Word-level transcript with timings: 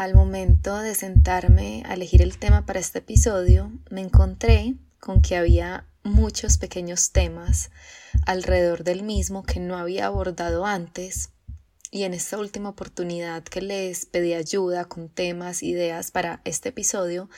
al 0.00 0.14
momento 0.14 0.78
de 0.78 0.94
sentarme 0.94 1.82
a 1.84 1.92
elegir 1.92 2.22
el 2.22 2.38
tema 2.38 2.64
para 2.64 2.80
este 2.80 3.00
episodio, 3.00 3.70
me 3.90 4.00
encontré 4.00 4.76
con 4.98 5.20
que 5.20 5.36
había 5.36 5.86
muchos 6.04 6.56
pequeños 6.56 7.10
temas 7.10 7.70
alrededor 8.24 8.82
del 8.82 9.02
mismo 9.02 9.42
que 9.42 9.60
no 9.60 9.76
había 9.76 10.06
abordado 10.06 10.64
antes. 10.64 11.32
Y 11.90 12.04
en 12.04 12.14
esta 12.14 12.38
última 12.38 12.70
oportunidad 12.70 13.42
que 13.42 13.60
les 13.60 14.06
pedí 14.06 14.32
ayuda 14.32 14.86
con 14.86 15.10
temas, 15.10 15.62
ideas 15.62 16.10
para 16.10 16.40
este 16.46 16.70
episodio, 16.70 17.28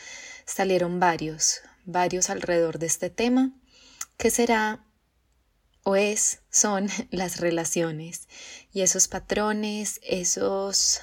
salieron 0.44 1.00
varios, 1.00 1.62
varios 1.84 2.30
alrededor 2.30 2.78
de 2.78 2.86
este 2.86 3.10
tema, 3.10 3.50
que 4.16 4.30
será 4.30 4.86
o 5.82 5.96
es, 5.96 6.38
son 6.48 6.88
las 7.10 7.40
relaciones. 7.40 8.28
Y 8.72 8.82
esos 8.82 9.08
patrones, 9.08 9.98
esos 10.04 11.00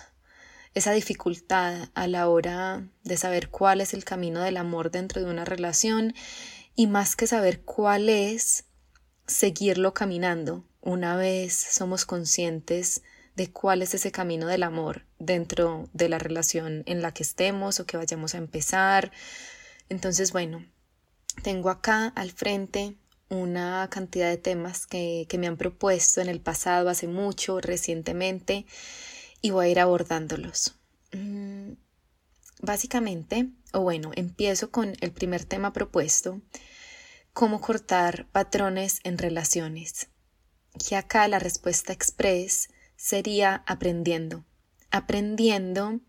esa 0.74 0.92
dificultad 0.92 1.90
a 1.94 2.08
la 2.08 2.28
hora 2.30 2.88
de 3.04 3.18
saber 3.18 3.50
cuál 3.50 3.82
es 3.82 3.94
el 3.94 4.05
camino 4.05 4.41
del 4.41 4.58
amor 4.58 4.91
dentro 4.91 5.22
de 5.22 5.30
una 5.30 5.46
relación 5.46 6.14
y 6.76 6.88
más 6.88 7.16
que 7.16 7.27
saber 7.27 7.62
cuál 7.62 8.10
es, 8.10 8.66
seguirlo 9.27 9.94
caminando 9.94 10.66
una 10.82 11.18
vez 11.18 11.54
somos 11.54 12.05
conscientes 12.05 13.02
de 13.36 13.52
cuál 13.52 13.82
es 13.82 13.94
ese 13.94 14.12
camino 14.12 14.48
del 14.48 14.63
amor 14.63 15.05
dentro 15.18 15.90
de 15.94 16.10
la 16.10 16.20
relación 16.20 16.84
en 16.86 17.02
la 17.02 17.13
que 17.13 17.24
estemos 17.24 17.80
o 17.80 17.86
que 17.86 17.98
vayamos 17.98 18.34
a 18.34 18.38
empezar. 18.38 19.12
Entonces, 19.88 20.32
bueno, 20.32 20.66
tengo 21.44 21.70
acá 21.70 22.08
al 22.16 22.32
frente 22.32 22.96
una 23.30 23.88
cantidad 23.90 24.30
de 24.30 24.38
temas 24.38 24.88
que, 24.88 25.26
que 25.30 25.38
me 25.38 25.48
han 25.48 25.58
propuesto 25.58 26.22
en 26.22 26.30
el 26.30 26.41
pasado, 26.41 26.90
hace 26.90 27.08
mucho, 27.08 27.62
recientemente, 27.62 28.66
y 29.41 29.52
voy 29.52 29.67
a 29.67 29.70
ir 29.70 29.79
abordándolos. 29.79 30.75
Mm, 31.13 31.73
básicamente, 32.61 33.49
o 33.73 33.81
bueno, 33.81 34.12
empiezo 34.15 34.71
con 34.71 34.96
el 35.01 35.12
primer 35.12 35.46
tema 35.46 35.73
propuesto, 35.73 36.41
cómo 37.34 37.62
cortar 37.62 38.27
patrones 38.31 38.99
en 39.04 39.18
relaciones. 39.18 40.09
Y 40.90 40.96
acá 40.96 41.27
la 41.27 41.40
respuesta 41.40 41.93
express 41.93 42.70
sería 42.96 43.63
aprendiendo, 43.65 44.46
aprendiendo 44.91 45.99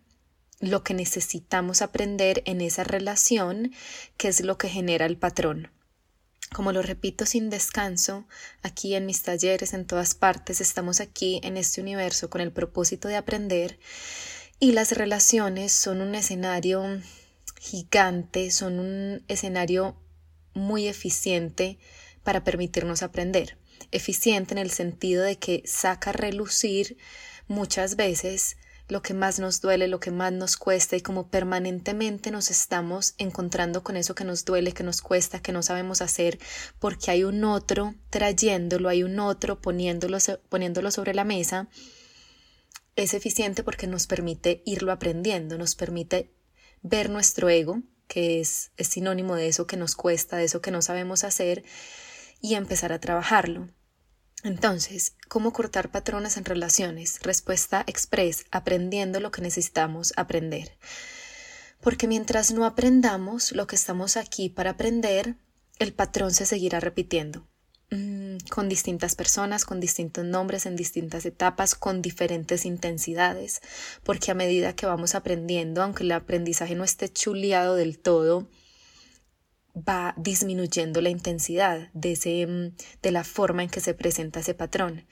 lo 0.60 0.84
que 0.84 0.94
necesitamos 0.94 1.82
aprender 1.82 2.42
en 2.44 2.60
esa 2.60 2.84
relación, 2.84 3.72
que 4.16 4.28
es 4.28 4.42
lo 4.42 4.58
que 4.58 4.68
genera 4.68 5.06
el 5.06 5.16
patrón. 5.16 5.70
Como 6.52 6.72
lo 6.72 6.82
repito 6.82 7.26
sin 7.26 7.48
descanso, 7.48 8.26
aquí 8.62 8.94
en 8.96 9.06
mis 9.06 9.22
talleres, 9.22 9.72
en 9.72 9.86
todas 9.86 10.14
partes, 10.14 10.60
estamos 10.60 11.00
aquí 11.00 11.40
en 11.44 11.56
este 11.56 11.80
universo 11.80 12.28
con 12.28 12.40
el 12.40 12.50
propósito 12.50 13.06
de 13.06 13.16
aprender 13.16 13.78
y 14.58 14.72
las 14.72 14.92
relaciones 14.92 15.72
son 15.72 16.00
un 16.00 16.14
escenario 16.14 17.00
gigante, 17.60 18.50
son 18.50 18.80
un 18.80 19.22
escenario 19.28 19.96
muy 20.52 20.88
eficiente 20.88 21.78
para 22.24 22.42
permitirnos 22.42 23.02
aprender. 23.02 23.56
Eficiente 23.92 24.52
en 24.52 24.58
el 24.58 24.70
sentido 24.70 25.22
de 25.22 25.38
que 25.38 25.62
saca 25.66 26.10
a 26.10 26.14
relucir 26.14 26.98
muchas 27.46 27.96
veces 27.96 28.56
lo 28.90 29.02
que 29.02 29.14
más 29.14 29.38
nos 29.38 29.60
duele, 29.60 29.88
lo 29.88 30.00
que 30.00 30.10
más 30.10 30.32
nos 30.32 30.56
cuesta 30.56 30.96
y 30.96 31.00
como 31.00 31.28
permanentemente 31.28 32.30
nos 32.30 32.50
estamos 32.50 33.14
encontrando 33.18 33.82
con 33.82 33.96
eso 33.96 34.14
que 34.14 34.24
nos 34.24 34.44
duele, 34.44 34.72
que 34.72 34.82
nos 34.82 35.00
cuesta, 35.00 35.40
que 35.40 35.52
no 35.52 35.62
sabemos 35.62 36.02
hacer, 36.02 36.38
porque 36.78 37.10
hay 37.10 37.24
un 37.24 37.44
otro 37.44 37.94
trayéndolo, 38.10 38.88
hay 38.88 39.02
un 39.02 39.18
otro 39.18 39.60
poniéndolo, 39.60 40.18
poniéndolo 40.48 40.90
sobre 40.90 41.14
la 41.14 41.24
mesa, 41.24 41.68
es 42.96 43.14
eficiente 43.14 43.62
porque 43.62 43.86
nos 43.86 44.06
permite 44.06 44.62
irlo 44.66 44.92
aprendiendo, 44.92 45.56
nos 45.56 45.74
permite 45.74 46.32
ver 46.82 47.10
nuestro 47.10 47.48
ego, 47.48 47.82
que 48.08 48.40
es, 48.40 48.72
es 48.76 48.88
sinónimo 48.88 49.36
de 49.36 49.48
eso 49.48 49.66
que 49.66 49.76
nos 49.76 49.94
cuesta, 49.94 50.36
de 50.36 50.44
eso 50.44 50.60
que 50.60 50.70
no 50.70 50.82
sabemos 50.82 51.24
hacer, 51.24 51.62
y 52.40 52.54
empezar 52.54 52.92
a 52.92 53.00
trabajarlo. 53.00 53.68
Entonces, 54.42 55.14
¿cómo 55.28 55.52
cortar 55.52 55.90
patrones 55.90 56.36
en 56.36 56.46
relaciones? 56.46 57.20
Respuesta 57.22 57.84
express, 57.86 58.46
aprendiendo 58.50 59.20
lo 59.20 59.30
que 59.30 59.42
necesitamos 59.42 60.14
aprender. 60.16 60.78
Porque 61.80 62.06
mientras 62.06 62.50
no 62.52 62.64
aprendamos 62.64 63.52
lo 63.52 63.66
que 63.66 63.76
estamos 63.76 64.16
aquí 64.16 64.48
para 64.48 64.70
aprender, 64.70 65.36
el 65.78 65.92
patrón 65.92 66.32
se 66.32 66.46
seguirá 66.46 66.80
repitiendo 66.80 67.46
mm, 67.90 68.36
con 68.50 68.68
distintas 68.68 69.14
personas, 69.14 69.64
con 69.64 69.78
distintos 69.78 70.24
nombres, 70.24 70.64
en 70.64 70.76
distintas 70.76 71.26
etapas, 71.26 71.74
con 71.74 72.00
diferentes 72.00 72.64
intensidades, 72.64 73.60
porque 74.04 74.30
a 74.30 74.34
medida 74.34 74.74
que 74.74 74.86
vamos 74.86 75.14
aprendiendo, 75.14 75.82
aunque 75.82 76.04
el 76.04 76.12
aprendizaje 76.12 76.74
no 76.74 76.84
esté 76.84 77.10
chuleado 77.10 77.76
del 77.76 77.98
todo, 77.98 78.48
va 79.76 80.14
disminuyendo 80.16 81.00
la 81.00 81.10
intensidad 81.10 81.90
de, 81.92 82.12
ese, 82.12 82.46
mm, 82.46 82.74
de 83.02 83.10
la 83.10 83.24
forma 83.24 83.62
en 83.62 83.70
que 83.70 83.80
se 83.80 83.94
presenta 83.94 84.40
ese 84.40 84.54
patrón. 84.54 85.06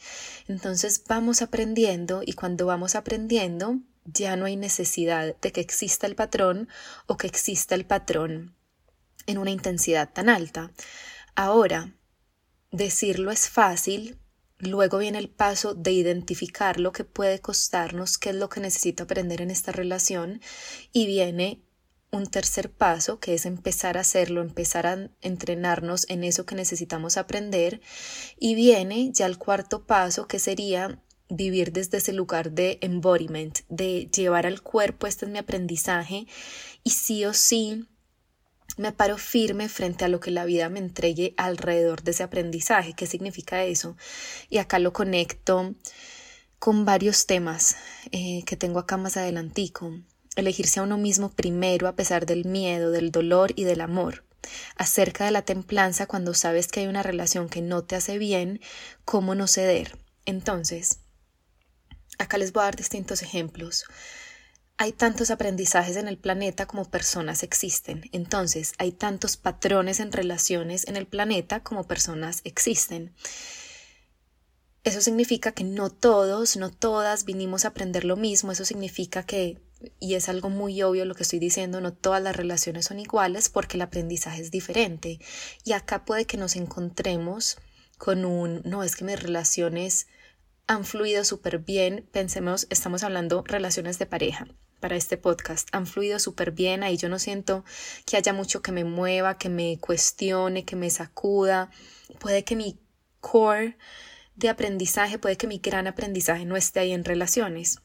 Entonces 0.47 1.03
vamos 1.09 1.43
aprendiendo 1.43 2.23
y 2.25 2.33
cuando 2.33 2.67
vamos 2.67 2.95
aprendiendo 2.95 3.79
ya 4.05 4.37
no 4.37 4.47
hay 4.47 4.57
necesidad 4.57 5.37
de 5.41 5.53
que 5.53 5.61
exista 5.61 6.07
el 6.07 6.15
patrón 6.15 6.69
o 7.07 7.17
que 7.17 7.27
exista 7.27 7.75
el 7.75 7.85
patrón 7.85 8.55
en 9.27 9.39
una 9.39 9.51
intensidad 9.51 10.11
tan 10.13 10.29
alta. 10.29 10.73
Ahora, 11.35 11.95
decirlo 12.73 13.31
es 13.31 13.49
fácil, 13.49 14.19
luego 14.59 14.99
viene 14.99 15.19
el 15.19 15.29
paso 15.29 15.75
de 15.75 15.93
identificar 15.93 16.81
lo 16.81 16.93
que 16.93 17.05
puede 17.05 17.41
costarnos, 17.41 18.19
qué 18.19 18.31
es 18.31 18.37
lo 18.37 18.49
que 18.49 18.61
necesito 18.61 19.05
aprender 19.05 19.43
en 19.43 19.51
esta 19.51 19.73
relación 19.73 20.41
y 20.93 21.07
viene 21.07 21.63
un 22.11 22.27
tercer 22.27 22.71
paso, 22.71 23.21
que 23.21 23.35
es 23.35 23.45
empezar 23.47 23.99
a 23.99 24.01
hacerlo, 24.01 24.41
empezar 24.41 24.87
a 24.87 25.11
entrenarnos 25.21 26.09
en 26.09 26.25
eso 26.25 26.47
que 26.47 26.55
necesitamos 26.55 27.17
aprender. 27.17 27.81
Y 28.39 28.55
viene 28.55 29.11
ya 29.13 29.27
el 29.27 29.39
cuarto 29.39 29.85
paso, 29.85 30.27
que 30.27 30.39
sería 30.39 31.03
vivir 31.29 31.73
desde 31.73 31.99
ese 31.99 32.13
lugar 32.13 32.53
de 32.53 32.79
embodiment, 32.81 33.59
de 33.69 34.09
llevar 34.15 34.47
al 34.47 34.63
cuerpo, 34.63 35.07
este 35.07 35.27
es 35.27 35.31
mi 35.31 35.39
aprendizaje, 35.39 36.27
y 36.83 36.91
sí 36.91 37.25
o 37.27 37.35
sí 37.35 37.87
me 38.79 38.93
paro 38.93 39.19
firme 39.19 39.69
frente 39.69 40.05
a 40.05 40.09
lo 40.09 40.21
que 40.21 40.31
la 40.31 40.45
vida 40.45 40.69
me 40.69 40.79
entregue 40.79 41.35
alrededor 41.37 42.03
de 42.03 42.13
ese 42.13 42.23
aprendizaje. 42.23 42.95
¿Qué 42.95 43.07
significa 43.07 43.65
eso? 43.65 43.97
Y 44.49 44.59
acá 44.59 44.79
lo 44.79 44.93
conecto 44.93 45.75
con 46.59 46.85
varios 46.85 47.27
temas 47.27 47.77
eh, 48.13 48.43
que 48.47 48.57
tengo 48.57 48.79
acá 48.79 48.97
más 48.97 49.17
adelantico 49.17 49.93
elegirse 50.41 50.81
a 50.81 50.83
uno 50.83 50.99
mismo 50.99 51.31
primero 51.31 51.89
a 51.89 51.97
pesar 51.97 52.27
del 52.27 52.45
miedo, 52.45 52.91
del 52.91 53.11
dolor 53.11 53.53
y 53.57 53.65
del 53.65 53.81
amor, 53.81 54.25
acerca 54.77 55.25
de 55.25 55.31
la 55.31 55.43
templanza 55.43 56.07
cuando 56.07 56.35
sabes 56.35 56.69
que 56.69 56.81
hay 56.81 56.87
una 56.87 57.03
relación 57.03 57.49
que 57.49 57.63
no 57.63 57.85
te 57.85 57.97
hace 57.97 58.19
bien, 58.19 58.61
cómo 59.05 59.35
no 59.35 59.47
ceder. 59.47 59.99
Entonces, 60.25 61.01
acá 62.19 62.39
les 62.39 62.53
voy 62.53 62.63
a 62.63 62.65
dar 62.65 62.77
distintos 62.77 63.23
ejemplos. 63.23 63.85
Hay 64.77 64.93
tantos 64.93 65.31
aprendizajes 65.31 65.97
en 65.97 66.07
el 66.07 66.19
planeta 66.19 66.67
como 66.67 66.85
personas 66.85 67.43
existen. 67.43 68.09
Entonces, 68.13 68.75
hay 68.79 68.93
tantos 68.93 69.37
patrones 69.37 69.99
en 69.99 70.13
relaciones 70.13 70.87
en 70.87 70.97
el 70.97 71.07
planeta 71.07 71.65
como 71.65 71.89
personas 71.89 72.43
existen. 72.45 73.13
Eso 74.85 75.01
significa 75.01 75.51
que 75.51 75.65
no 75.65 75.91
todos, 75.91 76.57
no 76.57 76.71
todas 76.71 77.25
vinimos 77.25 77.65
a 77.65 77.69
aprender 77.69 78.05
lo 78.05 78.17
mismo. 78.17 78.53
Eso 78.53 78.65
significa 78.65 79.25
que 79.25 79.61
y 80.01 80.15
es 80.15 80.29
algo 80.29 80.51
muy 80.51 80.83
obvio 80.83 81.05
lo 81.05 81.15
que 81.15 81.23
estoy 81.23 81.39
diciendo, 81.39 81.81
no 81.81 81.93
todas 81.93 82.23
las 82.23 82.37
relaciones 82.37 82.87
son 82.87 82.99
iguales 82.99 83.49
porque 83.49 83.77
el 83.77 83.83
aprendizaje 83.83 84.43
es 84.43 84.51
diferente. 84.51 85.21
Y 85.65 85.73
acá 85.73 86.05
puede 86.05 86.27
que 86.27 86.37
nos 86.37 86.57
encontremos 86.57 87.59
con 87.97 88.25
un, 88.25 88.63
no, 88.65 88.83
es 88.83 88.97
que 88.97 89.05
mis 89.05 89.23
relaciones 89.23 90.07
han 90.67 90.85
fluido 90.85 91.25
súper 91.25 91.59
bien, 91.59 92.09
pensemos, 92.13 92.67
estamos 92.71 93.03
hablando 93.03 93.43
relaciones 93.47 93.99
de 93.99 94.07
pareja 94.07 94.47
para 94.81 94.97
este 94.97 95.17
podcast, 95.17 95.69
han 95.73 95.87
fluido 95.87 96.19
súper 96.19 96.53
bien, 96.53 96.83
ahí 96.83 96.97
yo 96.97 97.09
no 97.09 97.19
siento 97.19 97.65
que 98.07 98.17
haya 98.17 98.33
mucho 98.33 98.63
que 98.63 98.71
me 98.71 98.85
mueva, 98.85 99.39
que 99.39 99.49
me 99.49 99.79
cuestione, 99.81 100.65
que 100.65 100.77
me 100.77 100.91
sacuda, 100.91 101.71
puede 102.21 102.45
que 102.45 102.55
mi 102.55 102.79
core 103.21 103.77
de 104.37 104.49
aprendizaje, 104.49 105.19
puede 105.19 105.37
que 105.37 105.49
mi 105.49 105.59
gran 105.59 105.89
aprendizaje 105.89 106.45
no 106.45 106.57
esté 106.57 106.81
ahí 106.81 106.93
en 106.93 107.05
relaciones 107.05 107.81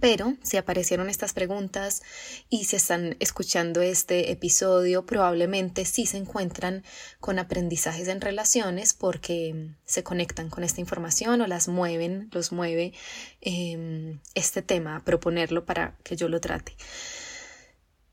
pero 0.00 0.36
si 0.42 0.56
aparecieron 0.56 1.08
estas 1.08 1.32
preguntas 1.32 2.02
y 2.48 2.64
se 2.64 2.76
están 2.76 3.16
escuchando 3.20 3.80
este 3.80 4.30
episodio, 4.32 5.06
probablemente 5.06 5.84
sí 5.84 6.06
se 6.06 6.18
encuentran 6.18 6.84
con 7.20 7.38
aprendizajes 7.38 8.08
en 8.08 8.20
relaciones 8.20 8.94
porque 8.94 9.70
se 9.84 10.02
conectan 10.02 10.50
con 10.50 10.64
esta 10.64 10.80
información 10.80 11.40
o 11.40 11.46
las 11.46 11.68
mueven, 11.68 12.28
los 12.32 12.52
mueve 12.52 12.92
em, 13.40 14.20
este 14.34 14.62
tema, 14.62 15.02
proponerlo 15.04 15.64
para 15.64 15.96
que 16.02 16.16
yo 16.16 16.28
lo 16.28 16.40
trate. 16.40 16.76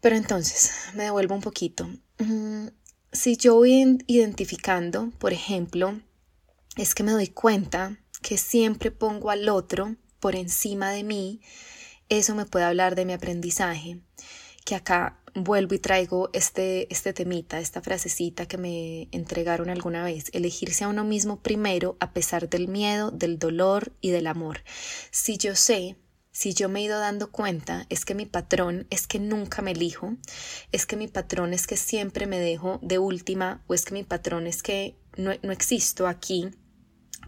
Pero 0.02 0.16
entonces, 0.16 0.72
me 0.94 1.04
devuelvo 1.04 1.36
un 1.36 1.42
poquito. 1.42 1.90
Mm, 2.20 2.68
si 3.12 3.38
yo 3.38 3.56
voy 3.56 4.00
identificando, 4.08 5.12
por 5.20 5.34
ejemplo, 5.34 6.00
es 6.76 6.96
que 6.96 7.04
me 7.04 7.12
doy 7.12 7.28
cuenta 7.28 7.98
que 8.22 8.38
siempre 8.38 8.92
pongo 8.92 9.30
al 9.30 9.48
otro 9.50 9.96
por 10.20 10.36
encima 10.36 10.92
de 10.92 11.04
mí, 11.04 11.42
eso 12.18 12.36
me 12.36 12.46
puede 12.46 12.66
hablar 12.66 12.96
de 12.96 13.06
mi 13.06 13.14
aprendizaje, 13.14 14.00
que 14.66 14.76
acá 14.76 15.20
vuelvo 15.36 15.74
y 15.76 15.80
traigo 15.80 16.30
este, 16.34 16.92
este 16.94 17.14
temita, 17.14 17.60
esta 17.60 17.82
frasecita 17.82 18.46
que 18.46 18.58
me 18.58 19.08
entregaron 19.12 19.70
alguna 19.70 20.04
vez, 20.04 20.26
elegirse 20.34 20.84
a 20.84 20.88
uno 20.88 21.04
mismo 21.04 21.42
primero 21.42 21.98
a 22.00 22.14
pesar 22.14 22.50
del 22.50 22.68
miedo, 22.68 23.12
del 23.12 23.40
dolor 23.40 23.94
y 24.02 24.12
del 24.12 24.28
amor. 24.28 24.64
Si 25.12 25.38
yo 25.38 25.56
sé 25.56 25.98
si 26.32 26.56
yo 26.56 26.68
me 26.68 26.80
he 26.80 26.84
ido 26.84 27.00
dando 27.00 27.32
cuenta 27.32 27.86
es 27.90 28.06
que 28.06 28.16
mi 28.16 28.26
patrón 28.26 28.88
es 28.90 29.06
que 29.06 29.20
nunca 29.20 29.62
me 29.62 29.72
elijo, 29.72 30.16
es 30.72 30.88
que 30.88 30.98
mi 30.98 31.08
patrón 31.08 31.54
es 31.54 31.68
que 31.68 31.78
siempre 31.78 32.26
me 32.26 32.40
dejo 32.40 32.80
de 32.82 32.98
última 32.98 33.64
o 33.68 33.76
es 33.76 33.86
que 33.86 33.94
mi 33.94 34.04
patrón 34.04 34.48
es 34.48 34.64
que 34.64 34.98
no, 35.16 35.32
no 35.44 35.52
existo 35.52 36.08
aquí 36.08 36.50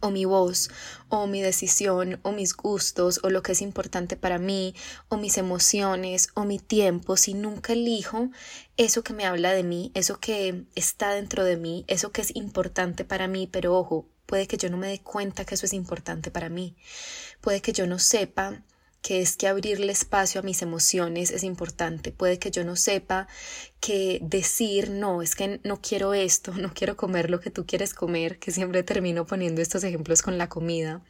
o 0.01 0.11
mi 0.11 0.25
voz, 0.25 0.69
o 1.09 1.27
mi 1.27 1.41
decisión, 1.41 2.19
o 2.23 2.31
mis 2.31 2.55
gustos, 2.55 3.19
o 3.23 3.29
lo 3.29 3.41
que 3.43 3.53
es 3.53 3.61
importante 3.61 4.15
para 4.15 4.37
mí, 4.37 4.75
o 5.09 5.17
mis 5.17 5.37
emociones, 5.37 6.29
o 6.33 6.45
mi 6.45 6.59
tiempo, 6.59 7.17
si 7.17 7.33
nunca 7.33 7.73
elijo 7.73 8.29
eso 8.77 9.03
que 9.03 9.13
me 9.13 9.25
habla 9.25 9.53
de 9.53 9.63
mí, 9.63 9.91
eso 9.93 10.19
que 10.19 10.65
está 10.75 11.11
dentro 11.11 11.43
de 11.43 11.57
mí, 11.57 11.85
eso 11.87 12.11
que 12.11 12.21
es 12.21 12.35
importante 12.35 13.05
para 13.05 13.27
mí, 13.27 13.47
pero 13.51 13.77
ojo, 13.77 14.07
puede 14.25 14.47
que 14.47 14.57
yo 14.57 14.69
no 14.69 14.77
me 14.77 14.87
dé 14.87 14.99
cuenta 14.99 15.45
que 15.45 15.55
eso 15.55 15.65
es 15.65 15.73
importante 15.73 16.31
para 16.31 16.49
mí, 16.49 16.75
puede 17.41 17.61
que 17.61 17.73
yo 17.73 17.87
no 17.87 17.99
sepa 17.99 18.63
que 19.05 19.21
es 19.21 19.37
que 19.37 19.47
abrirle 19.47 19.91
espacio 19.91 20.41
a 20.41 20.43
mis 20.43 20.63
emociones 20.63 21.29
es 21.29 21.43
importante. 21.43 22.11
Puede 22.11 22.39
que 22.39 22.49
yo 22.49 22.63
no 22.65 22.75
sepa 22.75 23.27
que 23.79 24.17
decir 24.23 24.89
no, 24.89 25.21
es 25.21 25.35
que 25.35 25.61
no 25.63 25.79
quiero 25.79 26.15
esto, 26.15 26.51
no 26.57 26.73
quiero 26.73 26.97
comer 26.97 27.29
lo 27.29 27.39
que 27.39 27.51
tú 27.51 27.67
quieres 27.67 27.93
comer, 27.93 28.39
que 28.39 28.49
siempre 28.49 28.81
termino 28.81 29.27
poniendo 29.27 29.61
estos 29.61 29.83
ejemplos 29.83 30.23
con 30.23 30.39
la 30.39 30.49
comida. 30.49 31.03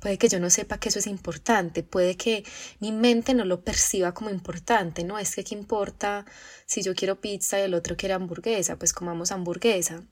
Puede 0.00 0.18
que 0.18 0.28
yo 0.28 0.40
no 0.40 0.50
sepa 0.50 0.80
que 0.80 0.88
eso 0.88 0.98
es 0.98 1.06
importante, 1.06 1.84
puede 1.84 2.16
que 2.16 2.42
mi 2.80 2.90
mente 2.90 3.34
no 3.34 3.44
lo 3.44 3.62
perciba 3.62 4.14
como 4.14 4.30
importante, 4.30 5.04
no 5.04 5.16
es 5.16 5.36
que 5.36 5.44
qué 5.44 5.54
importa 5.54 6.26
si 6.66 6.82
yo 6.82 6.96
quiero 6.96 7.20
pizza 7.20 7.60
y 7.60 7.62
el 7.62 7.74
otro 7.74 7.96
quiere 7.96 8.14
hamburguesa, 8.14 8.80
pues 8.80 8.92
comamos 8.92 9.30
hamburguesa. 9.30 10.02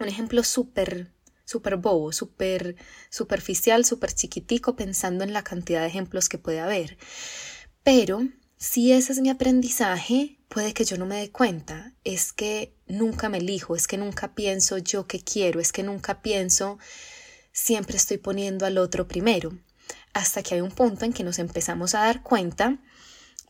Un 0.00 0.08
ejemplo 0.08 0.44
súper 0.44 1.12
súper 1.48 1.76
bobo, 1.76 2.12
súper 2.12 2.76
superficial, 3.08 3.86
súper 3.86 4.12
chiquitico, 4.12 4.76
pensando 4.76 5.24
en 5.24 5.32
la 5.32 5.42
cantidad 5.42 5.80
de 5.80 5.86
ejemplos 5.86 6.28
que 6.28 6.36
puede 6.36 6.60
haber. 6.60 6.98
Pero 7.82 8.28
si 8.58 8.92
ese 8.92 9.12
es 9.12 9.20
mi 9.20 9.30
aprendizaje, 9.30 10.36
puede 10.48 10.74
que 10.74 10.84
yo 10.84 10.98
no 10.98 11.06
me 11.06 11.16
dé 11.16 11.30
cuenta. 11.30 11.94
Es 12.04 12.34
que 12.34 12.74
nunca 12.86 13.30
me 13.30 13.38
elijo, 13.38 13.76
es 13.76 13.86
que 13.86 13.96
nunca 13.96 14.34
pienso 14.34 14.76
yo 14.76 15.06
que 15.06 15.20
quiero, 15.20 15.58
es 15.58 15.72
que 15.72 15.82
nunca 15.82 16.20
pienso 16.20 16.78
siempre 17.50 17.96
estoy 17.96 18.18
poniendo 18.18 18.66
al 18.66 18.76
otro 18.76 19.08
primero. 19.08 19.58
Hasta 20.12 20.42
que 20.42 20.54
hay 20.54 20.60
un 20.60 20.70
punto 20.70 21.06
en 21.06 21.14
que 21.14 21.24
nos 21.24 21.38
empezamos 21.38 21.94
a 21.94 22.00
dar 22.00 22.22
cuenta 22.22 22.78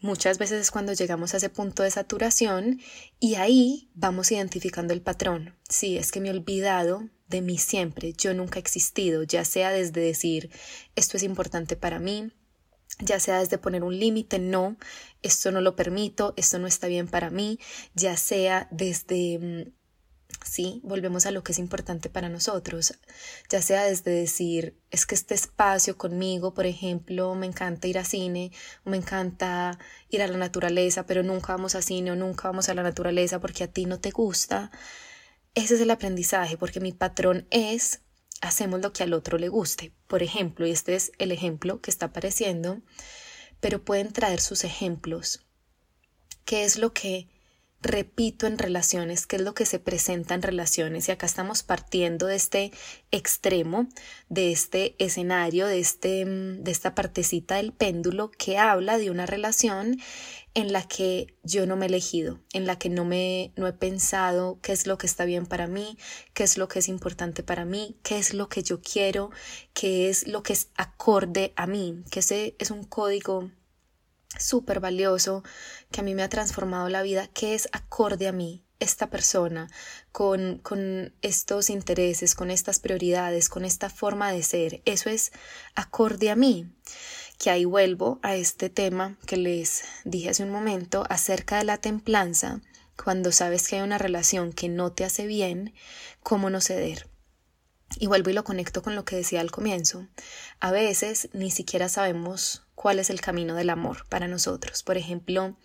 Muchas 0.00 0.38
veces 0.38 0.60
es 0.60 0.70
cuando 0.70 0.92
llegamos 0.92 1.34
a 1.34 1.38
ese 1.38 1.48
punto 1.48 1.82
de 1.82 1.90
saturación 1.90 2.80
y 3.18 3.34
ahí 3.34 3.90
vamos 3.94 4.30
identificando 4.30 4.92
el 4.94 5.02
patrón. 5.02 5.56
Sí, 5.68 5.98
es 5.98 6.12
que 6.12 6.20
me 6.20 6.28
he 6.28 6.30
olvidado 6.32 7.08
de 7.28 7.42
mí 7.42 7.58
siempre, 7.58 8.12
yo 8.14 8.32
nunca 8.32 8.58
he 8.58 8.62
existido, 8.62 9.22
ya 9.22 9.44
sea 9.44 9.70
desde 9.70 10.00
decir 10.00 10.50
esto 10.96 11.16
es 11.16 11.22
importante 11.22 11.76
para 11.76 11.98
mí, 11.98 12.32
ya 13.00 13.20
sea 13.20 13.38
desde 13.40 13.58
poner 13.58 13.84
un 13.84 13.98
límite, 13.98 14.38
no, 14.38 14.76
esto 15.22 15.50
no 15.50 15.60
lo 15.60 15.76
permito, 15.76 16.32
esto 16.36 16.58
no 16.58 16.66
está 16.66 16.86
bien 16.86 17.06
para 17.06 17.30
mí, 17.30 17.58
ya 17.94 18.16
sea 18.16 18.68
desde 18.70 19.38
mm, 19.38 19.77
sí, 20.44 20.80
volvemos 20.84 21.26
a 21.26 21.30
lo 21.30 21.42
que 21.42 21.52
es 21.52 21.58
importante 21.58 22.08
para 22.08 22.28
nosotros, 22.28 22.94
ya 23.48 23.62
sea 23.62 23.84
desde 23.84 24.10
decir, 24.10 24.78
es 24.90 25.06
que 25.06 25.14
este 25.14 25.34
espacio 25.34 25.96
conmigo, 25.96 26.54
por 26.54 26.66
ejemplo, 26.66 27.34
me 27.34 27.46
encanta 27.46 27.88
ir 27.88 27.98
a 27.98 28.04
cine, 28.04 28.52
o 28.84 28.90
me 28.90 28.96
encanta 28.96 29.78
ir 30.08 30.22
a 30.22 30.28
la 30.28 30.38
naturaleza, 30.38 31.06
pero 31.06 31.22
nunca 31.22 31.54
vamos 31.54 31.74
a 31.74 31.82
cine 31.82 32.12
o 32.12 32.16
nunca 32.16 32.48
vamos 32.48 32.68
a 32.68 32.74
la 32.74 32.82
naturaleza 32.82 33.40
porque 33.40 33.64
a 33.64 33.72
ti 33.72 33.86
no 33.86 34.00
te 34.00 34.10
gusta, 34.10 34.70
ese 35.54 35.74
es 35.74 35.80
el 35.80 35.90
aprendizaje, 35.90 36.56
porque 36.56 36.80
mi 36.80 36.92
patrón 36.92 37.46
es 37.50 38.00
hacemos 38.40 38.80
lo 38.80 38.92
que 38.92 39.02
al 39.02 39.12
otro 39.12 39.38
le 39.38 39.48
guste. 39.48 39.92
Por 40.06 40.22
ejemplo, 40.22 40.66
y 40.66 40.70
este 40.70 40.94
es 40.94 41.12
el 41.18 41.32
ejemplo 41.32 41.80
que 41.80 41.90
está 41.90 42.06
apareciendo, 42.06 42.80
pero 43.60 43.84
pueden 43.84 44.12
traer 44.12 44.40
sus 44.40 44.64
ejemplos. 44.64 45.46
¿Qué 46.44 46.64
es 46.64 46.78
lo 46.78 46.92
que 46.92 47.28
repito 47.80 48.46
en 48.46 48.58
relaciones, 48.58 49.26
qué 49.26 49.36
es 49.36 49.42
lo 49.42 49.54
que 49.54 49.66
se 49.66 49.78
presenta 49.78 50.34
en 50.34 50.42
relaciones. 50.42 51.08
Y 51.08 51.12
acá 51.12 51.26
estamos 51.26 51.62
partiendo 51.62 52.26
de 52.26 52.36
este 52.36 52.72
extremo, 53.10 53.88
de 54.28 54.52
este 54.52 54.96
escenario, 54.98 55.66
de, 55.66 55.78
este, 55.78 56.24
de 56.24 56.70
esta 56.70 56.94
partecita 56.94 57.56
del 57.56 57.72
péndulo 57.72 58.30
que 58.30 58.58
habla 58.58 58.98
de 58.98 59.10
una 59.10 59.26
relación 59.26 59.98
en 60.54 60.72
la 60.72 60.82
que 60.88 61.34
yo 61.44 61.66
no 61.66 61.76
me 61.76 61.86
he 61.86 61.88
elegido, 61.88 62.40
en 62.52 62.66
la 62.66 62.78
que 62.78 62.88
no 62.88 63.04
me 63.04 63.52
no 63.56 63.68
he 63.68 63.72
pensado 63.72 64.58
qué 64.60 64.72
es 64.72 64.88
lo 64.88 64.98
que 64.98 65.06
está 65.06 65.24
bien 65.24 65.46
para 65.46 65.68
mí, 65.68 65.96
qué 66.34 66.42
es 66.42 66.58
lo 66.58 66.66
que 66.66 66.80
es 66.80 66.88
importante 66.88 67.44
para 67.44 67.64
mí, 67.64 67.96
qué 68.02 68.18
es 68.18 68.34
lo 68.34 68.48
que 68.48 68.64
yo 68.64 68.80
quiero, 68.80 69.30
qué 69.72 70.08
es 70.08 70.26
lo 70.26 70.42
que 70.42 70.54
es 70.54 70.70
acorde 70.76 71.52
a 71.54 71.66
mí, 71.68 72.02
que 72.10 72.20
ese 72.20 72.56
es 72.58 72.72
un 72.72 72.82
código 72.82 73.50
súper 74.38 74.80
valioso 74.80 75.42
que 75.90 76.00
a 76.00 76.04
mí 76.04 76.14
me 76.14 76.22
ha 76.22 76.28
transformado 76.28 76.88
la 76.88 77.02
vida, 77.02 77.28
que 77.28 77.54
es 77.54 77.68
acorde 77.72 78.28
a 78.28 78.32
mí, 78.32 78.64
esta 78.80 79.10
persona, 79.10 79.68
con, 80.12 80.58
con 80.58 81.14
estos 81.22 81.70
intereses, 81.70 82.34
con 82.34 82.50
estas 82.50 82.78
prioridades, 82.78 83.48
con 83.48 83.64
esta 83.64 83.90
forma 83.90 84.30
de 84.32 84.42
ser. 84.42 84.82
Eso 84.84 85.10
es 85.10 85.32
acorde 85.74 86.30
a 86.30 86.36
mí. 86.36 86.70
Que 87.38 87.50
ahí 87.50 87.64
vuelvo 87.64 88.18
a 88.22 88.34
este 88.34 88.68
tema 88.68 89.16
que 89.26 89.36
les 89.36 89.84
dije 90.04 90.30
hace 90.30 90.42
un 90.42 90.50
momento 90.50 91.04
acerca 91.08 91.58
de 91.58 91.64
la 91.64 91.78
templanza, 91.78 92.60
cuando 93.02 93.30
sabes 93.30 93.68
que 93.68 93.76
hay 93.76 93.82
una 93.82 93.98
relación 93.98 94.52
que 94.52 94.68
no 94.68 94.92
te 94.92 95.04
hace 95.04 95.26
bien, 95.26 95.72
cómo 96.22 96.50
no 96.50 96.60
ceder. 96.60 97.08
Y 97.98 98.06
vuelvo 98.06 98.30
y 98.30 98.32
lo 98.32 98.44
conecto 98.44 98.82
con 98.82 98.96
lo 98.96 99.04
que 99.04 99.16
decía 99.16 99.40
al 99.40 99.52
comienzo. 99.52 100.08
A 100.60 100.72
veces 100.72 101.28
ni 101.32 101.50
siquiera 101.50 101.88
sabemos 101.88 102.67
cuál 102.78 103.00
es 103.00 103.10
el 103.10 103.20
camino 103.20 103.56
del 103.56 103.70
amor 103.70 104.06
para 104.08 104.28
nosotros. 104.28 104.84
Por 104.84 104.96
ejemplo, 104.96 105.56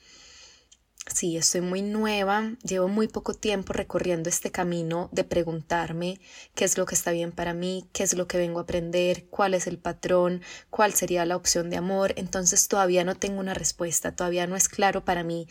si 1.06 1.38
estoy 1.38 1.62
muy 1.62 1.83
nueva, 1.83 2.56
llevo 2.63 2.88
muy 2.88 3.07
poco 3.07 3.36
tiempo 3.36 3.71
recorriendo 3.71 4.30
este 4.30 4.51
camino 4.51 5.10
de 5.12 5.24
preguntarme 5.24 6.19
qué 6.56 6.65
es 6.65 6.75
lo 6.75 6.88
que 6.88 6.95
está 6.95 7.12
bien 7.12 7.31
para 7.31 7.54
mí, 7.54 7.88
qué 7.94 8.01
es 8.01 8.15
lo 8.15 8.27
que 8.27 8.39
vengo 8.39 8.57
a 8.57 8.63
aprender, 8.63 9.27
cuál 9.30 9.54
es 9.54 9.68
el 9.68 9.77
patrón, 9.77 10.42
cuál 10.71 10.95
sería 10.95 11.24
la 11.27 11.36
opción 11.36 11.69
de 11.69 11.77
amor. 11.77 12.13
Entonces 12.15 12.68
todavía 12.68 13.04
no 13.04 13.13
tengo 13.13 13.39
una 13.39 13.54
respuesta, 13.54 14.16
todavía 14.16 14.48
no 14.48 14.56
es 14.56 14.68
claro 14.68 15.06
para 15.06 15.23
mí 15.23 15.47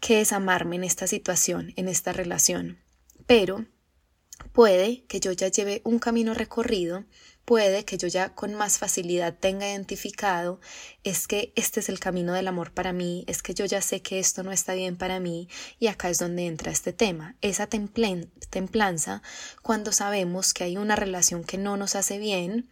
qué 0.00 0.22
es 0.22 0.32
amarme 0.32 0.76
en 0.76 0.84
esta 0.84 1.06
situación, 1.06 1.74
en 1.76 1.88
esta 1.88 2.14
relación. 2.14 2.78
Pero 3.26 3.66
Puede 4.52 5.04
que 5.06 5.20
yo 5.20 5.32
ya 5.32 5.48
lleve 5.48 5.80
un 5.84 5.98
camino 5.98 6.34
recorrido, 6.34 7.04
puede 7.50 7.84
que 7.84 7.98
yo 7.98 8.06
ya 8.06 8.32
con 8.32 8.54
más 8.54 8.78
facilidad 8.78 9.34
tenga 9.36 9.68
identificado 9.68 10.60
es 11.02 11.26
que 11.26 11.52
este 11.56 11.80
es 11.80 11.88
el 11.88 11.98
camino 11.98 12.32
del 12.32 12.46
amor 12.46 12.72
para 12.72 12.92
mí, 12.92 13.24
es 13.26 13.42
que 13.42 13.54
yo 13.54 13.64
ya 13.64 13.82
sé 13.82 14.02
que 14.02 14.20
esto 14.20 14.44
no 14.44 14.52
está 14.52 14.74
bien 14.74 14.96
para 14.96 15.18
mí 15.18 15.48
y 15.80 15.88
acá 15.88 16.10
es 16.10 16.20
donde 16.20 16.46
entra 16.46 16.70
este 16.70 16.92
tema, 16.92 17.34
esa 17.40 17.66
templanza 17.66 19.22
cuando 19.62 19.90
sabemos 19.90 20.54
que 20.54 20.62
hay 20.62 20.76
una 20.76 20.94
relación 20.94 21.42
que 21.42 21.58
no 21.58 21.76
nos 21.76 21.96
hace 21.96 22.18
bien, 22.18 22.68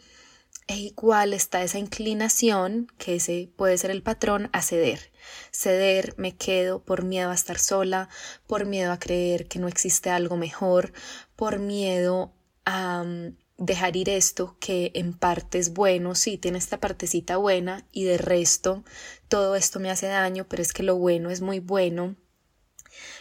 e 0.68 0.76
igual 0.76 1.32
está 1.32 1.64
esa 1.64 1.80
inclinación, 1.80 2.86
que 2.98 3.16
ese 3.16 3.50
puede 3.56 3.78
ser 3.78 3.90
el 3.90 4.04
patrón, 4.04 4.48
a 4.52 4.62
ceder. 4.62 5.10
Ceder, 5.50 6.14
me 6.18 6.36
quedo 6.36 6.84
por 6.84 7.02
miedo 7.02 7.32
a 7.32 7.34
estar 7.34 7.58
sola, 7.58 8.08
por 8.46 8.64
miedo 8.64 8.92
a 8.92 9.00
creer 9.00 9.48
que 9.48 9.58
no 9.58 9.66
existe 9.66 10.08
algo 10.10 10.36
mejor, 10.36 10.92
por 11.34 11.58
miedo 11.58 12.32
a 12.64 13.02
mm, 13.02 13.34
dejar 13.58 13.96
ir 13.96 14.08
esto 14.08 14.56
que 14.60 14.92
en 14.94 15.12
parte 15.12 15.58
es 15.58 15.74
bueno, 15.74 16.14
sí, 16.14 16.38
tiene 16.38 16.58
esta 16.58 16.80
partecita 16.80 17.36
buena 17.36 17.86
y 17.92 18.04
de 18.04 18.16
resto 18.16 18.84
todo 19.28 19.56
esto 19.56 19.80
me 19.80 19.90
hace 19.90 20.06
daño, 20.06 20.46
pero 20.48 20.62
es 20.62 20.72
que 20.72 20.82
lo 20.82 20.96
bueno 20.96 21.30
es 21.30 21.42
muy 21.42 21.58
bueno. 21.58 22.16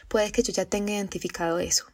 Puede 0.07 0.31
que 0.31 0.43
yo 0.43 0.53
ya 0.53 0.65
tenga 0.65 0.93
identificado 0.93 1.59
eso. 1.59 1.85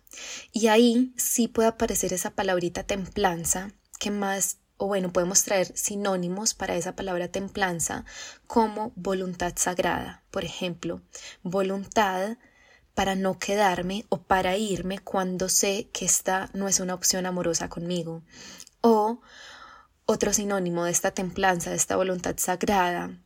Y 0.51 0.67
ahí 0.67 1.13
sí 1.17 1.47
puede 1.47 1.69
aparecer 1.69 2.13
esa 2.13 2.31
palabrita 2.31 2.83
templanza 2.83 3.71
que 3.99 4.11
más 4.11 4.59
o 4.77 4.87
bueno, 4.87 5.13
podemos 5.13 5.43
traer 5.43 5.71
sinónimos 5.77 6.53
para 6.53 6.75
esa 6.75 6.95
palabra 6.95 7.29
templanza 7.29 8.05
como 8.47 8.91
voluntad 8.95 9.53
sagrada. 9.55 10.23
Por 10.29 10.43
ejemplo, 10.43 11.01
voluntad 11.41 12.37
para 12.95 13.15
no 13.15 13.39
quedarme 13.39 14.05
o 14.09 14.21
para 14.21 14.57
irme 14.57 14.99
cuando 14.99 15.49
sé 15.49 15.89
que 15.91 16.05
esta 16.05 16.49
no 16.53 16.67
es 16.67 16.79
una 16.79 16.93
opción 16.93 17.25
amorosa 17.25 17.69
conmigo. 17.69 18.23
O 18.81 19.21
otro 20.05 20.33
sinónimo 20.33 20.85
de 20.85 20.91
esta 20.91 21.11
templanza, 21.11 21.69
de 21.69 21.77
esta 21.77 21.95
voluntad 21.95 22.35
sagrada, 22.37 23.17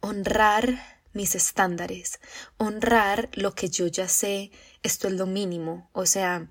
honrar 0.00 0.78
mis 1.12 1.34
estándares, 1.34 2.20
honrar 2.58 3.30
lo 3.32 3.54
que 3.54 3.68
yo 3.68 3.86
ya 3.86 4.08
sé, 4.08 4.50
esto 4.82 5.08
es 5.08 5.14
lo 5.14 5.26
mínimo, 5.26 5.90
o 5.92 6.06
sea, 6.06 6.48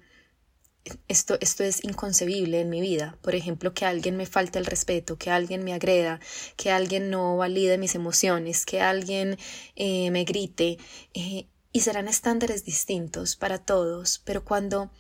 esto, 1.08 1.38
esto 1.42 1.64
es 1.64 1.84
inconcebible 1.84 2.62
en 2.62 2.70
mi 2.70 2.82
vida. 2.82 3.18
Por 3.22 3.36
ejemplo, 3.36 3.74
que 3.74 3.86
alguien 3.86 4.18
me 4.18 4.26
falte 4.26 4.60
el 4.60 4.66
respeto, 4.66 5.18
que 5.18 5.30
alguien 5.30 5.64
me 5.64 5.74
agreda, 5.74 6.20
que 6.56 6.72
alguien 6.72 7.10
no 7.10 7.38
valide 7.38 7.78
mis 7.78 7.96
emociones, 7.96 8.66
que 8.66 8.82
alguien 8.82 9.38
eh, 9.76 10.10
me 10.12 10.24
grite. 10.24 10.78
Eh, 11.14 11.48
y 11.72 11.82
serán 11.82 12.08
estándares 12.08 12.66
distintos 12.66 13.36
para 13.36 13.60
todos, 13.60 14.22
pero 14.26 14.44
cuando 14.44 14.92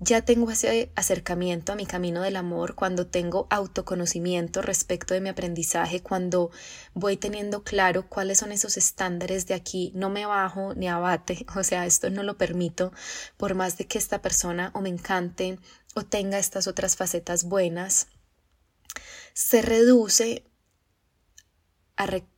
ya 0.00 0.22
tengo 0.22 0.50
ese 0.50 0.92
acercamiento 0.94 1.72
a 1.72 1.76
mi 1.76 1.84
camino 1.84 2.22
del 2.22 2.36
amor, 2.36 2.76
cuando 2.76 3.08
tengo 3.08 3.48
autoconocimiento 3.50 4.62
respecto 4.62 5.12
de 5.12 5.20
mi 5.20 5.28
aprendizaje, 5.28 6.02
cuando 6.02 6.52
voy 6.94 7.16
teniendo 7.16 7.64
claro 7.64 8.08
cuáles 8.08 8.38
son 8.38 8.52
esos 8.52 8.76
estándares 8.76 9.46
de 9.46 9.54
aquí, 9.54 9.90
no 9.96 10.08
me 10.08 10.24
bajo 10.24 10.74
ni 10.74 10.88
abate, 10.88 11.44
o 11.56 11.64
sea, 11.64 11.84
esto 11.84 12.10
no 12.10 12.22
lo 12.22 12.38
permito, 12.38 12.92
por 13.36 13.54
más 13.56 13.76
de 13.76 13.86
que 13.86 13.98
esta 13.98 14.22
persona 14.22 14.70
o 14.74 14.80
me 14.80 14.88
encante 14.88 15.58
o 15.94 16.04
tenga 16.04 16.38
estas 16.38 16.68
otras 16.68 16.94
facetas 16.94 17.44
buenas, 17.44 18.06
se 19.34 19.62
reduce, 19.62 20.44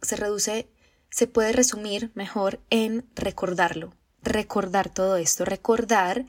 se 0.01 0.17
reduce, 0.17 0.71
se 1.11 1.27
puede 1.27 1.53
resumir 1.53 2.11
mejor 2.15 2.61
en 2.71 3.09
recordarlo, 3.15 3.95
recordar 4.23 4.93
todo 4.93 5.17
esto, 5.17 5.45
recordar 5.45 6.27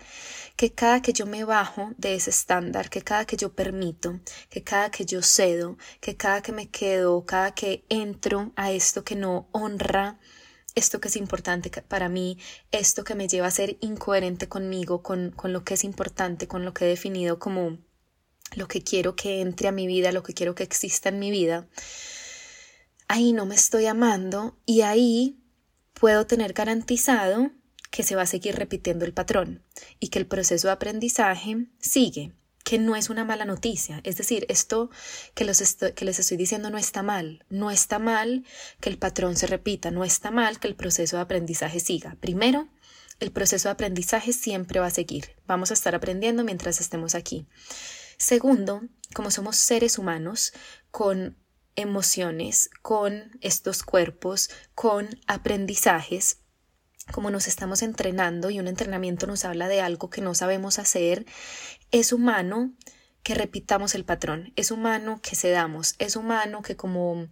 que 0.55 0.71
cada 0.73 1.01
que 1.01 1.13
yo 1.13 1.25
me 1.25 1.43
bajo 1.43 1.91
de 1.97 2.15
ese 2.15 2.29
estándar, 2.29 2.89
que 2.89 3.01
cada 3.01 3.25
que 3.25 3.37
yo 3.37 3.53
permito, 3.53 4.19
que 4.49 4.63
cada 4.63 4.91
que 4.91 5.05
yo 5.05 5.21
cedo, 5.21 5.77
que 5.99 6.17
cada 6.17 6.41
que 6.41 6.51
me 6.51 6.69
quedo, 6.69 7.25
cada 7.25 7.53
que 7.53 7.85
entro 7.89 8.51
a 8.55 8.71
esto 8.71 9.03
que 9.03 9.15
no 9.15 9.47
honra, 9.51 10.19
esto 10.75 11.01
que 11.01 11.09
es 11.09 11.15
importante 11.15 11.69
para 11.81 12.09
mí, 12.09 12.37
esto 12.71 13.03
que 13.03 13.15
me 13.15 13.27
lleva 13.27 13.47
a 13.47 13.51
ser 13.51 13.77
incoherente 13.81 14.47
conmigo, 14.47 15.03
con, 15.03 15.31
con 15.31 15.51
lo 15.53 15.63
que 15.63 15.73
es 15.73 15.83
importante, 15.83 16.47
con 16.47 16.63
lo 16.63 16.73
que 16.73 16.85
he 16.85 16.87
definido 16.87 17.39
como 17.39 17.77
lo 18.55 18.67
que 18.67 18.81
quiero 18.81 19.15
que 19.15 19.41
entre 19.41 19.67
a 19.67 19.71
mi 19.71 19.87
vida, 19.87 20.11
lo 20.11 20.23
que 20.23 20.33
quiero 20.33 20.55
que 20.55 20.63
exista 20.63 21.09
en 21.09 21.19
mi 21.19 21.31
vida, 21.31 21.67
ahí 23.11 23.33
no 23.33 23.45
me 23.45 23.55
estoy 23.55 23.87
amando 23.87 24.57
y 24.65 24.81
ahí 24.83 25.37
puedo 25.93 26.25
tener 26.25 26.53
garantizado 26.53 27.51
que 27.89 28.03
se 28.03 28.15
va 28.15 28.21
a 28.21 28.25
seguir 28.25 28.55
repitiendo 28.55 29.03
el 29.03 29.13
patrón 29.13 29.65
y 29.99 30.07
que 30.07 30.19
el 30.19 30.27
proceso 30.27 30.69
de 30.69 30.71
aprendizaje 30.71 31.67
sigue, 31.77 32.31
que 32.63 32.79
no 32.79 32.95
es 32.95 33.09
una 33.09 33.25
mala 33.25 33.43
noticia. 33.43 33.99
Es 34.05 34.15
decir, 34.15 34.45
esto 34.47 34.91
que, 35.33 35.43
les 35.43 35.59
estoy 35.59 36.37
diciendo 36.37 36.69
no 36.69 36.77
está 36.77 37.03
mal. 37.03 37.43
No 37.49 37.69
está 37.69 37.99
mal 37.99 38.45
que 38.79 38.89
el 38.89 38.97
patrón 38.97 39.35
se 39.35 39.47
repita, 39.47 39.91
no 39.91 40.05
está 40.05 40.31
mal 40.31 40.61
que 40.61 40.69
el 40.69 40.77
proceso 40.77 41.17
de 41.17 41.23
aprendizaje 41.23 41.81
siga. 41.81 42.15
Primero, 42.21 42.69
el 43.19 43.33
proceso 43.33 43.67
de 43.67 43.73
aprendizaje 43.73 44.31
siempre 44.31 44.79
va 44.79 44.85
a 44.85 44.91
seguir. 44.91 45.35
Vamos 45.47 45.71
a 45.71 45.73
estar 45.73 45.95
aprendiendo 45.95 46.45
mientras 46.45 46.79
estemos 46.79 47.13
aquí. 47.15 47.45
Segundo, 48.17 48.83
como 49.13 49.31
somos 49.31 49.57
seres 49.57 49.97
humanos 49.97 50.53
con 50.91 51.40
emociones, 51.75 52.69
con 52.81 53.37
estos 53.41 53.83
cuerpos, 53.83 54.49
con 54.75 55.09
aprendizajes, 55.27 56.37
como 57.11 57.31
nos 57.31 57.47
estamos 57.47 57.81
entrenando 57.81 58.49
y 58.49 58.59
un 58.59 58.67
entrenamiento 58.67 59.27
nos 59.27 59.45
habla 59.45 59.67
de 59.67 59.81
algo 59.81 60.09
que 60.09 60.21
no 60.21 60.33
sabemos 60.33 60.79
hacer, 60.79 61.25
es 61.91 62.13
humano 62.13 62.73
que 63.23 63.35
repitamos 63.35 63.95
el 63.95 64.05
patrón, 64.05 64.53
es 64.55 64.71
humano 64.71 65.19
que 65.21 65.35
cedamos, 65.35 65.95
es 65.99 66.15
humano 66.15 66.61
que 66.61 66.75
como 66.75 67.27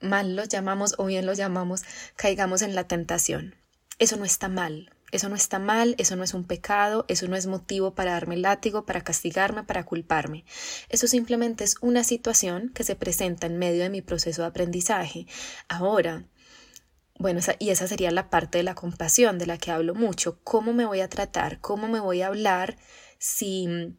mal 0.00 0.36
lo 0.36 0.44
llamamos 0.44 0.94
o 0.98 1.06
bien 1.06 1.26
lo 1.26 1.32
llamamos, 1.32 1.82
caigamos 2.16 2.62
en 2.62 2.74
la 2.74 2.86
tentación. 2.86 3.56
Eso 3.98 4.16
no 4.16 4.24
está 4.24 4.48
mal, 4.48 4.93
eso 5.14 5.28
no 5.28 5.36
está 5.36 5.60
mal, 5.60 5.94
eso 5.98 6.16
no 6.16 6.24
es 6.24 6.34
un 6.34 6.44
pecado, 6.44 7.04
eso 7.06 7.28
no 7.28 7.36
es 7.36 7.46
motivo 7.46 7.94
para 7.94 8.12
darme 8.12 8.36
látigo, 8.36 8.84
para 8.84 9.04
castigarme, 9.04 9.62
para 9.62 9.84
culparme. 9.84 10.44
Eso 10.88 11.06
simplemente 11.06 11.62
es 11.62 11.76
una 11.80 12.02
situación 12.02 12.72
que 12.74 12.82
se 12.82 12.96
presenta 12.96 13.46
en 13.46 13.56
medio 13.56 13.84
de 13.84 13.90
mi 13.90 14.02
proceso 14.02 14.42
de 14.42 14.48
aprendizaje. 14.48 15.28
Ahora, 15.68 16.26
bueno, 17.16 17.40
y 17.60 17.70
esa 17.70 17.86
sería 17.86 18.10
la 18.10 18.28
parte 18.28 18.58
de 18.58 18.64
la 18.64 18.74
compasión 18.74 19.38
de 19.38 19.46
la 19.46 19.56
que 19.56 19.70
hablo 19.70 19.94
mucho. 19.94 20.40
¿Cómo 20.42 20.72
me 20.72 20.84
voy 20.84 21.00
a 21.00 21.08
tratar? 21.08 21.60
¿Cómo 21.60 21.86
me 21.86 22.00
voy 22.00 22.22
a 22.22 22.26
hablar 22.26 22.76
si 23.18 23.94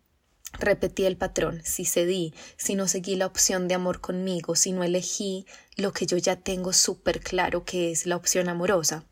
repetí 0.60 1.06
el 1.06 1.16
patrón, 1.16 1.62
si 1.64 1.86
cedí, 1.86 2.34
si 2.58 2.76
no 2.76 2.90
seguí 2.90 3.16
la 3.16 3.26
opción 3.26 3.70
de 3.70 3.76
amor 3.76 4.02
conmigo, 4.02 4.56
si 4.56 4.74
no 4.74 4.84
elegí 4.84 5.46
lo 5.78 5.94
que 5.94 6.06
yo 6.06 6.18
ya 6.18 6.36
tengo 6.36 6.74
súper 6.74 7.22
claro 7.22 7.64
que 7.64 7.92
es 7.92 8.06
la 8.06 8.18
opción 8.18 8.50
amorosa? 8.50 9.06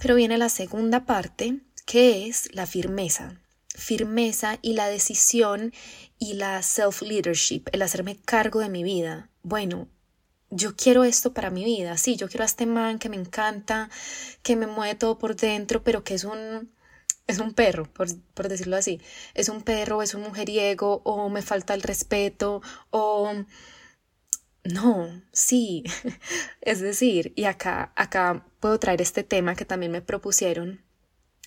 Pero 0.00 0.14
viene 0.14 0.38
la 0.38 0.48
segunda 0.48 1.04
parte, 1.04 1.60
que 1.84 2.26
es 2.26 2.54
la 2.54 2.66
firmeza. 2.66 3.38
Firmeza 3.68 4.58
y 4.62 4.72
la 4.72 4.88
decisión 4.88 5.72
y 6.18 6.34
la 6.34 6.62
self-leadership, 6.62 7.64
el 7.72 7.82
hacerme 7.82 8.16
cargo 8.16 8.60
de 8.60 8.68
mi 8.68 8.82
vida. 8.82 9.30
Bueno, 9.42 9.88
yo 10.50 10.74
quiero 10.74 11.04
esto 11.04 11.32
para 11.32 11.50
mi 11.50 11.64
vida, 11.64 11.96
sí, 11.96 12.16
yo 12.16 12.28
quiero 12.28 12.42
a 12.42 12.46
este 12.46 12.66
man 12.66 12.98
que 12.98 13.08
me 13.08 13.16
encanta, 13.16 13.88
que 14.42 14.56
me 14.56 14.66
mueve 14.66 14.96
todo 14.96 15.18
por 15.18 15.36
dentro, 15.36 15.84
pero 15.84 16.02
que 16.02 16.14
es 16.14 16.24
un 16.24 16.70
es 17.26 17.38
un 17.38 17.54
perro, 17.54 17.84
por, 17.92 18.08
por 18.34 18.48
decirlo 18.48 18.76
así, 18.76 19.00
es 19.34 19.48
un 19.48 19.62
perro, 19.62 20.02
es 20.02 20.14
un 20.14 20.22
mujeriego, 20.22 21.00
o 21.04 21.28
me 21.28 21.42
falta 21.42 21.74
el 21.74 21.82
respeto, 21.82 22.60
o 22.90 23.32
no, 24.64 25.22
sí, 25.32 25.84
es 26.60 26.80
decir, 26.80 27.32
y 27.36 27.44
acá, 27.44 27.92
acá 27.96 28.46
puedo 28.60 28.78
traer 28.78 29.00
este 29.00 29.22
tema 29.22 29.54
que 29.54 29.64
también 29.64 29.92
me 29.92 30.02
propusieron 30.02 30.82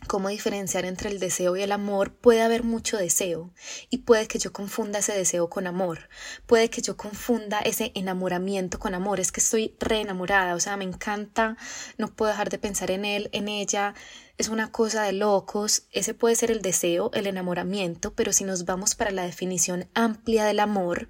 cómo 0.07 0.29
diferenciar 0.29 0.85
entre 0.85 1.09
el 1.09 1.19
deseo 1.19 1.55
y 1.55 1.61
el 1.61 1.71
amor, 1.71 2.13
puede 2.13 2.41
haber 2.41 2.63
mucho 2.63 2.97
deseo 2.97 3.51
y 3.89 3.99
puede 3.99 4.27
que 4.27 4.39
yo 4.39 4.51
confunda 4.51 4.99
ese 4.99 5.13
deseo 5.13 5.49
con 5.49 5.67
amor, 5.67 6.09
puede 6.45 6.69
que 6.69 6.81
yo 6.81 6.97
confunda 6.97 7.59
ese 7.59 7.91
enamoramiento 7.95 8.79
con 8.79 8.95
amor, 8.95 9.19
es 9.19 9.31
que 9.31 9.39
estoy 9.39 9.75
re 9.79 10.01
enamorada, 10.01 10.55
o 10.55 10.59
sea, 10.59 10.77
me 10.77 10.83
encanta, 10.83 11.57
no 11.97 12.13
puedo 12.13 12.31
dejar 12.31 12.49
de 12.49 12.57
pensar 12.57 12.91
en 12.91 13.05
él, 13.05 13.29
en 13.31 13.47
ella, 13.47 13.93
es 14.37 14.49
una 14.49 14.71
cosa 14.71 15.03
de 15.03 15.13
locos, 15.13 15.83
ese 15.91 16.13
puede 16.13 16.35
ser 16.35 16.51
el 16.51 16.61
deseo, 16.61 17.11
el 17.13 17.27
enamoramiento, 17.27 18.13
pero 18.13 18.33
si 18.33 18.43
nos 18.43 18.65
vamos 18.65 18.95
para 18.95 19.11
la 19.11 19.23
definición 19.23 19.87
amplia 19.93 20.45
del 20.45 20.59
amor, 20.59 21.07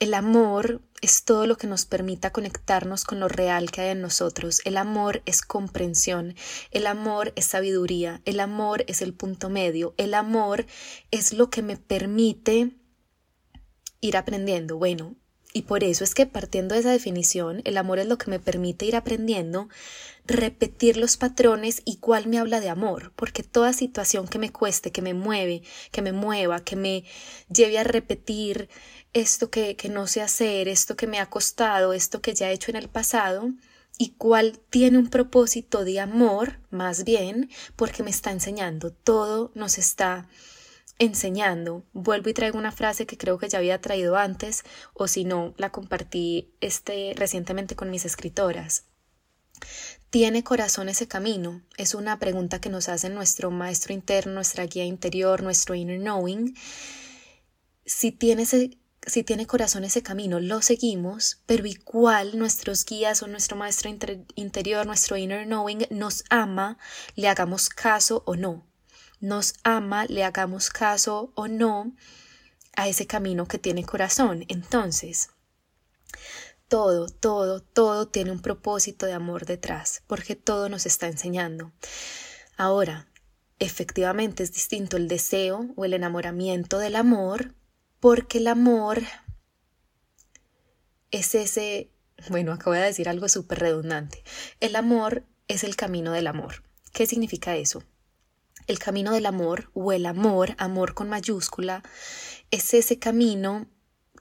el 0.00 0.14
amor 0.14 0.80
es 1.02 1.24
todo 1.24 1.46
lo 1.46 1.56
que 1.56 1.66
nos 1.66 1.84
permita 1.84 2.32
conectarnos 2.32 3.04
con 3.04 3.20
lo 3.20 3.28
real 3.28 3.70
que 3.70 3.82
hay 3.82 3.90
en 3.90 4.00
nosotros. 4.00 4.62
El 4.64 4.78
amor 4.78 5.22
es 5.26 5.42
comprensión, 5.42 6.34
el 6.70 6.86
amor 6.86 7.34
es 7.36 7.44
sabiduría, 7.44 8.22
el 8.24 8.40
amor 8.40 8.82
es 8.88 9.02
el 9.02 9.12
punto 9.12 9.50
medio, 9.50 9.94
el 9.98 10.14
amor 10.14 10.66
es 11.10 11.34
lo 11.34 11.50
que 11.50 11.60
me 11.62 11.76
permite 11.76 12.70
ir 14.00 14.16
aprendiendo. 14.16 14.78
Bueno, 14.78 15.16
y 15.52 15.62
por 15.62 15.82
eso 15.82 16.04
es 16.04 16.14
que 16.14 16.26
partiendo 16.26 16.74
de 16.74 16.80
esa 16.80 16.92
definición, 16.92 17.60
el 17.64 17.76
amor 17.76 17.98
es 17.98 18.06
lo 18.06 18.18
que 18.18 18.30
me 18.30 18.38
permite 18.38 18.86
ir 18.86 18.94
aprendiendo, 18.94 19.68
repetir 20.24 20.96
los 20.96 21.16
patrones 21.16 21.82
y 21.84 21.96
cuál 21.96 22.28
me 22.28 22.38
habla 22.38 22.60
de 22.60 22.68
amor, 22.68 23.12
porque 23.16 23.42
toda 23.42 23.72
situación 23.72 24.28
que 24.28 24.38
me 24.38 24.52
cueste, 24.52 24.92
que 24.92 25.02
me 25.02 25.14
mueve, 25.14 25.62
que 25.90 26.02
me 26.02 26.12
mueva, 26.12 26.60
que 26.60 26.76
me 26.76 27.04
lleve 27.52 27.78
a 27.78 27.84
repetir 27.84 28.68
esto 29.12 29.50
que, 29.50 29.74
que 29.74 29.88
no 29.88 30.06
sé 30.06 30.22
hacer, 30.22 30.68
esto 30.68 30.94
que 30.94 31.08
me 31.08 31.18
ha 31.18 31.26
costado, 31.26 31.92
esto 31.92 32.22
que 32.22 32.34
ya 32.34 32.50
he 32.50 32.54
hecho 32.54 32.70
en 32.70 32.76
el 32.76 32.88
pasado, 32.88 33.50
y 33.98 34.14
cuál 34.16 34.58
tiene 34.70 34.98
un 34.98 35.10
propósito 35.10 35.84
de 35.84 35.98
amor, 35.98 36.60
más 36.70 37.04
bien, 37.04 37.50
porque 37.74 38.04
me 38.04 38.10
está 38.10 38.30
enseñando, 38.30 38.92
todo 38.92 39.50
nos 39.54 39.78
está 39.78 40.28
enseñando. 41.00 41.84
Vuelvo 41.92 42.30
y 42.30 42.34
traigo 42.34 42.58
una 42.58 42.70
frase 42.70 43.06
que 43.06 43.18
creo 43.18 43.38
que 43.38 43.48
ya 43.48 43.58
había 43.58 43.80
traído 43.80 44.16
antes, 44.16 44.62
o 44.94 45.08
si 45.08 45.24
no, 45.24 45.54
la 45.56 45.72
compartí 45.72 46.54
este, 46.60 47.14
recientemente 47.16 47.74
con 47.74 47.90
mis 47.90 48.04
escritoras. 48.04 48.84
¿Tiene 50.10 50.44
corazón 50.44 50.88
ese 50.88 51.08
camino? 51.08 51.62
Es 51.76 51.94
una 51.94 52.18
pregunta 52.18 52.60
que 52.60 52.68
nos 52.68 52.88
hace 52.88 53.08
nuestro 53.08 53.50
maestro 53.50 53.94
interno, 53.94 54.34
nuestra 54.34 54.66
guía 54.66 54.84
interior, 54.84 55.42
nuestro 55.42 55.74
inner 55.74 55.98
knowing. 55.98 56.54
Si 57.84 58.12
tiene 58.12 58.42
ese 58.42 58.78
si 59.06 59.24
tiene 59.24 59.46
corazón 59.46 59.84
ese 59.84 60.02
camino, 60.02 60.40
lo 60.40 60.60
seguimos, 60.60 61.40
pero 61.46 61.66
igual 61.66 62.38
nuestros 62.38 62.84
guías 62.84 63.22
o 63.22 63.28
nuestro 63.28 63.56
maestro 63.56 63.90
interior, 64.34 64.86
nuestro 64.86 65.16
inner 65.16 65.46
knowing, 65.46 65.86
nos 65.90 66.22
ama, 66.28 66.76
le 67.16 67.28
hagamos 67.28 67.70
caso 67.70 68.22
o 68.26 68.36
no. 68.36 68.69
Nos 69.20 69.54
ama, 69.62 70.06
le 70.06 70.24
hagamos 70.24 70.70
caso 70.70 71.32
o 71.34 71.46
no 71.48 71.92
a 72.74 72.88
ese 72.88 73.06
camino 73.06 73.46
que 73.46 73.58
tiene 73.58 73.84
corazón. 73.84 74.44
Entonces, 74.48 75.30
todo, 76.68 77.08
todo, 77.08 77.60
todo 77.60 78.08
tiene 78.08 78.30
un 78.30 78.40
propósito 78.40 79.06
de 79.06 79.12
amor 79.12 79.44
detrás, 79.44 80.02
porque 80.06 80.36
todo 80.36 80.68
nos 80.68 80.86
está 80.86 81.06
enseñando. 81.06 81.72
Ahora, 82.56 83.08
efectivamente 83.58 84.42
es 84.42 84.52
distinto 84.52 84.96
el 84.96 85.08
deseo 85.08 85.66
o 85.76 85.84
el 85.84 85.94
enamoramiento 85.94 86.78
del 86.78 86.96
amor 86.96 87.54
porque 88.00 88.38
el 88.38 88.46
amor 88.46 89.02
es 91.10 91.34
ese, 91.34 91.90
bueno, 92.30 92.52
acabo 92.52 92.72
de 92.72 92.80
decir 92.80 93.08
algo 93.08 93.28
súper 93.28 93.58
redundante, 93.58 94.24
el 94.60 94.74
amor 94.76 95.24
es 95.48 95.64
el 95.64 95.76
camino 95.76 96.12
del 96.12 96.26
amor. 96.26 96.62
¿Qué 96.92 97.06
significa 97.06 97.56
eso? 97.56 97.84
El 98.70 98.78
camino 98.78 99.10
del 99.10 99.26
amor 99.26 99.68
o 99.74 99.90
el 99.90 100.06
amor, 100.06 100.54
amor 100.56 100.94
con 100.94 101.08
mayúscula, 101.08 101.82
es 102.52 102.72
ese 102.72 103.00
camino 103.00 103.66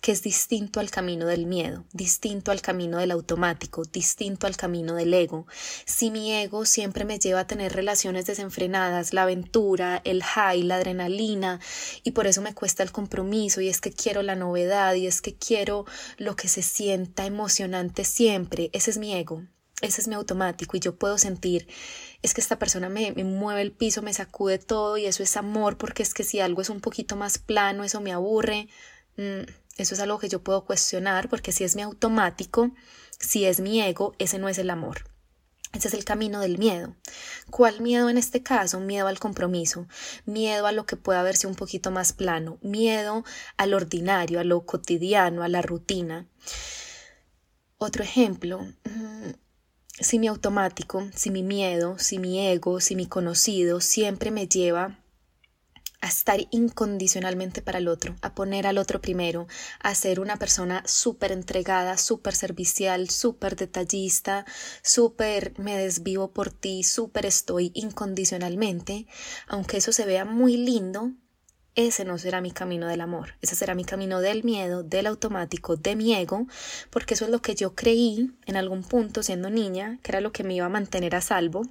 que 0.01 0.11
es 0.11 0.23
distinto 0.23 0.79
al 0.79 0.89
camino 0.89 1.27
del 1.27 1.45
miedo, 1.45 1.85
distinto 1.93 2.49
al 2.49 2.59
camino 2.59 2.97
del 2.97 3.11
automático, 3.11 3.83
distinto 3.85 4.47
al 4.47 4.57
camino 4.57 4.95
del 4.95 5.13
ego. 5.13 5.45
Si 5.85 6.09
mi 6.09 6.33
ego 6.33 6.65
siempre 6.65 7.05
me 7.05 7.19
lleva 7.19 7.41
a 7.41 7.47
tener 7.47 7.73
relaciones 7.73 8.25
desenfrenadas, 8.25 9.13
la 9.13 9.21
aventura, 9.21 10.01
el 10.03 10.23
high, 10.23 10.63
la 10.63 10.77
adrenalina, 10.77 11.59
y 12.03 12.13
por 12.13 12.25
eso 12.25 12.41
me 12.41 12.55
cuesta 12.55 12.81
el 12.81 12.91
compromiso, 12.91 13.61
y 13.61 13.69
es 13.69 13.79
que 13.81 13.93
quiero 13.93 14.23
la 14.23 14.35
novedad, 14.35 14.95
y 14.95 15.05
es 15.05 15.21
que 15.21 15.35
quiero 15.35 15.85
lo 16.17 16.35
que 16.35 16.47
se 16.47 16.63
sienta 16.63 17.27
emocionante 17.27 18.03
siempre, 18.03 18.71
ese 18.73 18.89
es 18.89 18.97
mi 18.97 19.13
ego. 19.13 19.43
Ese 19.81 20.01
es 20.01 20.07
mi 20.07 20.15
automático 20.15 20.75
y 20.75 20.81
yo 20.81 20.95
puedo 20.95 21.17
sentir, 21.17 21.67
es 22.21 22.33
que 22.33 22.41
esta 22.41 22.59
persona 22.59 22.89
me, 22.89 23.13
me 23.13 23.23
mueve 23.23 23.61
el 23.61 23.71
piso, 23.71 24.01
me 24.01 24.13
sacude 24.13 24.59
todo 24.59 24.97
y 24.97 25.05
eso 25.05 25.23
es 25.23 25.37
amor 25.37 25.77
porque 25.77 26.03
es 26.03 26.13
que 26.13 26.25
si 26.25 26.41
algo 26.41 26.61
es 26.61 26.69
un 26.69 26.81
poquito 26.81 27.15
más 27.15 27.37
plano, 27.37 27.83
eso 27.83 28.01
me 28.01 28.11
aburre. 28.11 28.67
Mm, 29.15 29.43
eso 29.77 29.93
es 29.93 30.01
algo 30.01 30.19
que 30.19 30.27
yo 30.27 30.43
puedo 30.43 30.65
cuestionar 30.65 31.29
porque 31.29 31.53
si 31.53 31.63
es 31.63 31.77
mi 31.77 31.81
automático, 31.81 32.71
si 33.19 33.45
es 33.45 33.61
mi 33.61 33.81
ego, 33.81 34.13
ese 34.19 34.37
no 34.37 34.49
es 34.49 34.57
el 34.57 34.69
amor. 34.69 35.05
Ese 35.71 35.87
es 35.87 35.93
el 35.93 36.03
camino 36.03 36.41
del 36.41 36.57
miedo. 36.57 36.95
¿Cuál 37.51 37.79
miedo 37.79 38.09
en 38.09 38.17
este 38.17 38.41
caso? 38.41 38.79
Miedo 38.79 39.07
al 39.07 39.19
compromiso, 39.19 39.87
miedo 40.25 40.65
a 40.65 40.71
lo 40.71 40.85
que 40.85 40.97
pueda 40.97 41.21
verse 41.21 41.45
un 41.45 41.55
poquito 41.55 41.91
más 41.91 42.11
plano, 42.11 42.57
miedo 42.61 43.23
al 43.55 43.73
ordinario, 43.73 44.39
a 44.39 44.43
lo 44.43 44.65
cotidiano, 44.65 45.43
a 45.43 45.47
la 45.47 45.61
rutina. 45.61 46.27
Otro 47.77 48.03
ejemplo, 48.03 48.61
mm, 48.61 49.29
si 49.99 50.19
mi 50.19 50.27
automático, 50.27 51.07
si 51.13 51.29
mi 51.29 51.43
miedo, 51.43 51.97
si 51.99 52.19
mi 52.19 52.47
ego, 52.47 52.79
si 52.79 52.95
mi 52.95 53.05
conocido 53.05 53.81
siempre 53.81 54.31
me 54.31 54.47
lleva 54.47 54.97
a 56.01 56.07
estar 56.07 56.39
incondicionalmente 56.51 57.61
para 57.61 57.79
el 57.79 57.89
otro, 57.89 58.15
a 58.21 58.33
poner 58.33 58.67
al 58.67 58.77
otro 58.77 59.01
primero, 59.01 59.47
a 59.81 59.93
ser 59.95 60.21
una 60.21 60.37
persona 60.37 60.83
súper 60.85 61.33
entregada, 61.33 61.97
súper 61.97 62.35
servicial, 62.35 63.09
súper 63.09 63.57
detallista, 63.57 64.45
súper 64.81 65.53
me 65.59 65.77
desvivo 65.77 66.31
por 66.31 66.51
ti, 66.51 66.83
súper 66.83 67.25
estoy 67.25 67.71
incondicionalmente, 67.73 69.07
aunque 69.47 69.77
eso 69.77 69.91
se 69.91 70.05
vea 70.05 70.23
muy 70.23 70.55
lindo, 70.55 71.11
ese 71.87 72.05
no 72.05 72.17
será 72.17 72.41
mi 72.41 72.51
camino 72.51 72.87
del 72.87 73.01
amor, 73.01 73.35
ese 73.41 73.55
será 73.55 73.75
mi 73.75 73.85
camino 73.85 74.19
del 74.21 74.43
miedo, 74.43 74.83
del 74.83 75.07
automático, 75.07 75.77
de 75.77 75.95
mi 75.95 76.13
ego, 76.13 76.47
porque 76.89 77.13
eso 77.13 77.25
es 77.25 77.31
lo 77.31 77.41
que 77.41 77.55
yo 77.55 77.75
creí 77.75 78.31
en 78.45 78.57
algún 78.57 78.83
punto 78.83 79.23
siendo 79.23 79.49
niña, 79.49 79.99
que 80.03 80.11
era 80.11 80.21
lo 80.21 80.31
que 80.31 80.43
me 80.43 80.55
iba 80.55 80.65
a 80.65 80.69
mantener 80.69 81.15
a 81.15 81.21
salvo, 81.21 81.63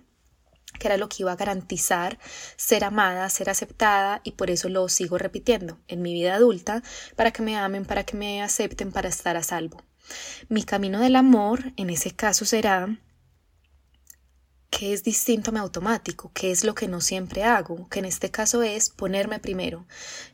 que 0.78 0.86
era 0.88 0.96
lo 0.96 1.08
que 1.08 1.16
iba 1.20 1.32
a 1.32 1.36
garantizar 1.36 2.18
ser 2.56 2.84
amada, 2.84 3.28
ser 3.28 3.50
aceptada 3.50 4.20
y 4.24 4.32
por 4.32 4.50
eso 4.50 4.68
lo 4.68 4.88
sigo 4.88 5.18
repitiendo 5.18 5.78
en 5.88 6.02
mi 6.02 6.12
vida 6.12 6.34
adulta 6.34 6.82
para 7.16 7.30
que 7.30 7.42
me 7.42 7.56
amen, 7.56 7.84
para 7.84 8.04
que 8.04 8.16
me 8.16 8.42
acepten, 8.42 8.92
para 8.92 9.08
estar 9.08 9.36
a 9.36 9.42
salvo. 9.42 9.82
Mi 10.48 10.62
camino 10.62 11.00
del 11.00 11.16
amor 11.16 11.72
en 11.76 11.90
ese 11.90 12.12
caso 12.12 12.44
será 12.44 12.98
que 14.70 14.92
es 14.92 15.02
distinto 15.02 15.50
a 15.50 15.54
mi 15.54 15.60
automático, 15.60 16.30
que 16.34 16.50
es 16.50 16.64
lo 16.64 16.74
que 16.74 16.88
no 16.88 17.00
siempre 17.00 17.44
hago, 17.44 17.88
que 17.88 18.00
en 18.00 18.04
este 18.04 18.30
caso 18.30 18.62
es 18.62 18.90
ponerme 18.90 19.38
primero, 19.38 19.86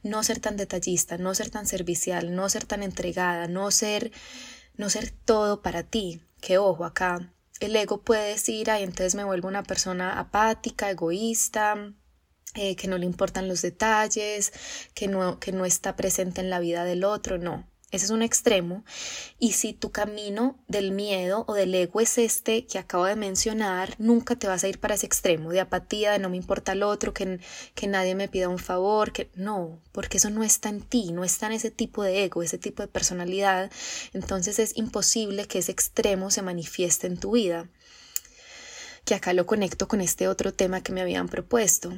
no 0.03 0.23
ser 0.23 0.41
tan 0.41 0.57
detallista, 0.57 1.19
no 1.19 1.35
ser 1.35 1.51
tan 1.51 1.67
servicial, 1.67 2.35
no 2.35 2.49
ser 2.49 2.65
tan 2.65 2.83
entregada, 2.83 3.47
no 3.49 3.71
ser 3.71 4.13
no 4.77 4.91
ser 4.91 5.11
todo 5.11 5.63
para 5.63 5.85
ti, 5.85 6.21
que 6.41 6.59
ojo 6.59 6.85
acá 6.85 7.35
el 7.61 7.77
ego 7.77 8.03
puede 8.03 8.31
decir, 8.31 8.71
ay, 8.71 8.83
entonces 8.83 9.15
me 9.15 9.25
vuelvo 9.25 9.49
una 9.49 9.63
persona 9.63 10.19
apática, 10.19 10.91
egoísta, 10.91 11.95
eh, 12.55 12.77
que 12.77 12.89
no 12.89 12.99
le 12.99 13.07
importan 13.07 13.49
los 13.49 13.63
detalles, 13.63 14.53
que 14.95 15.09
no, 15.09 15.39
que 15.41 15.53
no 15.53 15.65
está 15.65 15.97
presente 15.97 16.41
en 16.41 16.51
la 16.51 16.61
vida 16.61 16.85
del 16.85 17.05
otro, 17.05 17.39
no. 17.39 17.69
Ese 17.95 18.07
es 18.07 18.11
un 18.11 18.23
extremo. 18.23 18.85
Y 19.39 19.53
si 19.53 19.73
tu 19.73 19.93
camino 19.93 20.59
del 20.67 20.91
miedo 20.91 21.45
o 21.47 21.55
del 21.55 21.73
ego 21.77 22.01
es 22.01 22.19
este 22.19 22.67
que 22.67 22.81
acabo 22.81 23.05
de 23.05 23.15
mencionar, 23.15 23.95
nunca 23.99 24.35
te 24.35 24.49
vas 24.49 24.65
a 24.65 24.69
ir 24.69 24.81
para 24.81 24.97
ese 24.97 25.07
extremo 25.07 25.51
de 25.51 25.61
apatía, 25.61 26.11
de 26.11 26.19
no 26.19 26.29
me 26.29 26.37
importa 26.37 26.73
el 26.73 26.83
otro, 26.83 27.15
que, 27.15 27.39
que 27.77 27.87
nadie 27.87 28.17
me 28.17 28.27
pida 28.27 28.49
un 28.49 28.59
favor, 28.59 29.13
que 29.13 29.31
no, 29.37 29.81
porque 29.93 30.17
eso 30.17 30.29
no 30.29 30.43
está 30.43 30.71
en 30.71 30.83
ti, 30.83 31.13
no 31.13 31.23
está 31.23 31.47
en 31.47 31.53
ese 31.53 31.71
tipo 31.71 32.03
de 32.03 32.25
ego, 32.25 32.43
ese 32.43 32.59
tipo 32.59 32.83
de 32.83 32.89
personalidad. 32.89 33.71
Entonces 34.13 34.59
es 34.59 34.77
imposible 34.77 35.47
que 35.47 35.61
ese 35.61 35.71
extremo 35.71 36.33
se 36.33 36.43
manifieste 36.43 37.07
en 37.07 37.17
tu 37.17 37.31
vida. 37.31 37.69
Que 39.05 39.15
acá 39.15 39.35
lo 39.35 39.47
conecto 39.47 39.87
con 39.87 40.01
este 40.01 40.27
otro 40.27 40.53
tema 40.53 40.83
que 40.83 40.91
me 40.91 41.01
habían 41.01 41.29
propuesto 41.29 41.93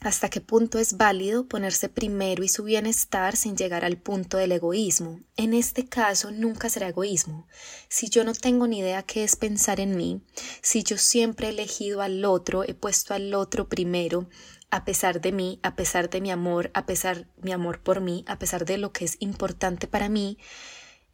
hasta 0.00 0.28
qué 0.28 0.40
punto 0.40 0.78
es 0.78 0.96
válido 0.96 1.48
ponerse 1.48 1.88
primero 1.88 2.44
y 2.44 2.48
su 2.48 2.62
bienestar 2.62 3.36
sin 3.36 3.56
llegar 3.56 3.84
al 3.84 3.96
punto 3.96 4.36
del 4.36 4.52
egoísmo. 4.52 5.20
En 5.36 5.54
este 5.54 5.86
caso 5.86 6.30
nunca 6.30 6.70
será 6.70 6.88
egoísmo. 6.88 7.48
Si 7.88 8.08
yo 8.08 8.22
no 8.22 8.32
tengo 8.32 8.68
ni 8.68 8.78
idea 8.78 9.02
qué 9.02 9.24
es 9.24 9.34
pensar 9.34 9.80
en 9.80 9.96
mí, 9.96 10.22
si 10.62 10.84
yo 10.84 10.98
siempre 10.98 11.48
he 11.48 11.50
elegido 11.50 12.00
al 12.00 12.24
otro, 12.24 12.62
he 12.62 12.74
puesto 12.74 13.12
al 13.12 13.34
otro 13.34 13.68
primero, 13.68 14.28
a 14.70 14.84
pesar 14.84 15.20
de 15.20 15.32
mí, 15.32 15.58
a 15.62 15.74
pesar 15.74 16.10
de 16.10 16.20
mi 16.20 16.30
amor, 16.30 16.70
a 16.74 16.86
pesar 16.86 17.26
mi 17.42 17.52
amor 17.52 17.80
por 17.80 18.00
mí, 18.00 18.24
a 18.28 18.38
pesar 18.38 18.66
de 18.66 18.78
lo 18.78 18.92
que 18.92 19.04
es 19.04 19.16
importante 19.18 19.88
para 19.88 20.08
mí, 20.08 20.38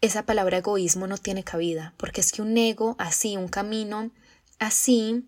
esa 0.01 0.27
palabra 0.27 0.59
egoísmo 0.59 1.07
no 1.07 1.17
tiene 1.17 1.45
cabida, 1.45 1.95
porque 1.97 2.21
es 2.21 2.33
que 2.33 2.43
un 2.43 2.59
ego 2.59 2.97
así, 2.99 3.39
un 3.39 3.49
camino 3.49 4.11
así, 4.59 5.25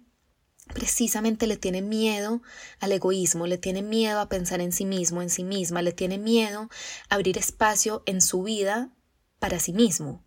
precisamente 0.72 1.46
le 1.46 1.56
tiene 1.56 1.82
miedo 1.82 2.42
al 2.80 2.92
egoísmo, 2.92 3.46
le 3.46 3.58
tiene 3.58 3.82
miedo 3.82 4.20
a 4.20 4.28
pensar 4.28 4.60
en 4.60 4.72
sí 4.72 4.84
mismo, 4.84 5.22
en 5.22 5.30
sí 5.30 5.44
misma, 5.44 5.82
le 5.82 5.92
tiene 5.92 6.18
miedo 6.18 6.68
a 7.08 7.14
abrir 7.14 7.38
espacio 7.38 8.02
en 8.06 8.20
su 8.20 8.42
vida 8.42 8.90
para 9.38 9.60
sí 9.60 9.72
mismo, 9.72 10.24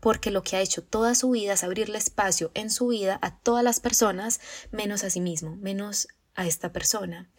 porque 0.00 0.30
lo 0.30 0.42
que 0.42 0.56
ha 0.56 0.60
hecho 0.60 0.82
toda 0.82 1.14
su 1.14 1.30
vida 1.30 1.54
es 1.54 1.64
abrirle 1.64 1.98
espacio 1.98 2.50
en 2.54 2.70
su 2.70 2.88
vida 2.88 3.18
a 3.22 3.38
todas 3.38 3.64
las 3.64 3.80
personas 3.80 4.40
menos 4.70 5.04
a 5.04 5.10
sí 5.10 5.20
mismo, 5.20 5.56
menos 5.56 6.08
a 6.34 6.46
esta 6.46 6.72
persona. 6.72 7.30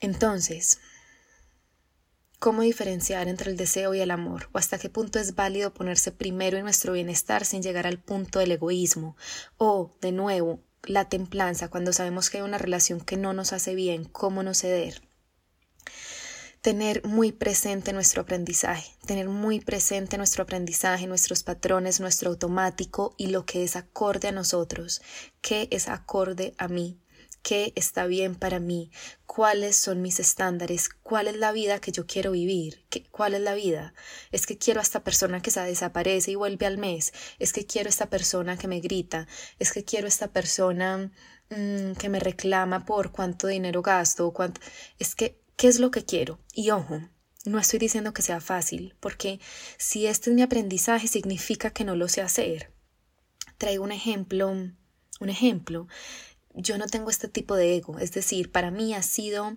Entonces, 0.00 0.78
¿Cómo 2.38 2.62
diferenciar 2.62 3.26
entre 3.26 3.50
el 3.50 3.56
deseo 3.56 3.94
y 3.94 4.00
el 4.00 4.12
amor? 4.12 4.48
¿O 4.52 4.58
hasta 4.58 4.78
qué 4.78 4.88
punto 4.88 5.18
es 5.18 5.34
válido 5.34 5.74
ponerse 5.74 6.12
primero 6.12 6.56
en 6.56 6.62
nuestro 6.62 6.92
bienestar 6.92 7.44
sin 7.44 7.64
llegar 7.64 7.84
al 7.84 7.98
punto 7.98 8.38
del 8.38 8.52
egoísmo? 8.52 9.16
O, 9.56 9.96
de 10.00 10.12
nuevo, 10.12 10.60
la 10.84 11.08
templanza 11.08 11.68
cuando 11.68 11.92
sabemos 11.92 12.30
que 12.30 12.36
hay 12.36 12.44
una 12.44 12.58
relación 12.58 13.00
que 13.00 13.16
no 13.16 13.32
nos 13.32 13.52
hace 13.52 13.74
bien, 13.74 14.04
¿cómo 14.04 14.44
no 14.44 14.54
ceder? 14.54 15.02
Tener 16.60 17.04
muy 17.04 17.32
presente 17.32 17.92
nuestro 17.92 18.22
aprendizaje, 18.22 18.92
tener 19.04 19.28
muy 19.28 19.58
presente 19.58 20.16
nuestro 20.16 20.44
aprendizaje, 20.44 21.08
nuestros 21.08 21.42
patrones, 21.42 21.98
nuestro 21.98 22.30
automático 22.30 23.16
y 23.16 23.28
lo 23.28 23.46
que 23.46 23.64
es 23.64 23.74
acorde 23.74 24.28
a 24.28 24.32
nosotros, 24.32 25.02
qué 25.40 25.66
es 25.72 25.88
acorde 25.88 26.54
a 26.56 26.68
mí, 26.68 27.00
qué 27.42 27.72
está 27.76 28.06
bien 28.06 28.34
para 28.34 28.60
mí, 28.60 28.90
cuáles 29.26 29.76
son 29.76 30.02
mis 30.02 30.20
estándares, 30.20 30.88
cuál 31.02 31.28
es 31.28 31.36
la 31.36 31.52
vida 31.52 31.80
que 31.80 31.92
yo 31.92 32.06
quiero 32.06 32.32
vivir, 32.32 32.86
cuál 33.10 33.34
es 33.34 33.40
la 33.40 33.54
vida. 33.54 33.94
Es 34.32 34.46
que 34.46 34.58
quiero 34.58 34.80
a 34.80 34.82
esta 34.82 35.04
persona 35.04 35.40
que 35.42 35.50
se 35.50 35.60
desaparece 35.60 36.32
y 36.32 36.34
vuelve 36.34 36.66
al 36.66 36.78
mes, 36.78 37.12
es 37.38 37.52
que 37.52 37.66
quiero 37.66 37.88
a 37.88 37.90
esta 37.90 38.10
persona 38.10 38.56
que 38.56 38.68
me 38.68 38.80
grita, 38.80 39.26
es 39.58 39.72
que 39.72 39.84
quiero 39.84 40.06
a 40.06 40.08
esta 40.08 40.32
persona 40.32 41.10
mm, 41.50 41.92
que 41.92 42.08
me 42.08 42.20
reclama 42.20 42.84
por 42.84 43.12
cuánto 43.12 43.46
dinero 43.46 43.82
gasto, 43.82 44.32
cuánto... 44.32 44.60
es 44.98 45.14
que, 45.14 45.40
¿qué 45.56 45.68
es 45.68 45.78
lo 45.80 45.90
que 45.90 46.04
quiero? 46.04 46.38
Y 46.52 46.70
ojo, 46.70 47.00
no 47.44 47.58
estoy 47.58 47.78
diciendo 47.78 48.12
que 48.12 48.22
sea 48.22 48.40
fácil, 48.40 48.94
porque 49.00 49.40
si 49.76 50.06
este 50.06 50.30
es 50.30 50.36
mi 50.36 50.42
aprendizaje 50.42 51.08
significa 51.08 51.70
que 51.70 51.84
no 51.84 51.96
lo 51.96 52.08
sé 52.08 52.20
hacer. 52.20 52.72
Traigo 53.56 53.84
un 53.84 53.92
ejemplo, 53.92 54.50
un 54.50 55.28
ejemplo 55.28 55.88
yo 56.58 56.76
no 56.76 56.86
tengo 56.86 57.08
este 57.08 57.28
tipo 57.28 57.54
de 57.54 57.76
ego, 57.76 57.98
es 57.98 58.12
decir, 58.12 58.50
para 58.50 58.70
mí 58.70 58.94
ha 58.94 59.02
sido 59.02 59.56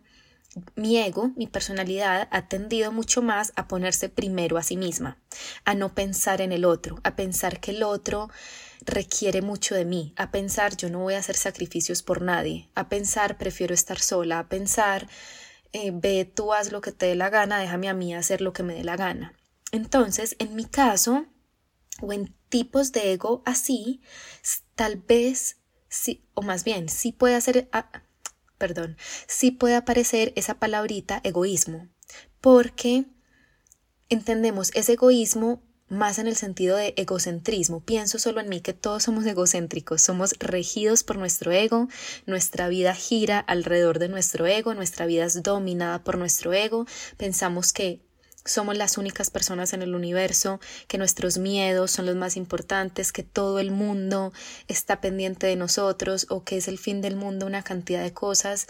mi 0.76 0.98
ego, 0.98 1.32
mi 1.36 1.48
personalidad 1.48 2.28
ha 2.32 2.48
tendido 2.48 2.92
mucho 2.92 3.22
más 3.22 3.54
a 3.56 3.68
ponerse 3.68 4.10
primero 4.10 4.58
a 4.58 4.64
sí 4.64 4.78
misma, 4.78 5.18
a 5.66 5.74
no 5.74 5.96
pensar 5.96 6.42
en 6.42 6.52
el 6.52 6.66
otro, 6.66 7.00
a 7.04 7.16
pensar 7.16 7.60
que 7.60 7.72
el 7.72 7.84
otro 7.84 8.30
requiere 8.86 9.42
mucho 9.42 9.76
de 9.76 9.86
mí, 9.86 10.14
a 10.18 10.32
pensar 10.32 10.76
yo 10.78 10.90
no 10.90 11.00
voy 11.00 11.14
a 11.16 11.20
hacer 11.20 11.38
sacrificios 11.38 12.04
por 12.04 12.22
nadie, 12.22 12.70
a 12.76 12.90
pensar 12.90 13.38
prefiero 13.38 13.74
estar 13.74 14.00
sola, 14.00 14.40
a 14.40 14.50
pensar 14.50 15.08
eh, 15.74 15.92
ve 15.94 16.26
tú 16.26 16.54
haz 16.54 16.72
lo 16.72 16.82
que 16.82 16.92
te 16.92 17.08
dé 17.08 17.16
la 17.16 17.30
gana, 17.30 17.60
déjame 17.60 17.90
a 17.90 17.94
mí 17.94 18.14
hacer 18.14 18.42
lo 18.42 18.54
que 18.54 18.64
me 18.64 18.76
dé 18.76 18.84
la 18.84 18.98
gana. 18.98 19.34
Entonces, 19.72 20.36
en 20.40 20.56
mi 20.56 20.66
caso, 20.66 21.26
o 22.02 22.12
en 22.12 22.36
tipos 22.50 22.92
de 22.92 23.14
ego 23.14 23.42
así, 23.46 24.02
tal 24.76 24.98
vez 24.98 25.61
sí, 25.91 26.23
o 26.34 26.41
más 26.41 26.63
bien, 26.63 26.89
sí 26.89 27.12
puede 27.12 27.36
hacer, 27.36 27.69
ah, 27.71 27.91
perdón, 28.58 28.97
sí 29.27 29.51
puede 29.51 29.75
aparecer 29.75 30.34
esa 30.36 30.56
palabrita 30.56 31.19
egoísmo, 31.23 31.88
porque 32.39 33.06
entendemos 34.10 34.71
ese 34.73 34.93
egoísmo 34.93 35.62
más 35.89 36.19
en 36.19 36.27
el 36.27 36.38
sentido 36.38 36.77
de 36.77 36.93
egocentrismo. 36.95 37.82
Pienso 37.82 38.17
solo 38.17 38.39
en 38.39 38.47
mí, 38.47 38.62
que 38.62 38.73
todos 38.73 39.04
somos 39.04 39.25
egocéntricos, 39.25 40.01
somos 40.01 40.34
regidos 40.39 41.04
por 41.04 41.17
nuestro 41.17 41.51
ego, 41.51 41.89
nuestra 42.25 42.69
vida 42.69 42.95
gira 42.95 43.39
alrededor 43.39 43.99
de 43.99 44.08
nuestro 44.08 44.47
ego, 44.47 44.73
nuestra 44.73 45.06
vida 45.06 45.25
es 45.25 45.43
dominada 45.43 46.01
por 46.04 46.17
nuestro 46.17 46.54
ego, 46.54 46.88
pensamos 47.17 47.73
que 47.73 47.99
somos 48.45 48.75
las 48.77 48.97
únicas 48.97 49.30
personas 49.30 49.73
en 49.73 49.82
el 49.82 49.95
universo, 49.95 50.60
que 50.88 50.97
nuestros 50.97 51.38
miedos 51.38 51.91
son 51.91 52.06
los 52.06 52.15
más 52.15 52.38
importantes, 52.38 53.12
que 53.12 53.23
todo 53.23 53.60
el 53.60 53.71
mundo 53.71 54.34
está 54.67 55.01
pendiente 55.01 55.47
de 55.47 55.56
nosotros 55.56 56.25
o 56.30 56.43
que 56.43 56.58
es 56.58 56.67
el 56.67 56.77
fin 56.77 57.01
del 57.01 57.15
mundo 57.15 57.45
una 57.45 57.63
cantidad 57.63 58.04
de 58.04 58.13
cosas. 58.13 58.67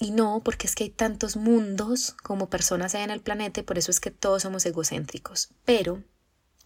Y 0.00 0.10
no, 0.10 0.42
porque 0.44 0.66
es 0.66 0.74
que 0.74 0.84
hay 0.84 0.90
tantos 0.90 1.36
mundos 1.36 2.16
como 2.22 2.48
personas 2.48 2.94
hay 2.94 3.02
en 3.02 3.10
el 3.10 3.20
planeta 3.20 3.60
y 3.60 3.62
por 3.62 3.78
eso 3.78 3.90
es 3.90 4.00
que 4.00 4.10
todos 4.10 4.42
somos 4.42 4.64
egocéntricos. 4.66 5.50
Pero 5.64 6.02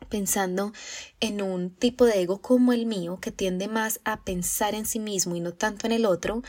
pensando 0.09 0.73
en 1.21 1.42
un 1.42 1.75
tipo 1.75 2.05
de 2.05 2.21
ego 2.21 2.40
como 2.40 2.73
el 2.73 2.87
mío, 2.87 3.19
que 3.21 3.33
tiende 3.33 3.69
más 3.69 4.01
a 4.05 4.23
pensar 4.23 4.75
en 4.75 4.87
sí 4.87 4.99
mismo 4.99 5.35
y 5.37 5.40
no 5.40 5.53
tanto 5.53 5.87
en 5.87 5.92
el 5.92 6.07
otro, 6.07 6.42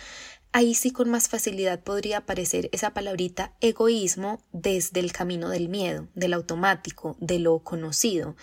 ahí 0.52 0.76
sí 0.76 0.92
con 0.92 1.10
más 1.10 1.30
facilidad 1.30 1.82
podría 1.84 2.20
aparecer 2.20 2.70
esa 2.72 2.94
palabrita 2.94 3.56
egoísmo 3.62 4.44
desde 4.52 5.00
el 5.00 5.12
camino 5.12 5.50
del 5.50 5.70
miedo, 5.70 6.08
del 6.16 6.34
automático, 6.34 7.18
de 7.20 7.40
lo 7.40 7.60
conocido. 7.60 8.36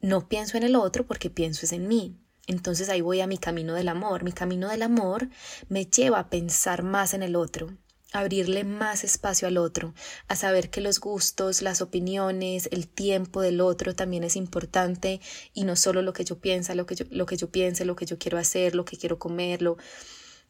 No 0.00 0.28
pienso 0.28 0.56
en 0.56 0.62
el 0.62 0.76
otro 0.76 1.06
porque 1.06 1.30
pienso 1.30 1.66
es 1.66 1.72
en 1.72 1.88
mí. 1.88 2.16
Entonces 2.46 2.88
ahí 2.88 3.00
voy 3.00 3.20
a 3.20 3.26
mi 3.26 3.38
camino 3.38 3.74
del 3.74 3.88
amor. 3.88 4.24
Mi 4.24 4.32
camino 4.32 4.68
del 4.68 4.82
amor 4.82 5.28
me 5.68 5.86
lleva 5.86 6.18
a 6.18 6.28
pensar 6.28 6.82
más 6.82 7.14
en 7.14 7.22
el 7.22 7.36
otro, 7.36 7.76
abrirle 8.12 8.64
más 8.64 9.04
espacio 9.04 9.48
al 9.48 9.58
otro, 9.58 9.94
a 10.28 10.36
saber 10.36 10.70
que 10.70 10.80
los 10.80 11.00
gustos, 11.00 11.62
las 11.62 11.80
opiniones, 11.80 12.68
el 12.72 12.88
tiempo 12.88 13.40
del 13.40 13.60
otro 13.60 13.94
también 13.94 14.24
es 14.24 14.36
importante 14.36 15.20
y 15.54 15.64
no 15.64 15.76
solo 15.76 16.02
lo 16.02 16.12
que 16.12 16.24
yo 16.24 16.40
piensa, 16.40 16.74
lo 16.74 16.86
que 16.86 16.96
yo, 16.96 17.04
lo 17.10 17.26
que 17.26 17.36
yo 17.36 17.50
piense, 17.50 17.84
lo 17.84 17.96
que 17.96 18.06
yo 18.06 18.18
quiero 18.18 18.38
hacer, 18.38 18.74
lo 18.74 18.84
que 18.84 18.96
quiero 18.96 19.18
comerlo, 19.18 19.76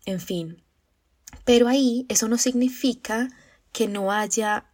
en 0.07 0.21
fin, 0.21 0.63
pero 1.45 1.69
ahí 1.69 2.07
eso 2.09 2.29
no 2.29 2.39
significa 2.39 3.29
que 3.73 3.89
no 3.89 4.13
haya 4.13 4.67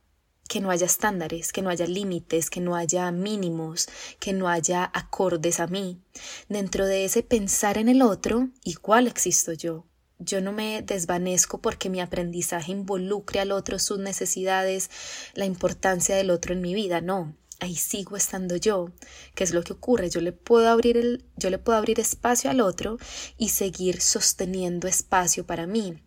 que 0.48 0.60
no 0.60 0.70
haya 0.70 0.86
estándares, 0.86 1.52
que 1.52 1.60
no 1.60 1.68
haya 1.68 1.86
límites, 1.86 2.48
que 2.48 2.60
no 2.60 2.74
haya 2.74 3.12
mínimos, 3.12 3.88
que 4.18 4.32
no 4.32 4.48
haya 4.48 4.90
acordes 4.94 5.60
a 5.60 5.66
mí. 5.66 6.00
Dentro 6.48 6.86
de 6.86 7.04
ese 7.04 7.22
pensar 7.22 7.76
en 7.76 7.88
el 7.88 8.00
otro, 8.00 8.48
igual 8.64 9.06
existo 9.06 9.52
yo. 9.52 9.84
Yo 10.18 10.40
no 10.40 10.52
me 10.52 10.82
desvanezco 10.82 11.60
porque 11.60 11.90
mi 11.90 12.00
aprendizaje 12.00 12.72
involucre 12.72 13.40
al 13.40 13.52
otro, 13.52 13.78
sus 13.78 13.98
necesidades, 13.98 14.90
la 15.34 15.44
importancia 15.44 16.16
del 16.16 16.30
otro 16.30 16.54
en 16.54 16.62
mi 16.62 16.74
vida, 16.74 17.00
no. 17.00 17.36
Ahí 17.60 17.76
sigo 17.76 18.16
estando 18.16 18.56
yo. 18.56 18.90
¿Qué 19.34 19.44
es 19.44 19.52
lo 19.52 19.62
que 19.62 19.74
ocurre? 19.74 20.10
Yo 20.10 20.20
le 20.20 20.32
puedo 20.32 20.68
abrir 20.68 20.96
el, 20.96 21.24
yo 21.36 21.50
le 21.50 21.58
puedo 21.58 21.76
abrir 21.76 22.00
espacio 22.00 22.50
al 22.50 22.60
otro 22.60 22.98
y 23.36 23.50
seguir 23.50 24.00
sosteniendo 24.00 24.88
espacio 24.88 25.44
para 25.46 25.66
mí. 25.66 26.02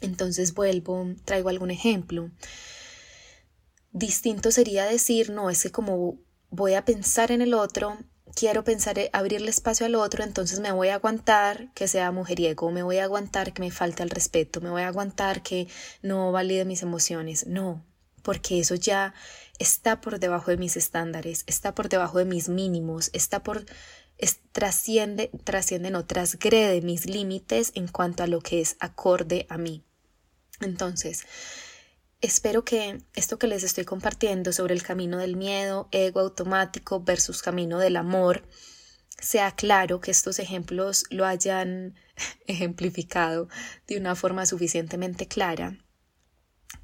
Entonces 0.00 0.54
vuelvo, 0.54 1.06
traigo 1.24 1.48
algún 1.48 1.70
ejemplo. 1.70 2.30
Distinto 3.92 4.50
sería 4.50 4.84
decir, 4.84 5.30
no, 5.30 5.50
es 5.50 5.62
que 5.62 5.70
como 5.70 6.20
voy 6.50 6.74
a 6.74 6.84
pensar 6.84 7.32
en 7.32 7.42
el 7.42 7.54
otro, 7.54 7.98
quiero 8.34 8.64
pensar, 8.64 8.98
eh, 8.98 9.10
abrirle 9.12 9.50
espacio 9.50 9.86
al 9.86 9.94
otro, 9.94 10.24
entonces 10.24 10.60
me 10.60 10.72
voy 10.72 10.88
a 10.88 10.94
aguantar 10.94 11.72
que 11.74 11.88
sea 11.88 12.12
mujeriego, 12.12 12.70
me 12.70 12.82
voy 12.82 12.98
a 12.98 13.04
aguantar 13.04 13.52
que 13.52 13.62
me 13.62 13.70
falte 13.70 14.02
el 14.02 14.10
respeto, 14.10 14.60
me 14.60 14.70
voy 14.70 14.82
a 14.82 14.88
aguantar 14.88 15.42
que 15.42 15.68
no 16.02 16.32
valide 16.32 16.64
mis 16.64 16.82
emociones. 16.82 17.46
No, 17.46 17.84
porque 18.22 18.60
eso 18.60 18.74
ya 18.74 19.14
está 19.58 20.00
por 20.00 20.18
debajo 20.18 20.50
de 20.50 20.56
mis 20.56 20.76
estándares, 20.76 21.44
está 21.46 21.74
por 21.74 21.88
debajo 21.88 22.18
de 22.18 22.24
mis 22.24 22.48
mínimos, 22.48 23.10
está 23.12 23.42
por 23.42 23.66
trasciende, 24.52 25.30
trasciende, 25.44 25.90
no 25.90 26.04
transgrede 26.04 26.82
mis 26.82 27.06
límites 27.06 27.72
en 27.74 27.88
cuanto 27.88 28.22
a 28.22 28.26
lo 28.26 28.40
que 28.40 28.60
es 28.60 28.76
acorde 28.80 29.46
a 29.48 29.56
mí. 29.56 29.84
Entonces, 30.60 31.24
espero 32.20 32.64
que 32.64 33.02
esto 33.14 33.38
que 33.38 33.46
les 33.46 33.62
estoy 33.62 33.84
compartiendo 33.84 34.52
sobre 34.52 34.74
el 34.74 34.82
camino 34.82 35.18
del 35.18 35.36
miedo, 35.36 35.88
ego 35.90 36.20
automático 36.20 37.00
versus 37.02 37.42
camino 37.42 37.78
del 37.78 37.96
amor, 37.96 38.44
sea 39.20 39.52
claro 39.52 40.00
que 40.00 40.10
estos 40.10 40.38
ejemplos 40.38 41.04
lo 41.10 41.26
hayan 41.26 41.94
ejemplificado 42.46 43.48
de 43.86 43.98
una 43.98 44.14
forma 44.14 44.46
suficientemente 44.46 45.26
clara. 45.26 45.78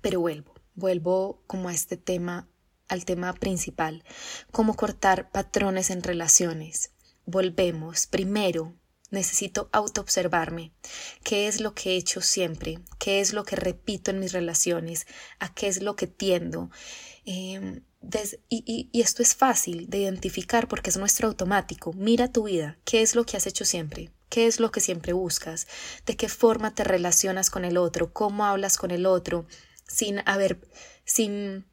Pero 0.00 0.20
vuelvo, 0.20 0.54
vuelvo 0.74 1.42
como 1.46 1.68
a 1.68 1.72
este 1.72 1.96
tema, 1.96 2.48
al 2.88 3.04
tema 3.04 3.32
principal, 3.32 4.04
cómo 4.52 4.74
cortar 4.74 5.30
patrones 5.30 5.90
en 5.90 6.02
relaciones. 6.02 6.92
Volvemos 7.24 8.06
primero 8.06 8.74
Necesito 9.10 9.68
autoobservarme. 9.72 10.72
¿Qué 11.22 11.46
es 11.46 11.60
lo 11.60 11.74
que 11.74 11.90
he 11.90 11.96
hecho 11.96 12.20
siempre? 12.20 12.80
¿Qué 12.98 13.20
es 13.20 13.32
lo 13.32 13.44
que 13.44 13.56
repito 13.56 14.10
en 14.10 14.18
mis 14.18 14.32
relaciones? 14.32 15.06
¿A 15.38 15.54
qué 15.54 15.68
es 15.68 15.80
lo 15.82 15.94
que 15.94 16.06
tiendo? 16.08 16.70
Em, 17.24 17.82
y, 18.48 18.90
y, 18.92 19.00
esto 19.00 19.22
es 19.22 19.34
fácil 19.34 19.88
de 19.88 19.98
identificar 19.98 20.68
porque 20.68 20.90
es 20.90 20.96
nuestro 20.96 21.28
automático. 21.28 21.92
Mira 21.92 22.32
tu 22.32 22.44
vida. 22.44 22.78
¿Qué 22.84 23.02
es 23.02 23.14
lo 23.14 23.24
que 23.24 23.36
has 23.36 23.46
hecho 23.46 23.64
siempre? 23.64 24.10
¿Qué 24.28 24.46
es 24.46 24.60
lo 24.60 24.70
que 24.70 24.80
siempre 24.80 25.12
buscas? 25.12 25.66
¿De 26.04 26.16
qué 26.16 26.28
forma 26.28 26.74
te 26.74 26.84
relacionas 26.84 27.50
con 27.50 27.64
el 27.64 27.76
otro? 27.76 28.12
¿Cómo 28.12 28.44
hablas 28.44 28.76
con 28.76 28.90
el 28.90 29.06
otro? 29.06 29.46
Sin 29.86 30.20
haber, 30.26 30.60
sin 31.04 31.64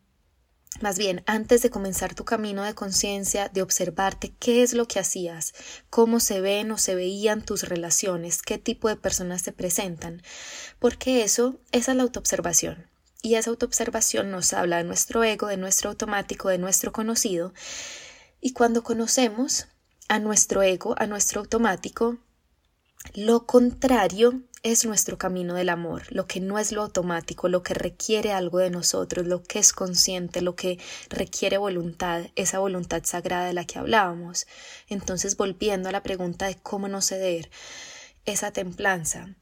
más 0.82 0.98
bien, 0.98 1.24
antes 1.26 1.62
de 1.62 1.70
comenzar 1.70 2.16
tu 2.16 2.26
camino 2.26 2.64
de 2.64 2.74
conciencia, 2.74 3.50
de 3.50 3.62
observarte 3.62 4.34
qué 4.40 4.64
es 4.64 4.74
lo 4.74 4.88
que 4.88 5.00
hacías, 5.00 5.54
cómo 5.90 6.20
se 6.20 6.42
ven 6.42 6.72
o 6.72 6.78
se 6.78 6.96
veían 6.96 7.44
tus 7.44 7.68
relaciones, 7.70 8.42
qué 8.42 8.58
tipo 8.58 8.88
de 8.90 8.96
personas 8.96 9.44
te 9.44 9.52
presentan, 9.52 10.22
porque 10.80 11.24
eso, 11.24 11.60
esa 11.72 11.92
es 11.92 11.98
la 11.98 12.04
autoobservación. 12.04 12.88
Y 13.22 13.36
esa 13.36 13.52
autoobservación 13.52 14.32
nos 14.32 14.52
habla 14.52 14.78
de 14.78 14.84
nuestro 14.84 15.24
ego, 15.24 15.48
de 15.48 15.58
nuestro 15.58 15.90
automático, 15.90 16.50
de 16.50 16.58
nuestro 16.58 16.92
conocido. 16.92 17.54
Y 18.42 18.52
cuando 18.52 18.84
conocemos 18.84 19.68
a 20.10 20.20
nuestro 20.20 20.62
ego, 20.62 20.96
a 20.98 21.08
nuestro 21.08 21.40
automático, 21.40 22.18
lo 23.14 23.46
contrario 23.46 24.44
es 24.64 24.86
nuestro 24.86 25.18
camino 25.18 25.54
del 25.56 25.68
amor, 25.68 26.04
lo 26.10 26.26
que 26.26 26.40
no 26.40 26.58
es 26.58 26.72
lo 26.72 26.82
automático, 26.82 27.50
lo 27.50 27.64
que 27.64 27.74
requiere 27.74 28.32
algo 28.32 28.60
de 28.60 28.70
nosotros, 28.70 29.28
lo 29.28 29.44
que 29.44 29.60
es 29.60 29.74
consciente, 29.74 30.42
lo 30.42 30.56
que 30.56 30.80
requiere 31.10 31.58
voluntad, 31.58 32.28
esa 32.36 32.60
voluntad 32.60 33.04
sagrada 33.04 33.46
de 33.46 33.54
la 33.54 33.66
que 33.66 33.78
hablábamos. 33.78 34.48
Entonces, 34.88 35.36
volviendo 35.36 35.90
a 35.90 35.92
la 35.92 36.02
pregunta 36.02 36.48
de 36.48 36.56
cómo 36.56 36.88
no 36.88 37.02
ceder, 37.02 37.52
esa 38.26 38.52
templanza. 38.52 39.36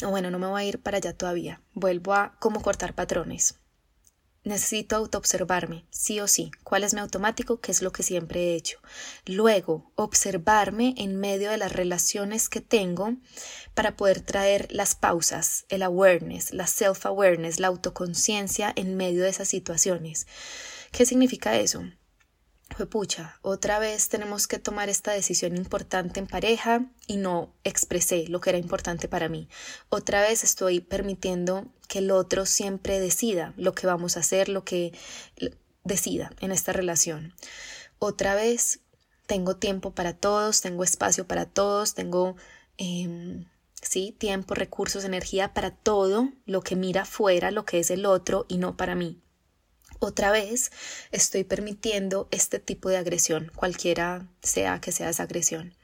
Bueno, 0.00 0.30
no 0.30 0.38
me 0.38 0.46
voy 0.46 0.62
a 0.62 0.64
ir 0.64 0.80
para 0.80 0.98
allá 0.98 1.12
todavía. 1.12 1.60
Vuelvo 1.74 2.14
a 2.14 2.36
cómo 2.38 2.62
cortar 2.62 2.94
patrones. 2.94 3.59
Necesito 4.42 4.96
autoobservarme, 4.96 5.84
sí 5.90 6.18
o 6.20 6.26
sí, 6.26 6.50
cuál 6.64 6.82
es 6.82 6.94
mi 6.94 7.00
automático, 7.00 7.60
qué 7.60 7.72
es 7.72 7.82
lo 7.82 7.92
que 7.92 8.02
siempre 8.02 8.40
he 8.40 8.54
hecho. 8.54 8.78
Luego, 9.26 9.92
observarme 9.96 10.94
en 10.96 11.20
medio 11.20 11.50
de 11.50 11.58
las 11.58 11.72
relaciones 11.72 12.48
que 12.48 12.62
tengo 12.62 13.16
para 13.74 13.96
poder 13.96 14.22
traer 14.22 14.66
las 14.72 14.94
pausas, 14.94 15.66
el 15.68 15.82
awareness, 15.82 16.54
la 16.54 16.66
self-awareness, 16.66 17.60
la 17.60 17.68
autoconciencia 17.68 18.72
en 18.74 18.96
medio 18.96 19.24
de 19.24 19.28
esas 19.28 19.48
situaciones. 19.48 20.26
¿Qué 20.90 21.04
significa 21.04 21.56
eso? 21.56 21.84
Pucha, 22.86 23.38
otra 23.42 23.78
vez 23.78 24.08
tenemos 24.08 24.46
que 24.46 24.58
tomar 24.58 24.88
esta 24.88 25.12
decisión 25.12 25.56
importante 25.56 26.20
en 26.20 26.26
pareja 26.26 26.86
y 27.06 27.16
no 27.16 27.52
expresé 27.64 28.26
lo 28.28 28.40
que 28.40 28.50
era 28.50 28.58
importante 28.58 29.08
para 29.08 29.28
mí. 29.28 29.48
Otra 29.88 30.22
vez 30.22 30.44
estoy 30.44 30.80
permitiendo 30.80 31.66
que 31.88 31.98
el 31.98 32.10
otro 32.10 32.46
siempre 32.46 33.00
decida 33.00 33.52
lo 33.56 33.74
que 33.74 33.86
vamos 33.86 34.16
a 34.16 34.20
hacer, 34.20 34.48
lo 34.48 34.64
que 34.64 34.92
decida 35.84 36.32
en 36.40 36.52
esta 36.52 36.72
relación. 36.72 37.34
Otra 37.98 38.34
vez 38.34 38.80
tengo 39.26 39.56
tiempo 39.56 39.92
para 39.92 40.14
todos, 40.14 40.60
tengo 40.60 40.84
espacio 40.84 41.26
para 41.26 41.46
todos, 41.46 41.94
tengo 41.94 42.36
em, 42.78 43.46
sí, 43.82 44.14
tiempo, 44.16 44.54
recursos, 44.54 45.04
energía 45.04 45.52
para 45.54 45.70
todo 45.70 46.30
lo 46.46 46.62
que 46.62 46.76
mira 46.76 47.04
fuera, 47.04 47.50
lo 47.50 47.64
que 47.64 47.80
es 47.80 47.90
el 47.90 48.06
otro 48.06 48.46
y 48.48 48.58
no 48.58 48.76
para 48.76 48.94
mí 48.94 49.20
otra 50.00 50.32
vez 50.32 50.72
estoy 51.12 51.44
permitiendo 51.44 52.26
este 52.30 52.58
tipo 52.58 52.88
de 52.88 52.96
agresión, 52.96 53.52
cualquiera 53.54 54.26
sea 54.42 54.80
que 54.80 54.92
sea 54.92 55.10
esa 55.10 55.22
agresión. 55.22 55.74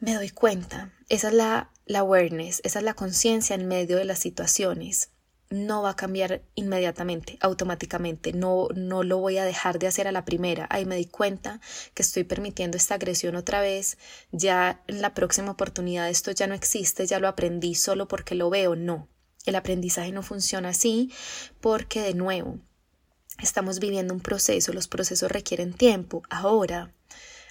Me 0.00 0.14
doy 0.14 0.28
cuenta, 0.28 0.92
esa 1.08 1.28
es 1.28 1.34
la, 1.34 1.70
la 1.86 2.00
awareness, 2.00 2.60
esa 2.64 2.80
es 2.80 2.84
la 2.84 2.94
conciencia 2.94 3.54
en 3.54 3.66
medio 3.66 3.96
de 3.96 4.04
las 4.04 4.18
situaciones. 4.18 5.10
No 5.50 5.82
va 5.82 5.90
a 5.90 5.96
cambiar 5.96 6.42
inmediatamente, 6.56 7.38
automáticamente, 7.40 8.32
no, 8.32 8.68
no 8.74 9.04
lo 9.04 9.18
voy 9.18 9.38
a 9.38 9.44
dejar 9.44 9.78
de 9.78 9.86
hacer 9.86 10.08
a 10.08 10.12
la 10.12 10.24
primera. 10.24 10.66
Ahí 10.68 10.84
me 10.84 10.96
di 10.96 11.06
cuenta 11.06 11.60
que 11.94 12.02
estoy 12.02 12.24
permitiendo 12.24 12.76
esta 12.76 12.96
agresión 12.96 13.36
otra 13.36 13.60
vez, 13.60 13.96
ya 14.32 14.82
en 14.88 15.00
la 15.00 15.14
próxima 15.14 15.52
oportunidad 15.52 16.10
esto 16.10 16.32
ya 16.32 16.48
no 16.48 16.54
existe, 16.54 17.06
ya 17.06 17.20
lo 17.20 17.28
aprendí 17.28 17.76
solo 17.76 18.08
porque 18.08 18.34
lo 18.34 18.50
veo, 18.50 18.74
no. 18.74 19.08
El 19.46 19.54
aprendizaje 19.54 20.10
no 20.10 20.22
funciona 20.22 20.70
así 20.70 21.12
porque 21.60 22.00
de 22.00 22.14
nuevo 22.14 22.58
estamos 23.38 23.80
viviendo 23.80 24.14
un 24.14 24.20
proceso, 24.20 24.72
los 24.72 24.88
procesos 24.88 25.30
requieren 25.30 25.72
tiempo. 25.72 26.22
Ahora, 26.30 26.92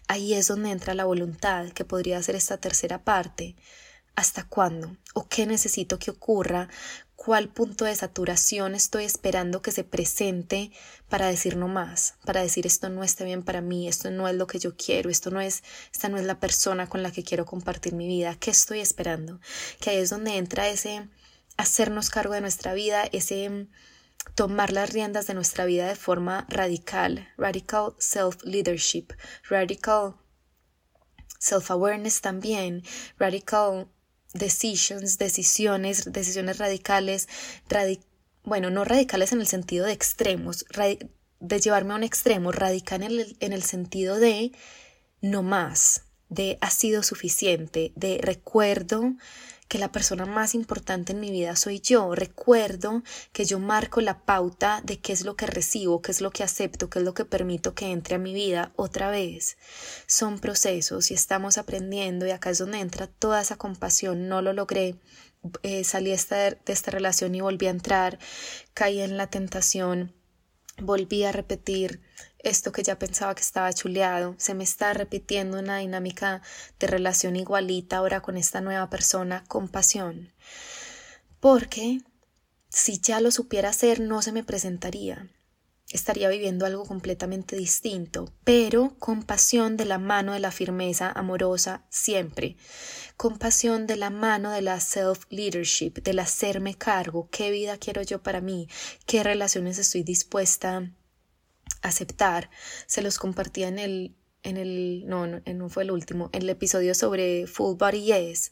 ahí 0.07 0.33
es 0.33 0.47
donde 0.47 0.71
entra 0.71 0.93
la 0.93 1.05
voluntad, 1.05 1.69
que 1.69 1.85
podría 1.85 2.21
ser 2.23 2.35
esta 2.35 2.57
tercera 2.57 3.03
parte. 3.03 3.55
¿Hasta 4.15 4.43
cuándo? 4.43 4.95
¿O 5.15 5.27
qué 5.27 5.47
necesito 5.47 5.97
que 5.97 6.11
ocurra? 6.11 6.69
¿Cuál 7.15 7.49
punto 7.49 7.85
de 7.85 7.95
saturación 7.95 8.75
estoy 8.75 9.05
esperando 9.05 9.61
que 9.61 9.71
se 9.71 9.83
presente 9.83 10.71
para 11.09 11.27
decir 11.27 11.55
no 11.55 11.67
más? 11.67 12.15
Para 12.23 12.41
decir 12.41 12.67
esto 12.67 12.89
no 12.89 13.03
está 13.03 13.23
bien 13.23 13.43
para 13.43 13.61
mí, 13.61 13.87
esto 13.87 14.11
no 14.11 14.27
es 14.27 14.35
lo 14.35 14.45
que 14.45 14.59
yo 14.59 14.75
quiero, 14.75 15.09
esto 15.09 15.31
no 15.31 15.41
es, 15.41 15.63
esta 15.91 16.09
no 16.09 16.17
es 16.17 16.25
la 16.25 16.39
persona 16.39 16.87
con 16.87 17.01
la 17.01 17.11
que 17.11 17.23
quiero 17.23 17.45
compartir 17.45 17.93
mi 17.93 18.07
vida. 18.07 18.35
¿Qué 18.39 18.51
estoy 18.51 18.81
esperando? 18.81 19.39
Que 19.79 19.91
ahí 19.91 19.97
es 19.97 20.11
donde 20.11 20.37
entra 20.37 20.67
ese 20.67 21.07
hacernos 21.57 22.09
cargo 22.09 22.33
de 22.33 22.41
nuestra 22.41 22.73
vida, 22.73 23.03
ese 23.11 23.67
tomar 24.35 24.71
las 24.71 24.91
riendas 24.91 25.27
de 25.27 25.33
nuestra 25.33 25.65
vida 25.65 25.87
de 25.87 25.95
forma 25.95 26.45
radical, 26.49 27.27
radical 27.37 27.93
self-leadership, 27.99 29.13
radical 29.49 30.15
self-awareness 31.39 32.21
también, 32.21 32.83
radical 33.17 33.87
decisions, 34.33 35.17
decisiones, 35.17 36.11
decisiones 36.11 36.57
radicales, 36.57 37.27
bueno, 38.43 38.69
no 38.69 38.83
radicales 38.83 39.31
en 39.31 39.41
el 39.41 39.47
sentido 39.47 39.85
de 39.85 39.93
extremos, 39.93 40.65
de 41.39 41.59
llevarme 41.59 41.93
a 41.93 41.97
un 41.97 42.03
extremo, 42.03 42.51
radical 42.51 43.03
en 43.03 43.11
el, 43.11 43.37
en 43.39 43.53
el 43.53 43.63
sentido 43.63 44.19
de 44.19 44.51
no 45.21 45.43
más, 45.43 46.03
de 46.29 46.57
ha 46.61 46.69
sido 46.69 47.03
suficiente, 47.03 47.93
de 47.95 48.19
recuerdo 48.21 49.13
que 49.73 49.79
la 49.79 49.91
persona 49.91 50.27
más 50.27 50.53
importante 50.53 51.13
en 51.13 51.19
mi 51.19 51.31
vida 51.31 51.55
soy 51.55 51.79
yo. 51.79 52.13
Recuerdo 52.13 53.01
que 53.31 53.43
yo 53.43 53.57
marco 53.57 54.01
la 54.01 54.23
pauta 54.23 54.83
de 54.83 54.99
qué 54.99 55.13
es 55.13 55.25
lo 55.25 55.35
que 55.35 55.47
recibo, 55.47 55.99
qué 55.99 56.11
es 56.11 56.21
lo 56.21 56.29
que 56.29 56.43
acepto, 56.43 56.91
qué 56.91 56.99
es 56.99 57.05
lo 57.05 57.15
que 57.15 57.25
permito 57.25 57.73
que 57.73 57.89
entre 57.89 58.13
a 58.13 58.19
mi 58.19 58.35
vida 58.35 58.71
otra 58.75 59.09
vez. 59.09 59.57
Son 60.05 60.37
procesos 60.37 61.09
y 61.09 61.15
estamos 61.15 61.57
aprendiendo 61.57 62.27
y 62.27 62.29
acá 62.29 62.51
es 62.51 62.59
donde 62.59 62.81
entra 62.81 63.07
toda 63.07 63.41
esa 63.41 63.55
compasión. 63.55 64.27
No 64.27 64.43
lo 64.43 64.53
logré. 64.53 64.99
Eh, 65.63 65.83
salí 65.83 66.11
de 66.11 66.57
esta 66.67 66.91
relación 66.91 67.33
y 67.33 67.41
volví 67.41 67.65
a 67.65 67.71
entrar, 67.71 68.19
caí 68.75 69.01
en 69.01 69.17
la 69.17 69.25
tentación, 69.25 70.13
volví 70.77 71.23
a 71.23 71.31
repetir 71.31 71.99
esto 72.43 72.73
que 72.73 72.83
ya 72.83 72.99
pensaba 72.99 73.33
que 73.33 73.41
estaba 73.41 73.73
chuleado, 73.73 74.35
se 74.37 74.53
me 74.53 74.65
está 74.65 74.93
repitiendo 74.93 75.57
una 75.57 75.77
dinámica 75.77 76.41
de 76.77 76.87
relación 76.87 77.37
igualita 77.37 77.97
ahora 77.97 78.21
con 78.21 78.37
esta 78.37 78.61
nueva 78.61 78.89
persona, 78.89 79.45
compasión. 79.47 80.31
Porque 81.39 82.01
si 82.69 82.99
ya 82.99 83.21
lo 83.21 83.31
supiera 83.31 83.69
hacer, 83.69 84.01
no 84.01 84.21
se 84.21 84.33
me 84.33 84.43
presentaría. 84.43 85.29
Estaría 85.89 86.27
viviendo 86.27 86.65
algo 86.65 86.85
completamente 86.85 87.55
distinto, 87.55 88.33
pero 88.43 88.95
compasión 88.99 89.77
de 89.77 89.85
la 89.85 89.97
mano 89.97 90.33
de 90.33 90.39
la 90.39 90.51
firmeza 90.51 91.11
amorosa 91.11 91.85
siempre. 91.89 92.57
Compasión 93.15 93.85
de 93.85 93.95
la 93.95 94.09
mano 94.09 94.51
de 94.51 94.63
la 94.63 94.79
self-leadership, 94.79 96.01
del 96.01 96.19
hacerme 96.19 96.75
cargo, 96.75 97.29
qué 97.31 97.51
vida 97.51 97.77
quiero 97.77 98.01
yo 98.01 98.23
para 98.23 98.41
mí, 98.41 98.67
qué 99.05 99.23
relaciones 99.23 99.77
estoy 99.77 100.03
dispuesta 100.03 100.89
aceptar. 101.83 102.49
Se 102.87 103.01
los 103.01 103.19
compartía 103.19 103.67
en 103.67 103.77
el, 103.77 104.15
en 104.41 104.57
el, 104.57 105.03
no, 105.05 105.27
no, 105.27 105.69
fue 105.69 105.83
el 105.83 105.91
último, 105.91 106.29
en 106.33 106.43
el 106.43 106.49
episodio 106.49 106.95
sobre 106.95 107.47
Full 107.47 107.77
Body 107.77 108.05
Yes. 108.05 108.51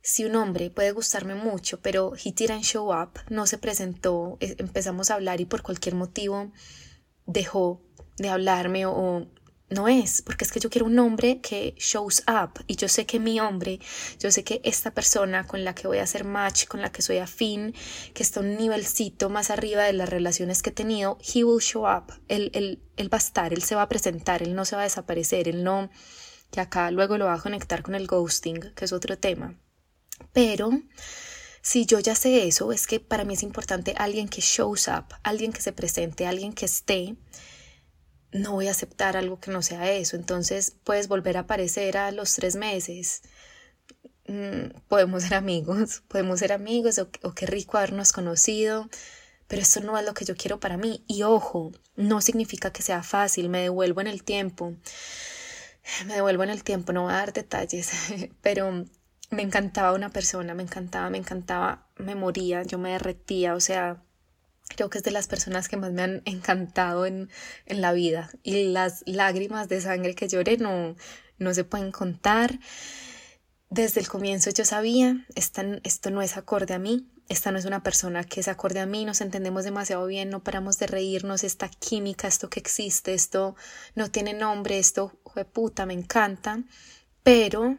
Si 0.00 0.24
un 0.24 0.36
hombre 0.36 0.70
puede 0.70 0.92
gustarme 0.92 1.34
mucho, 1.34 1.80
pero 1.80 2.12
he 2.14 2.32
didn't 2.32 2.62
show 2.62 2.92
up, 2.92 3.20
no 3.30 3.46
se 3.46 3.58
presentó, 3.58 4.36
e, 4.40 4.54
empezamos 4.58 5.10
a 5.10 5.14
hablar 5.14 5.40
y 5.40 5.46
por 5.46 5.62
cualquier 5.62 5.94
motivo 5.94 6.52
dejó 7.26 7.80
de 8.18 8.28
hablarme 8.28 8.86
o 8.86 9.26
no 9.70 9.88
es, 9.88 10.22
porque 10.22 10.44
es 10.44 10.52
que 10.52 10.60
yo 10.60 10.70
quiero 10.70 10.86
un 10.86 10.98
hombre 10.98 11.40
que 11.40 11.74
shows 11.78 12.22
up 12.28 12.62
y 12.66 12.76
yo 12.76 12.88
sé 12.88 13.06
que 13.06 13.18
mi 13.18 13.40
hombre, 13.40 13.80
yo 14.18 14.30
sé 14.30 14.44
que 14.44 14.60
esta 14.62 14.92
persona 14.92 15.46
con 15.46 15.64
la 15.64 15.74
que 15.74 15.88
voy 15.88 15.98
a 15.98 16.02
hacer 16.02 16.24
match, 16.24 16.66
con 16.66 16.82
la 16.82 16.92
que 16.92 17.02
soy 17.02 17.18
afín, 17.18 17.74
que 18.12 18.22
está 18.22 18.40
un 18.40 18.56
nivelcito 18.56 19.30
más 19.30 19.50
arriba 19.50 19.84
de 19.84 19.94
las 19.94 20.08
relaciones 20.08 20.62
que 20.62 20.70
he 20.70 20.72
tenido, 20.72 21.18
he 21.34 21.44
will 21.44 21.60
show 21.60 21.86
up, 21.86 22.12
él, 22.28 22.50
él, 22.54 22.82
él 22.96 23.12
va 23.12 23.18
a 23.18 23.22
estar, 23.22 23.52
él 23.52 23.62
se 23.62 23.74
va 23.74 23.82
a 23.82 23.88
presentar, 23.88 24.42
él 24.42 24.54
no 24.54 24.64
se 24.64 24.76
va 24.76 24.82
a 24.82 24.84
desaparecer, 24.84 25.48
él 25.48 25.64
no, 25.64 25.90
que 26.50 26.60
acá 26.60 26.90
luego 26.90 27.16
lo 27.16 27.26
va 27.26 27.34
a 27.34 27.40
conectar 27.40 27.82
con 27.82 27.94
el 27.94 28.06
ghosting, 28.06 28.60
que 28.74 28.84
es 28.84 28.92
otro 28.92 29.18
tema. 29.18 29.58
Pero 30.32 30.70
si 31.62 31.86
yo 31.86 31.98
ya 31.98 32.14
sé 32.14 32.46
eso, 32.46 32.70
es 32.72 32.86
que 32.86 33.00
para 33.00 33.24
mí 33.24 33.34
es 33.34 33.42
importante 33.42 33.94
alguien 33.96 34.28
que 34.28 34.42
shows 34.42 34.88
up, 34.88 35.14
alguien 35.22 35.52
que 35.52 35.62
se 35.62 35.72
presente, 35.72 36.26
alguien 36.26 36.52
que 36.52 36.66
esté 36.66 37.16
no 38.34 38.52
voy 38.52 38.66
a 38.68 38.72
aceptar 38.72 39.16
algo 39.16 39.38
que 39.40 39.50
no 39.50 39.62
sea 39.62 39.90
eso. 39.92 40.16
Entonces 40.16 40.76
puedes 40.84 41.08
volver 41.08 41.36
a 41.36 41.40
aparecer 41.40 41.96
a 41.96 42.10
los 42.10 42.34
tres 42.34 42.56
meses. 42.56 43.22
Mm, 44.26 44.76
podemos 44.88 45.22
ser 45.22 45.34
amigos, 45.34 46.02
podemos 46.08 46.40
ser 46.40 46.52
amigos 46.52 46.98
o, 46.98 47.08
o 47.22 47.32
qué 47.32 47.46
rico 47.46 47.78
habernos 47.78 48.12
conocido, 48.12 48.88
pero 49.46 49.62
esto 49.62 49.80
no 49.80 49.98
es 49.98 50.04
lo 50.04 50.14
que 50.14 50.24
yo 50.24 50.36
quiero 50.36 50.60
para 50.60 50.76
mí. 50.76 51.04
Y 51.06 51.22
ojo, 51.22 51.72
no 51.96 52.20
significa 52.20 52.72
que 52.72 52.82
sea 52.82 53.02
fácil, 53.02 53.48
me 53.48 53.62
devuelvo 53.62 54.00
en 54.00 54.08
el 54.08 54.24
tiempo. 54.24 54.74
Me 56.06 56.14
devuelvo 56.14 56.42
en 56.44 56.48
el 56.50 56.64
tiempo, 56.64 56.94
no 56.94 57.02
voy 57.02 57.12
a 57.12 57.16
dar 57.16 57.34
detalles, 57.34 57.90
pero 58.42 58.86
me 59.30 59.42
encantaba 59.42 59.92
una 59.92 60.08
persona, 60.08 60.54
me 60.54 60.62
encantaba, 60.62 61.10
me 61.10 61.18
encantaba, 61.18 61.86
me 61.98 62.14
moría, 62.14 62.62
yo 62.62 62.78
me 62.78 62.92
derretía, 62.92 63.54
o 63.54 63.60
sea, 63.60 64.02
creo 64.68 64.90
que 64.90 64.98
es 64.98 65.04
de 65.04 65.10
las 65.10 65.28
personas 65.28 65.68
que 65.68 65.76
más 65.76 65.92
me 65.92 66.02
han 66.02 66.22
encantado 66.24 67.06
en, 67.06 67.30
en 67.66 67.80
la 67.80 67.92
vida 67.92 68.30
y 68.42 68.64
las 68.64 69.02
lágrimas 69.06 69.68
de 69.68 69.80
sangre 69.80 70.14
que 70.14 70.28
lloré 70.28 70.56
no, 70.56 70.96
no 71.38 71.54
se 71.54 71.64
pueden 71.64 71.92
contar. 71.92 72.58
Desde 73.70 74.00
el 74.00 74.08
comienzo 74.08 74.50
yo 74.50 74.64
sabía, 74.64 75.26
esto 75.34 76.10
no 76.10 76.22
es 76.22 76.36
acorde 76.36 76.74
a 76.74 76.78
mí, 76.78 77.08
esta 77.28 77.50
no 77.50 77.58
es 77.58 77.64
una 77.64 77.82
persona 77.82 78.22
que 78.22 78.40
es 78.40 78.48
acorde 78.48 78.80
a 78.80 78.86
mí, 78.86 79.04
nos 79.04 79.20
entendemos 79.20 79.64
demasiado 79.64 80.06
bien, 80.06 80.30
no 80.30 80.44
paramos 80.44 80.78
de 80.78 80.86
reírnos, 80.86 81.42
esta 81.42 81.68
química, 81.68 82.28
esto 82.28 82.48
que 82.50 82.60
existe, 82.60 83.14
esto 83.14 83.56
no 83.94 84.10
tiene 84.10 84.34
nombre, 84.34 84.78
esto, 84.78 85.18
puta, 85.52 85.86
me 85.86 85.94
encanta, 85.94 86.62
pero 87.22 87.78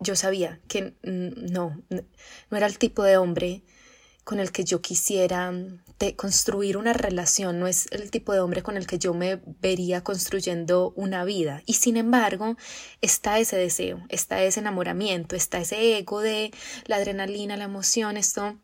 yo 0.00 0.14
sabía 0.14 0.60
que 0.68 0.94
no, 1.02 1.82
no 1.88 2.56
era 2.56 2.66
el 2.66 2.78
tipo 2.78 3.02
de 3.02 3.16
hombre 3.16 3.62
con 4.26 4.40
el 4.40 4.50
que 4.50 4.64
yo 4.64 4.82
quisiera 4.82 5.52
mm, 5.52 5.82
construir 6.16 6.76
una 6.76 6.92
relación, 6.92 7.60
no 7.60 7.68
es 7.68 7.86
el 7.92 8.10
tipo 8.10 8.32
de 8.32 8.40
hombre 8.40 8.60
con 8.60 8.76
el 8.76 8.84
que 8.84 8.98
yo 8.98 9.14
me 9.14 9.40
vería 9.60 10.02
construyendo 10.02 10.92
una 10.96 11.24
vida. 11.24 11.62
Y 11.64 11.74
sin 11.74 11.96
embargo, 11.96 12.56
está 13.00 13.38
ese 13.38 13.56
deseo, 13.56 14.04
está 14.08 14.42
ese 14.42 14.58
enamoramiento, 14.58 15.36
está 15.36 15.58
ese 15.58 15.96
ego 15.96 16.20
de 16.22 16.50
la 16.86 16.96
adrenalina, 16.96 17.56
la 17.56 17.64
emoción, 17.64 18.16
esto, 18.16 18.58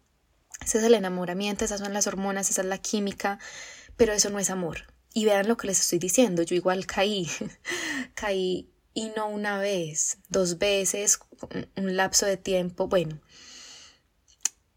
ese 0.65 0.79
es 0.79 0.85
el 0.85 0.95
enamoramiento, 0.95 1.65
esas 1.65 1.79
son 1.79 1.93
las 1.93 2.09
hormonas, 2.09 2.51
esa 2.51 2.63
es 2.63 2.67
la 2.67 2.79
química, 2.79 3.39
pero 3.97 4.13
eso 4.13 4.31
no 4.31 4.41
es 4.41 4.51
amor. 4.51 4.93
Y 5.15 5.27
vean 5.27 5.47
lo 5.47 5.57
que 5.57 5.69
les 5.69 5.79
estoy 5.79 6.01
diciendo, 6.01 6.43
yo 6.43 6.57
igual 6.57 6.87
caí, 6.87 7.29
caí 8.17 8.69
y 8.95 9.13
no 9.17 9.29
una 9.29 9.59
vez, 9.59 10.19
dos 10.29 10.59
veces, 10.59 11.21
un 11.77 11.97
lapso 11.97 12.27
de 12.27 12.37
tiempo, 12.37 12.89
bueno, 12.89 13.21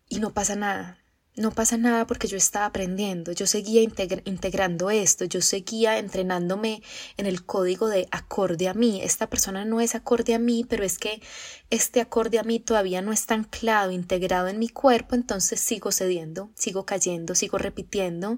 y 0.10 0.20
no 0.20 0.34
pasa 0.34 0.56
nada. 0.56 1.00
No 1.38 1.52
pasa 1.52 1.76
nada 1.76 2.08
porque 2.08 2.30
yo 2.30 2.38
estaba 2.38 2.66
aprendiendo, 2.66 3.34
yo 3.34 3.46
seguía 3.46 3.82
integrando 3.82 4.90
esto, 4.90 5.26
yo 5.26 5.42
seguía 5.42 5.98
entrenándome 5.98 6.82
en 7.18 7.26
el 7.26 7.46
código 7.46 7.90
de 7.90 8.08
acorde 8.10 8.70
a 8.70 8.74
mí. 8.74 9.02
Esta 9.04 9.30
persona 9.30 9.66
no 9.66 9.82
es 9.82 9.96
acorde 9.96 10.34
a 10.34 10.40
mí, 10.40 10.66
pero 10.68 10.86
es 10.86 10.98
que 10.98 11.22
este 11.70 12.00
acorde 12.00 12.40
a 12.40 12.44
mí 12.44 12.62
todavía 12.62 13.02
no 13.02 13.12
está 13.12 13.34
anclado, 13.34 13.92
integrado 13.92 14.48
en 14.48 14.60
mi 14.60 14.70
cuerpo, 14.70 15.14
entonces 15.14 15.60
sigo 15.60 15.92
cediendo, 15.92 16.52
sigo 16.56 16.86
cayendo, 16.86 17.36
sigo 17.36 17.58
repitiendo 17.58 18.38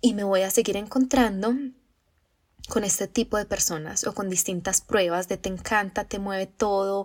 y 0.00 0.14
me 0.14 0.22
voy 0.22 0.42
a 0.42 0.50
seguir 0.50 0.76
encontrando 0.76 1.56
con 2.68 2.84
este 2.84 3.08
tipo 3.08 3.36
de 3.36 3.46
personas 3.46 4.06
o 4.06 4.14
con 4.14 4.30
distintas 4.30 4.80
pruebas 4.80 5.26
de 5.26 5.38
te 5.38 5.48
encanta, 5.48 6.04
te 6.04 6.20
mueve 6.20 6.46
todo, 6.46 7.04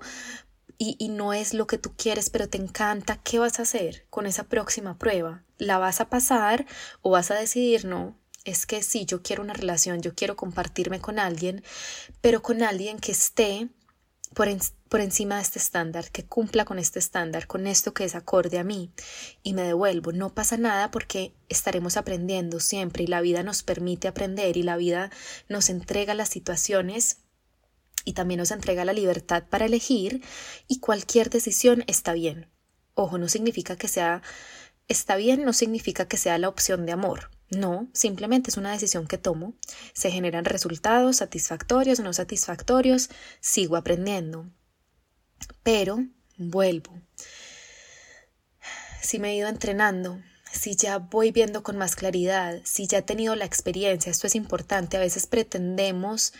y, 0.77 1.09
no 1.09 1.33
es 1.33 1.53
lo 1.53 1.65
que 1.65 1.77
tú 1.77 1.93
quieres, 1.95 2.29
pero 2.29 2.47
te 2.49 2.57
encanta, 2.57 3.19
¿qué 3.23 3.39
vas 3.39 3.59
a 3.59 3.63
hacer 3.63 4.05
con 4.09 4.27
esa 4.27 4.43
próxima 4.43 4.97
prueba? 4.97 5.43
¿La 5.57 5.79
vas 5.79 6.01
a 6.01 6.09
pasar 6.09 6.65
o 7.01 7.09
vas 7.11 7.31
a 7.31 7.35
decidir 7.35 7.85
no? 7.85 8.15
Es 8.43 8.65
que 8.65 8.83
sí, 8.83 9.05
yo 9.05 9.23
quiero 9.23 9.41
una 9.41 9.53
relación, 9.53 10.01
yo 10.01 10.13
quiero 10.13 10.35
compartirme 10.35 11.01
con 11.01 11.19
alguien, 11.19 11.63
pero 12.21 12.41
con 12.41 12.61
alguien 12.61 12.99
que 12.99 13.11
esté 13.11 13.69
por, 14.35 14.47
por 14.87 15.01
encima 15.01 15.37
de 15.37 15.41
este 15.41 15.57
estándar, 15.57 16.11
que 16.11 16.25
cumpla 16.25 16.63
con 16.63 16.77
este 16.77 16.99
estándar, 16.99 17.47
con 17.47 17.65
esto 17.65 17.93
que 17.93 18.03
es 18.05 18.13
acorde 18.13 18.59
a 18.59 18.63
mí, 18.63 18.91
y 19.41 19.53
me 19.53 19.63
devuelvo. 19.63 20.11
No 20.11 20.33
pasa 20.33 20.57
nada 20.57 20.91
porque 20.91 21.33
estaremos 21.49 21.97
aprendiendo 21.97 22.59
siempre 22.59 23.03
y 23.03 23.07
la 23.07 23.21
vida 23.21 23.41
nos 23.41 23.63
permite 23.63 24.07
aprender 24.07 24.57
y 24.57 24.63
la 24.63 24.77
vida 24.77 25.09
nos 25.49 25.69
entrega 25.69 26.13
las 26.13 26.29
situaciones 26.29 27.17
y 28.07 28.13
también 28.13 28.39
nos 28.39 28.51
entrega 28.51 28.85
la 28.85 28.93
libertad 28.93 29.43
para 29.49 29.65
elegir 29.65 30.23
y 30.65 30.79
cualquier 30.79 31.29
decisión 31.29 31.83
está 31.87 32.13
bien. 32.13 32.49
Ojo, 32.93 33.17
no 33.17 33.27
significa 33.27 33.75
que 33.75 33.89
sea 33.89 34.21
está 34.87 35.17
bien, 35.17 35.43
no 35.43 35.51
significa 35.51 36.07
que 36.07 36.15
sea 36.15 36.37
la 36.37 36.47
opción 36.47 36.85
de 36.85 36.93
amor. 36.93 37.31
No, 37.49 37.89
simplemente 37.93 38.49
es 38.49 38.55
una 38.55 38.71
decisión 38.71 39.07
que 39.07 39.17
tomo. 39.17 39.55
Se 39.93 40.09
generan 40.09 40.45
resultados 40.45 41.17
satisfactorios, 41.17 41.99
no 41.99 42.13
satisfactorios, 42.13 43.09
sigo 43.41 43.75
aprendiendo. 43.75 44.49
Pero 45.61 45.99
vuelvo. 46.37 47.01
Si 49.01 49.19
me 49.19 49.31
he 49.31 49.35
ido 49.35 49.49
entrenando, 49.49 50.21
si 50.53 50.77
ya 50.77 50.97
voy 50.97 51.31
viendo 51.31 51.61
con 51.61 51.77
más 51.77 51.95
claridad, 51.97 52.61
si 52.63 52.87
ya 52.87 52.99
he 52.99 53.01
tenido 53.01 53.35
la 53.35 53.45
experiencia, 53.45 54.09
esto 54.09 54.27
es 54.27 54.35
importante, 54.35 54.97
a 54.97 55.01
veces 55.01 55.27
pretendemos 55.27 56.33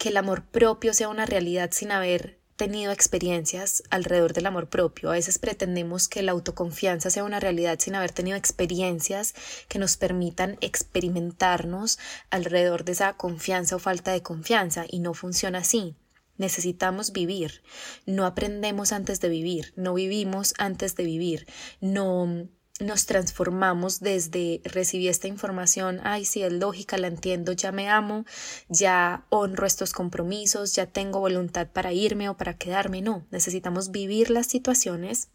que 0.00 0.08
el 0.08 0.16
amor 0.16 0.44
propio 0.46 0.94
sea 0.94 1.10
una 1.10 1.26
realidad 1.26 1.72
sin 1.72 1.92
haber 1.92 2.38
tenido 2.56 2.90
experiencias 2.90 3.82
alrededor 3.90 4.32
del 4.32 4.46
amor 4.46 4.70
propio. 4.70 5.10
A 5.10 5.12
veces 5.12 5.38
pretendemos 5.38 6.08
que 6.08 6.22
la 6.22 6.32
autoconfianza 6.32 7.10
sea 7.10 7.22
una 7.22 7.38
realidad 7.38 7.78
sin 7.78 7.94
haber 7.94 8.10
tenido 8.10 8.38
experiencias 8.38 9.34
que 9.68 9.78
nos 9.78 9.98
permitan 9.98 10.56
experimentarnos 10.62 11.98
alrededor 12.30 12.84
de 12.84 12.92
esa 12.92 13.12
confianza 13.18 13.76
o 13.76 13.78
falta 13.78 14.12
de 14.12 14.22
confianza 14.22 14.86
y 14.88 15.00
no 15.00 15.12
funciona 15.12 15.58
así. 15.58 15.96
Necesitamos 16.38 17.12
vivir. 17.12 17.62
No 18.06 18.24
aprendemos 18.24 18.92
antes 18.92 19.20
de 19.20 19.28
vivir, 19.28 19.74
no 19.76 19.92
vivimos 19.92 20.54
antes 20.56 20.96
de 20.96 21.04
vivir, 21.04 21.46
no 21.82 22.48
nos 22.80 23.06
transformamos 23.06 24.00
desde 24.00 24.60
recibí 24.64 25.08
esta 25.08 25.28
información, 25.28 26.00
ay, 26.02 26.24
sí, 26.24 26.42
es 26.42 26.52
lógica, 26.52 26.98
la 26.98 27.08
entiendo, 27.08 27.52
ya 27.52 27.72
me 27.72 27.88
amo, 27.88 28.24
ya 28.68 29.26
honro 29.28 29.66
estos 29.66 29.92
compromisos, 29.92 30.74
ya 30.74 30.86
tengo 30.86 31.20
voluntad 31.20 31.68
para 31.68 31.92
irme 31.92 32.28
o 32.28 32.36
para 32.36 32.56
quedarme. 32.56 33.02
No, 33.02 33.26
necesitamos 33.30 33.90
vivir 33.90 34.30
las 34.30 34.46
situaciones, 34.46 35.28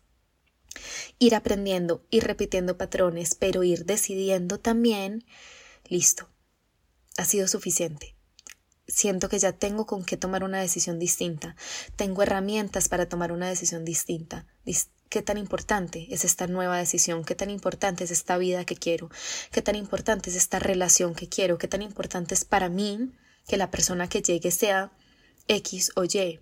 ir 1.20 1.36
aprendiendo, 1.36 2.06
ir 2.10 2.24
repitiendo 2.24 2.78
patrones, 2.78 3.36
pero 3.36 3.64
ir 3.64 3.86
decidiendo 3.86 4.60
también, 4.60 5.26
listo, 5.88 6.30
ha 7.18 7.26
sido 7.26 7.48
suficiente. 7.48 8.16
Siento 8.88 9.30
que 9.30 9.40
ya 9.40 9.54
tengo 9.54 9.86
con 9.86 10.06
qué 10.06 10.16
tomar 10.16 10.44
una 10.44 10.60
decisión 10.60 11.00
distinta, 11.00 11.56
tengo 11.96 12.22
herramientas 12.22 12.88
para 12.88 13.10
tomar 13.10 13.32
una 13.32 13.50
decisión 13.50 13.84
distinta 13.84 14.46
qué 15.10 15.22
tan 15.22 15.38
importante 15.38 16.08
es 16.10 16.26
esta 16.26 16.48
nueva 16.48 16.78
decisión, 16.78 17.24
qué 17.24 17.36
tan 17.36 17.50
importante 17.50 18.04
es 18.04 18.12
esta 18.12 18.38
vida 18.38 18.66
que 18.66 18.76
quiero, 18.76 19.10
qué 19.52 19.62
tan 19.62 19.76
importante 19.76 20.30
es 20.30 20.36
esta 20.36 20.60
relación 20.60 21.16
que 21.16 21.30
quiero, 21.30 21.58
qué 21.58 21.68
tan 21.68 21.82
importante 21.82 22.34
es 22.34 22.46
para 22.46 22.70
mí 22.70 23.12
que 23.48 23.58
la 23.58 23.72
persona 23.72 24.10
que 24.10 24.22
llegue 24.22 24.52
sea 24.52 24.92
X 25.48 25.92
o 25.96 26.04
Y. 26.04 26.40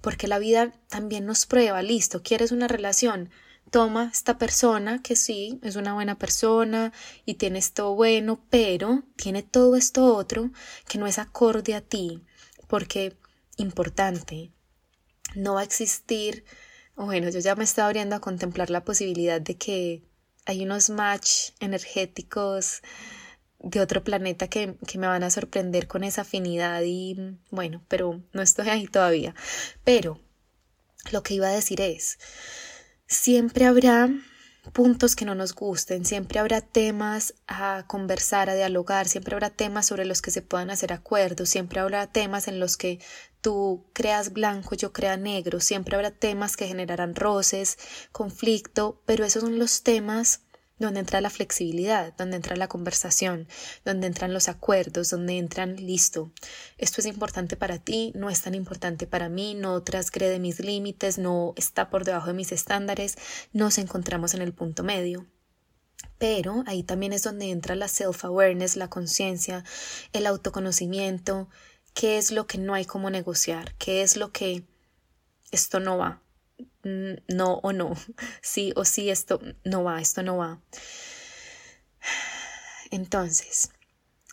Porque 0.00 0.28
la 0.28 0.38
vida 0.38 0.72
también 0.88 1.26
nos 1.26 1.46
prueba, 1.46 1.82
listo, 1.82 2.22
quieres 2.22 2.52
una 2.52 2.68
relación, 2.68 3.30
toma 3.70 4.10
esta 4.12 4.38
persona 4.38 5.02
que 5.02 5.16
sí, 5.16 5.58
es 5.62 5.76
una 5.76 5.94
buena 5.94 6.18
persona 6.18 6.92
y 7.26 7.34
tiene 7.34 7.58
esto 7.58 7.94
bueno, 7.94 8.40
pero 8.48 9.02
tiene 9.16 9.42
todo 9.42 9.76
esto 9.76 10.14
otro 10.14 10.50
que 10.88 10.98
no 10.98 11.06
es 11.06 11.18
acorde 11.18 11.74
a 11.74 11.80
ti, 11.80 12.24
porque 12.68 13.16
importante, 13.56 14.52
no 15.34 15.54
va 15.54 15.60
a 15.60 15.64
existir 15.64 16.44
bueno, 17.06 17.30
yo 17.30 17.40
ya 17.40 17.54
me 17.54 17.64
estaba 17.64 17.86
abriendo 17.86 18.16
a 18.16 18.20
contemplar 18.20 18.70
la 18.70 18.84
posibilidad 18.84 19.40
de 19.40 19.56
que 19.56 20.02
hay 20.46 20.64
unos 20.64 20.90
match 20.90 21.50
energéticos 21.60 22.82
de 23.60 23.80
otro 23.80 24.04
planeta 24.04 24.48
que, 24.48 24.76
que, 24.86 24.98
me 24.98 25.06
van 25.06 25.22
a 25.22 25.30
sorprender 25.30 25.86
con 25.86 26.04
esa 26.04 26.22
afinidad 26.22 26.82
y 26.84 27.36
bueno, 27.50 27.84
pero 27.88 28.22
no 28.32 28.42
estoy 28.42 28.68
ahí 28.68 28.86
todavía. 28.86 29.34
Pero 29.84 30.20
lo 31.12 31.22
que 31.22 31.34
iba 31.34 31.48
a 31.48 31.52
decir 31.52 31.80
es, 31.80 32.18
siempre 33.06 33.66
habrá 33.66 34.10
puntos 34.72 35.16
que 35.16 35.24
no 35.24 35.34
nos 35.34 35.54
gusten, 35.54 36.04
siempre 36.04 36.38
habrá 36.38 36.60
temas 36.60 37.34
a 37.46 37.84
conversar, 37.86 38.50
a 38.50 38.54
dialogar, 38.54 39.08
siempre 39.08 39.34
habrá 39.34 39.50
temas 39.50 39.86
sobre 39.86 40.04
los 40.04 40.22
que 40.22 40.30
se 40.30 40.42
puedan 40.42 40.70
hacer 40.70 40.92
acuerdos, 40.92 41.48
siempre 41.48 41.80
habrá 41.80 42.06
temas 42.06 42.48
en 42.48 42.60
los 42.60 42.76
que 42.76 43.00
tú 43.40 43.86
creas 43.92 44.32
blanco, 44.32 44.74
yo 44.74 44.92
crea 44.92 45.16
negro, 45.16 45.60
siempre 45.60 45.96
habrá 45.96 46.10
temas 46.10 46.56
que 46.56 46.66
generarán 46.66 47.14
roces, 47.14 47.78
conflicto, 48.12 49.02
pero 49.06 49.24
esos 49.24 49.42
son 49.42 49.58
los 49.58 49.82
temas 49.82 50.42
donde 50.78 51.00
entra 51.00 51.20
la 51.20 51.30
flexibilidad, 51.30 52.14
donde 52.16 52.36
entra 52.36 52.56
la 52.56 52.68
conversación, 52.68 53.48
donde 53.84 54.06
entran 54.06 54.32
los 54.32 54.48
acuerdos, 54.48 55.10
donde 55.10 55.38
entran 55.38 55.76
listo. 55.76 56.32
Esto 56.76 57.00
es 57.00 57.06
importante 57.06 57.56
para 57.56 57.78
ti, 57.78 58.12
no 58.14 58.30
es 58.30 58.42
tan 58.42 58.54
importante 58.54 59.06
para 59.06 59.28
mí, 59.28 59.54
no 59.54 59.82
transgrede 59.82 60.38
mis 60.38 60.60
límites, 60.60 61.18
no 61.18 61.52
está 61.56 61.90
por 61.90 62.04
debajo 62.04 62.28
de 62.28 62.34
mis 62.34 62.52
estándares, 62.52 63.16
nos 63.52 63.78
encontramos 63.78 64.34
en 64.34 64.42
el 64.42 64.52
punto 64.52 64.84
medio. 64.84 65.26
Pero 66.18 66.64
ahí 66.66 66.82
también 66.82 67.12
es 67.12 67.22
donde 67.22 67.50
entra 67.50 67.76
la 67.76 67.86
self-awareness, 67.86 68.76
la 68.76 68.90
conciencia, 68.90 69.64
el 70.12 70.26
autoconocimiento, 70.26 71.48
qué 71.94 72.18
es 72.18 72.30
lo 72.30 72.46
que 72.46 72.58
no 72.58 72.74
hay 72.74 72.84
como 72.84 73.10
negociar, 73.10 73.74
qué 73.76 74.02
es 74.02 74.16
lo 74.16 74.32
que 74.32 74.64
esto 75.50 75.80
no 75.80 75.96
va, 75.96 76.22
no 76.82 77.54
o 77.62 77.72
no, 77.72 77.94
sí 78.42 78.72
o 78.76 78.84
sí, 78.84 79.10
esto 79.10 79.40
no 79.64 79.84
va, 79.84 80.00
esto 80.00 80.22
no 80.22 80.36
va. 80.36 80.60
Entonces, 82.90 83.70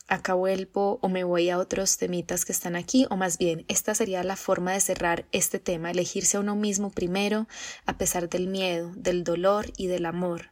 acá 0.08 0.34
vuelvo 0.34 1.00
o 1.02 1.10
me 1.10 1.24
voy 1.24 1.50
a 1.50 1.58
otros 1.58 1.98
temitas 1.98 2.46
que 2.46 2.52
están 2.52 2.76
aquí, 2.76 3.08
o 3.10 3.18
más 3.18 3.38
bien, 3.38 3.66
esta 3.68 3.96
sería 3.96 4.24
la 4.24 4.36
forma 4.36 4.74
de 4.74 4.80
cerrar 4.80 5.26
este 5.32 5.60
tema, 5.60 5.92
elegirse 5.92 6.38
a 6.38 6.40
uno 6.40 6.56
mismo 6.56 6.92
primero, 6.92 7.48
a 7.86 7.98
pesar 7.98 8.30
del 8.30 8.48
miedo, 8.48 8.92
del 8.96 9.24
dolor 9.24 9.72
y 9.78 9.88
del 9.88 10.06
amor. 10.06 10.52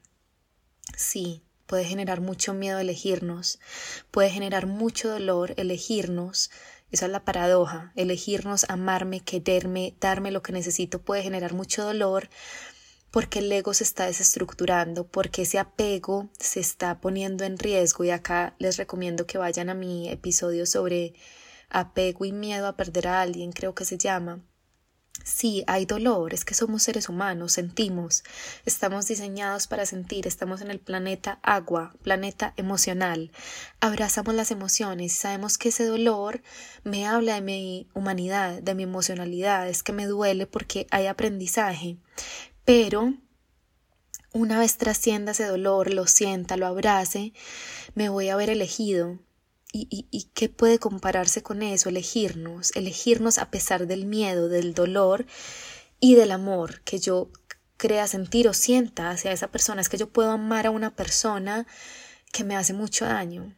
Sí, 0.98 1.44
puede 1.66 1.86
generar 1.86 2.22
mucho 2.22 2.54
miedo 2.54 2.80
elegirnos, 2.80 3.60
puede 4.12 4.30
generar 4.30 4.68
mucho 4.68 5.10
dolor 5.10 5.54
elegirnos, 5.58 6.52
esa 6.94 7.08
es 7.08 7.12
la 7.12 7.26
paradoja. 7.26 7.92
Elegirnos, 7.96 8.66
amarme, 8.70 9.20
quererme, 9.20 9.96
darme 10.00 10.32
lo 10.32 10.44
que 10.44 10.54
necesito 10.54 11.02
puede 11.02 11.24
generar 11.24 11.54
mucho 11.54 11.84
dolor 11.84 12.30
porque 13.10 13.40
el 13.40 13.52
ego 13.52 13.74
se 13.74 13.84
está 13.84 14.06
desestructurando, 14.06 15.06
porque 15.08 15.42
ese 15.44 15.60
apego 15.60 16.30
se 16.40 16.60
está 16.60 17.02
poniendo 17.02 17.44
en 17.44 17.58
riesgo. 17.58 18.04
Y 18.04 18.12
acá 18.12 18.56
les 18.60 18.78
recomiendo 18.78 19.28
que 19.28 19.38
vayan 19.38 19.70
a 19.70 19.74
mi 19.74 20.10
episodio 20.10 20.66
sobre 20.66 21.14
apego 21.70 22.26
y 22.26 22.32
miedo 22.32 22.68
a 22.68 22.78
perder 22.78 23.08
a 23.08 23.22
alguien, 23.22 23.52
creo 23.52 23.74
que 23.76 23.86
se 23.86 23.98
llama. 23.98 24.44
Sí, 25.24 25.64
hay 25.68 25.86
dolor, 25.86 26.34
es 26.34 26.44
que 26.44 26.54
somos 26.54 26.84
seres 26.84 27.08
humanos, 27.08 27.54
sentimos, 27.54 28.26
estamos 28.66 29.08
diseñados 29.08 29.68
para 29.68 29.86
sentir, 29.86 30.28
estamos 30.28 30.60
en 30.60 30.70
el 30.70 30.80
planeta 30.80 31.40
agua, 31.44 31.96
planeta 32.04 32.54
emocional, 32.58 33.32
abrazamos 33.80 34.36
las 34.36 34.52
emociones 34.52 35.14
y 35.14 35.16
sabemos 35.16 35.58
que 35.58 35.70
ese 35.70 35.86
dolor 35.86 36.42
me 36.84 37.08
habla 37.08 37.36
de 37.36 37.42
mi 37.42 37.88
humanidad, 37.94 38.62
de 38.62 38.76
mi 38.76 38.84
emocionalidad, 38.84 39.70
es 39.70 39.82
que 39.82 39.94
me 39.94 40.08
duele 40.08 40.46
porque 40.46 40.88
hay 40.92 41.08
aprendizaje, 41.08 41.96
pero 42.66 43.14
una 44.34 44.60
vez 44.60 44.78
trascienda 44.78 45.32
ese 45.32 45.46
dolor, 45.46 45.94
lo 45.94 46.06
sienta, 46.06 46.58
lo 46.58 46.68
abrace, 46.68 47.32
me 47.96 48.10
voy 48.10 48.28
a 48.28 48.36
ver 48.36 48.50
elegido, 48.50 49.20
y, 49.76 50.30
qué 50.36 50.50
puede 50.50 50.78
compararse 50.78 51.42
con 51.42 51.64
eso, 51.64 51.90
elegirnos, 51.90 52.72
elegirnos 52.76 53.40
a 53.40 53.50
pesar 53.50 53.88
del 53.88 54.06
miedo, 54.06 54.48
del 54.48 54.76
dolor 54.76 55.26
y 56.00 56.14
del 56.14 56.32
amor 56.32 56.82
que 56.82 57.00
yo 57.00 57.32
crea 57.78 58.06
sentir 58.06 58.48
o 58.48 58.54
sienta 58.54 59.10
hacia 59.10 59.32
esa 59.32 59.50
persona. 59.50 59.82
Es 59.82 59.90
que 59.90 59.98
yo 59.98 60.10
puedo 60.12 60.30
amar 60.30 60.68
a 60.68 60.72
una 60.72 60.96
persona 60.96 61.66
que 62.32 62.44
me 62.44 62.56
hace 62.56 62.74
mucho 62.74 63.06
daño. 63.06 63.58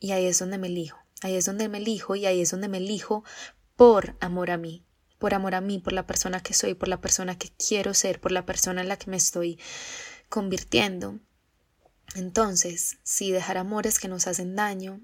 Y 0.00 0.10
ahí 0.10 0.26
es 0.26 0.40
donde 0.40 0.58
me 0.58 0.66
elijo, 0.66 0.98
ahí 1.22 1.36
es 1.36 1.46
donde 1.46 1.68
me 1.68 1.78
elijo 1.78 2.16
y 2.16 2.26
ahí 2.26 2.40
es 2.40 2.50
donde 2.50 2.68
me 2.68 2.78
elijo 2.78 3.24
por 3.76 4.16
amor 4.20 4.50
a 4.50 4.56
mí, 4.56 4.84
por 5.18 5.34
amor 5.34 5.54
a 5.54 5.60
mí, 5.60 5.78
por 5.78 5.92
la 5.92 6.06
persona 6.06 6.40
que 6.40 6.54
soy, 6.54 6.74
por 6.74 6.88
la 6.88 7.00
persona 7.00 7.38
que 7.38 7.50
quiero 7.56 7.94
ser, 7.94 8.20
por 8.20 8.32
la 8.32 8.44
persona 8.44 8.80
en 8.80 8.88
la 8.88 8.96
que 8.96 9.10
me 9.10 9.16
estoy 9.16 9.58
convirtiendo. 10.28 11.20
Entonces, 12.14 12.98
si 13.02 13.30
dejar 13.32 13.58
amores 13.58 13.98
que 13.98 14.08
nos 14.08 14.26
hacen 14.26 14.56
daño 14.56 15.00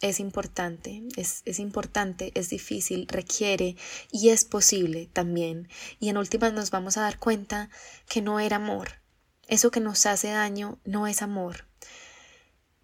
es 0.00 0.20
importante, 0.20 1.02
es, 1.16 1.42
es, 1.46 1.58
importante, 1.58 2.32
es 2.34 2.50
difícil, 2.50 3.06
requiere 3.08 3.76
y 4.12 4.28
es 4.28 4.44
posible 4.44 5.08
también. 5.12 5.68
Y 5.98 6.08
en 6.08 6.18
últimas 6.18 6.52
nos 6.52 6.70
vamos 6.70 6.96
a 6.96 7.02
dar 7.02 7.18
cuenta 7.18 7.70
que 8.08 8.22
no 8.22 8.40
era 8.40 8.56
amor. 8.56 9.00
Eso 9.48 9.70
que 9.70 9.80
nos 9.80 10.06
hace 10.06 10.28
daño 10.28 10.78
no 10.84 11.06
es 11.06 11.22
amor. 11.22 11.66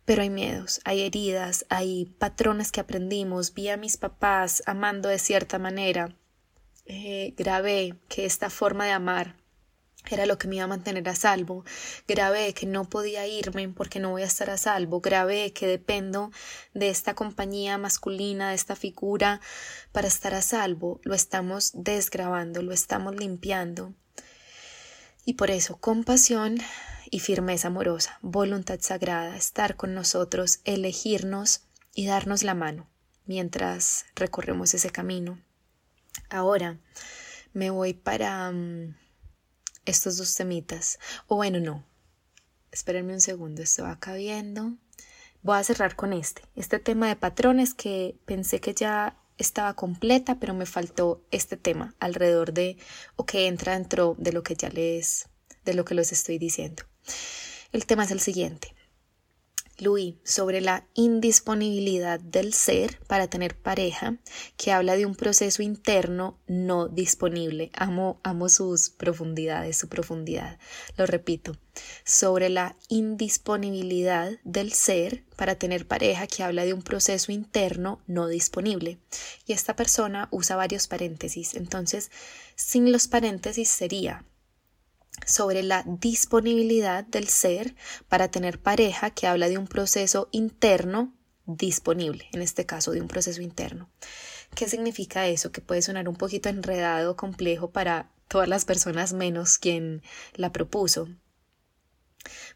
Pero 0.05 0.23
hay 0.23 0.31
miedos, 0.31 0.81
hay 0.85 1.03
heridas, 1.03 1.65
hay 1.69 2.07
patrones 2.19 2.73
que 2.73 2.81
aprendimos. 2.81 3.55
Vi 3.55 3.69
a 3.69 3.77
mis 3.77 3.97
papás 3.97 4.63
amando 4.67 5.09
de 5.09 5.19
cierta 5.19 5.59
manera. 5.59 6.17
Eh, 6.87 7.35
grabé 7.37 7.95
que 8.09 8.25
esta 8.25 8.51
forma 8.51 8.87
de 8.87 8.93
amar 8.93 9.42
era 10.11 10.27
lo 10.27 10.39
que 10.39 10.49
me 10.49 10.57
iba 10.57 10.65
a 10.65 10.69
mantener 10.69 11.09
a 11.09 11.15
salvo. 11.15 11.65
Grabé 12.07 12.53
que 12.55 12.67
no 12.67 12.89
podía 12.89 13.27
irme 13.27 13.69
porque 13.69 14.01
no 14.01 14.11
voy 14.11 14.23
a 14.23 14.27
estar 14.27 14.51
a 14.51 14.59
salvo. 14.59 15.01
Grabé 15.01 15.53
que 15.53 15.67
dependo 15.67 16.31
de 16.75 16.91
esta 16.91 17.15
compañía 17.15 17.79
masculina, 17.79 18.51
de 18.51 18.57
esta 18.57 18.77
figura 18.77 19.41
para 19.93 20.09
estar 20.09 20.35
a 20.35 20.43
salvo. 20.43 21.01
Lo 21.05 21.15
estamos 21.15 21.73
desgrabando, 21.75 22.63
lo 22.63 22.73
estamos 22.73 23.17
limpiando. 23.17 23.95
Y 25.25 25.35
por 25.35 25.51
eso, 25.51 25.77
compasión 25.77 26.59
y 27.11 27.21
firmeza 27.21 27.69
amorosa, 27.69 28.19
voluntad 28.23 28.81
sagrada, 28.81 29.37
estar 29.37 29.77
con 29.77 29.95
nosotros, 29.95 30.61
elegirnos 30.65 31.63
y 31.95 32.07
darnos 32.07 32.43
la 32.43 32.55
mano 32.55 32.89
mientras 33.27 34.07
recorremos 34.17 34.75
ese 34.75 34.91
camino. 34.91 35.39
Ahora 36.29 36.79
me 37.53 37.71
voy 37.71 37.93
para 37.93 38.51
mm, 38.51 38.97
estos 39.87 40.17
dos 40.17 40.35
temitas. 40.35 40.99
O 41.27 41.37
bueno, 41.37 41.61
no. 41.61 41.85
Espérenme 42.71 43.13
un 43.13 43.21
segundo, 43.21 43.63
esto 43.63 43.83
va 43.83 43.99
cabiendo. 43.99 44.73
Voy 45.43 45.59
a 45.59 45.65
cerrar 45.65 45.97
con 45.97 46.13
este, 46.13 46.43
este 46.55 46.79
tema 46.79 47.09
de 47.09 47.17
patrones 47.17 47.75
que 47.75 48.17
pensé 48.25 48.61
que 48.61 48.75
ya 48.75 49.19
estaba 49.39 49.75
completa, 49.75 50.37
pero 50.39 50.55
me 50.55 50.67
faltó 50.67 51.25
este 51.31 51.57
tema 51.57 51.95
alrededor 51.99 52.53
de 52.53 52.79
o 53.17 53.27
que 53.27 53.47
entra 53.47 53.75
dentro 53.75 54.15
de 54.19 54.33
lo 54.33 54.43
que 54.43 54.55
ya 54.55 54.69
les 54.69 55.29
de 55.65 55.75
lo 55.75 55.85
que 55.85 55.95
les 55.95 56.13
estoy 56.13 56.39
diciendo. 56.39 56.83
El 57.73 57.87
tema 57.87 58.05
es 58.05 58.11
el 58.11 58.21
siguiente. 58.21 58.75
Sobre 60.23 60.61
la 60.61 60.87
indisponibilidad 60.95 62.21
del 62.21 62.53
ser 62.53 63.01
para 63.09 63.27
tener 63.27 63.57
pareja, 63.57 64.17
que 64.57 64.71
habla 64.71 64.95
de 64.95 65.07
un 65.07 65.17
proceso 65.17 65.61
interno 65.61 66.39
no 66.47 66.87
disponible. 66.87 67.73
Amo 67.75 68.49
sus 68.49 68.91
profundidades, 68.91 69.77
su 69.77 69.89
profundidad. 69.89 70.61
Lo 70.97 71.07
repito, 71.07 71.57
sobre 72.05 72.49
la 72.49 72.77
indisponibilidad 72.89 74.31
del 74.45 74.73
ser 74.73 75.25
para 75.35 75.57
tener 75.57 75.89
pareja, 75.89 76.29
que 76.29 76.45
habla 76.45 76.65
de 76.65 76.75
un 76.75 76.83
proceso 76.83 77.33
interno 77.33 78.01
no 78.07 78.29
disponible. 78.29 78.99
Y 79.47 79.53
esta 79.53 79.75
persona 79.75 80.29
usa 80.31 80.55
varios 80.55 80.87
paréntesis. 80.87 81.55
Entonces, 81.55 82.13
sin 82.55 82.93
los 82.93 83.09
paréntesis 83.09 83.69
sería 83.69 84.25
sobre 85.33 85.63
la 85.63 85.83
disponibilidad 85.87 87.05
del 87.05 87.29
ser 87.29 87.75
para 88.09 88.31
tener 88.31 88.61
pareja 88.61 89.11
que 89.11 89.27
habla 89.27 89.49
de 89.49 89.59
un 89.59 89.67
proceso 89.67 90.29
interno 90.31 91.15
disponible, 91.47 92.27
en 92.33 92.43
este 92.43 92.67
caso 92.67 92.93
de 92.93 93.01
un 93.01 93.09
proceso 93.09 93.41
interno. 93.41 93.91
¿Qué 94.55 94.69
significa 94.69 95.27
eso? 95.27 95.51
Que 95.51 95.63
puede 95.63 95.83
sonar 95.83 96.09
un 96.09 96.17
poquito 96.17 96.49
enredado, 96.49 97.17
complejo 97.17 97.71
para 97.71 98.13
todas 98.29 98.49
las 98.49 98.65
personas 98.65 99.15
menos 99.15 99.59
quien 99.59 100.03
la 100.35 100.53
propuso. 100.53 101.09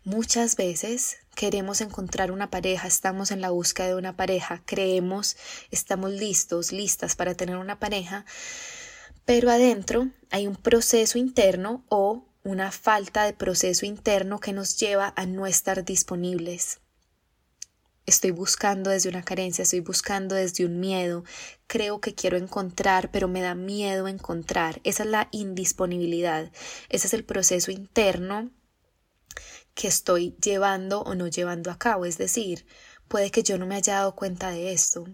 Muchas 0.05 0.57
veces 0.57 1.17
queremos 1.35 1.81
encontrar 1.81 2.31
una 2.31 2.51
pareja, 2.51 2.87
estamos 2.87 3.31
en 3.31 3.41
la 3.41 3.51
búsqueda 3.51 3.89
de 3.89 3.95
una 3.95 4.17
pareja, 4.17 4.63
creemos, 4.65 5.37
estamos 5.71 6.13
listos, 6.13 6.73
listas 6.73 7.17
para 7.17 7.35
tener 7.35 7.57
una 7.57 7.81
pareja, 7.81 8.25
pero 9.25 9.51
adentro 9.51 10.09
hay 10.31 10.47
un 10.47 10.55
proceso 10.55 11.19
interno 11.19 11.85
o 11.89 12.29
una 12.47 12.71
falta 12.71 13.25
de 13.25 13.33
proceso 13.33 13.87
interno 13.87 14.39
que 14.39 14.53
nos 14.53 14.77
lleva 14.79 15.13
a 15.17 15.27
no 15.27 15.49
estar 15.49 15.85
disponibles. 15.85 16.79
Estoy 18.07 18.31
buscando 18.31 18.91
desde 18.91 19.09
una 19.09 19.25
carencia, 19.25 19.65
estoy 19.65 19.81
buscando 19.81 20.37
desde 20.37 20.65
un 20.65 20.79
miedo, 20.79 21.25
creo 21.67 22.01
que 22.01 22.15
quiero 22.15 22.37
encontrar, 22.37 23.11
pero 23.11 23.27
me 23.27 23.43
da 23.43 23.57
miedo 23.57 24.07
encontrar. 24.07 24.81
Esa 24.85 25.03
es 25.03 25.09
la 25.09 25.29
indisponibilidad, 25.33 26.53
ese 26.89 27.09
es 27.09 27.15
el 27.15 27.25
proceso 27.25 27.73
interno 27.73 28.53
que 29.75 29.89
estoy 29.89 30.37
llevando 30.41 31.01
o 31.03 31.17
no 31.17 31.27
llevando 31.27 31.73
a 31.73 31.79
cabo. 31.79 32.07
Es 32.07 32.17
decir, 32.17 32.65
puede 33.09 33.33
que 33.33 33.43
yo 33.43 33.59
no 33.59 33.67
me 33.67 33.75
haya 33.75 33.95
dado 33.95 34.15
cuenta 34.15 34.53
de 34.53 34.73
esto. 34.73 35.05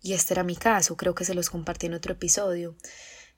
Y 0.00 0.14
este 0.14 0.32
era 0.32 0.44
mi 0.44 0.56
caso, 0.56 0.96
creo 0.96 1.14
que 1.14 1.26
se 1.26 1.34
los 1.34 1.50
compartí 1.50 1.88
en 1.88 1.94
otro 1.94 2.14
episodio. 2.14 2.74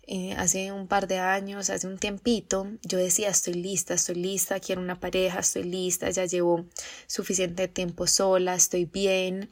Eh, 0.04 0.34
hace 0.36 0.72
un 0.72 0.88
par 0.88 1.06
de 1.06 1.18
años, 1.18 1.70
hace 1.70 1.86
un 1.86 1.96
tiempito, 1.96 2.66
yo 2.82 2.98
decía, 2.98 3.28
estoy 3.30 3.54
lista, 3.54 3.94
estoy 3.94 4.16
lista, 4.16 4.58
quiero 4.58 4.80
una 4.80 4.98
pareja, 4.98 5.38
estoy 5.38 5.62
lista, 5.62 6.10
ya 6.10 6.24
llevo 6.26 6.66
suficiente 7.06 7.68
tiempo 7.68 8.08
sola, 8.08 8.54
estoy 8.56 8.84
bien, 8.84 9.50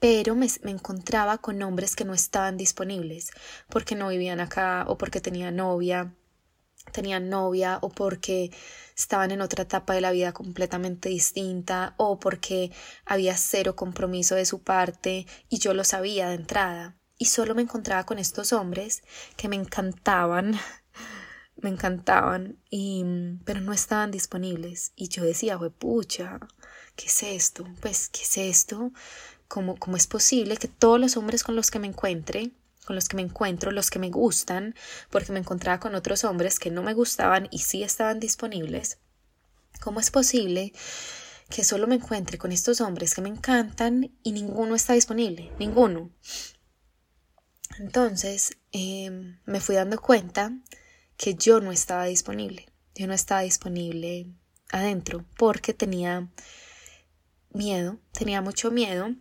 pero 0.00 0.34
me, 0.34 0.48
me, 0.62 0.70
encontraba 0.70 1.38
con 1.38 1.62
hombres 1.62 1.94
que 1.94 2.06
no 2.06 2.14
estaban 2.14 2.56
disponibles, 2.56 3.30
porque 3.68 3.94
no 3.94 4.08
vivían 4.08 4.40
acá 4.40 4.86
o 4.88 4.96
porque 4.96 5.20
tenían 5.20 5.56
novia, 5.56 6.14
tenían 6.90 7.28
novia 7.28 7.78
o 7.82 7.90
porque 7.90 8.50
estaban 8.96 9.30
en 9.30 9.42
otra 9.42 9.64
etapa 9.64 9.94
de 9.94 10.00
la 10.00 10.10
vida 10.10 10.32
completamente 10.32 11.10
distinta 11.10 11.94
o 11.98 12.18
porque 12.18 12.72
había 13.04 13.36
cero 13.36 13.76
compromiso 13.76 14.34
de 14.36 14.46
su 14.46 14.62
parte 14.62 15.26
y 15.50 15.58
yo 15.58 15.74
lo 15.74 15.84
sabía 15.84 16.28
de 16.28 16.34
entrada 16.36 16.96
y 17.22 17.26
solo 17.26 17.54
me 17.54 17.62
encontraba 17.62 18.04
con 18.04 18.18
estos 18.18 18.52
hombres 18.52 19.04
que 19.36 19.48
me 19.48 19.54
encantaban, 19.54 20.58
me 21.56 21.70
encantaban, 21.70 22.58
y, 22.68 23.04
pero 23.44 23.60
no 23.60 23.72
estaban 23.72 24.10
disponibles. 24.10 24.90
Y 24.96 25.06
yo 25.06 25.22
decía, 25.22 25.56
pucha, 25.78 26.40
¿qué 26.96 27.06
es 27.06 27.22
esto? 27.22 27.64
Pues, 27.80 28.08
¿qué 28.08 28.22
es 28.22 28.38
esto? 28.38 28.90
¿Cómo, 29.46 29.76
¿Cómo 29.76 29.96
es 29.96 30.08
posible 30.08 30.56
que 30.56 30.66
todos 30.66 30.98
los 30.98 31.16
hombres 31.16 31.44
con 31.44 31.54
los 31.54 31.70
que 31.70 31.78
me 31.78 31.86
encuentre, 31.86 32.50
con 32.86 32.96
los 32.96 33.08
que 33.08 33.14
me 33.14 33.22
encuentro, 33.22 33.70
los 33.70 33.90
que 33.90 34.00
me 34.00 34.10
gustan, 34.10 34.74
porque 35.08 35.30
me 35.30 35.38
encontraba 35.38 35.78
con 35.78 35.94
otros 35.94 36.24
hombres 36.24 36.58
que 36.58 36.72
no 36.72 36.82
me 36.82 36.92
gustaban 36.92 37.46
y 37.52 37.60
sí 37.60 37.84
estaban 37.84 38.18
disponibles, 38.18 38.98
¿cómo 39.80 40.00
es 40.00 40.10
posible 40.10 40.72
que 41.50 41.62
solo 41.62 41.86
me 41.86 41.94
encuentre 41.94 42.36
con 42.36 42.50
estos 42.50 42.80
hombres 42.80 43.14
que 43.14 43.22
me 43.22 43.28
encantan 43.28 44.10
y 44.24 44.32
ninguno 44.32 44.74
está 44.74 44.94
disponible? 44.94 45.52
Ninguno. 45.60 46.10
Entonces 47.78 48.58
em, 48.72 49.38
me 49.44 49.60
fui 49.60 49.74
dando 49.74 50.00
cuenta 50.00 50.52
que 51.16 51.34
yo 51.34 51.60
no 51.60 51.72
estaba 51.72 52.04
disponible, 52.04 52.68
yo 52.94 53.06
no 53.06 53.14
estaba 53.14 53.42
disponible 53.42 54.26
adentro 54.70 55.24
porque 55.36 55.74
tenía 55.74 56.28
miedo, 57.50 57.98
tenía 58.12 58.40
mucho 58.40 58.70
miedo. 58.70 59.14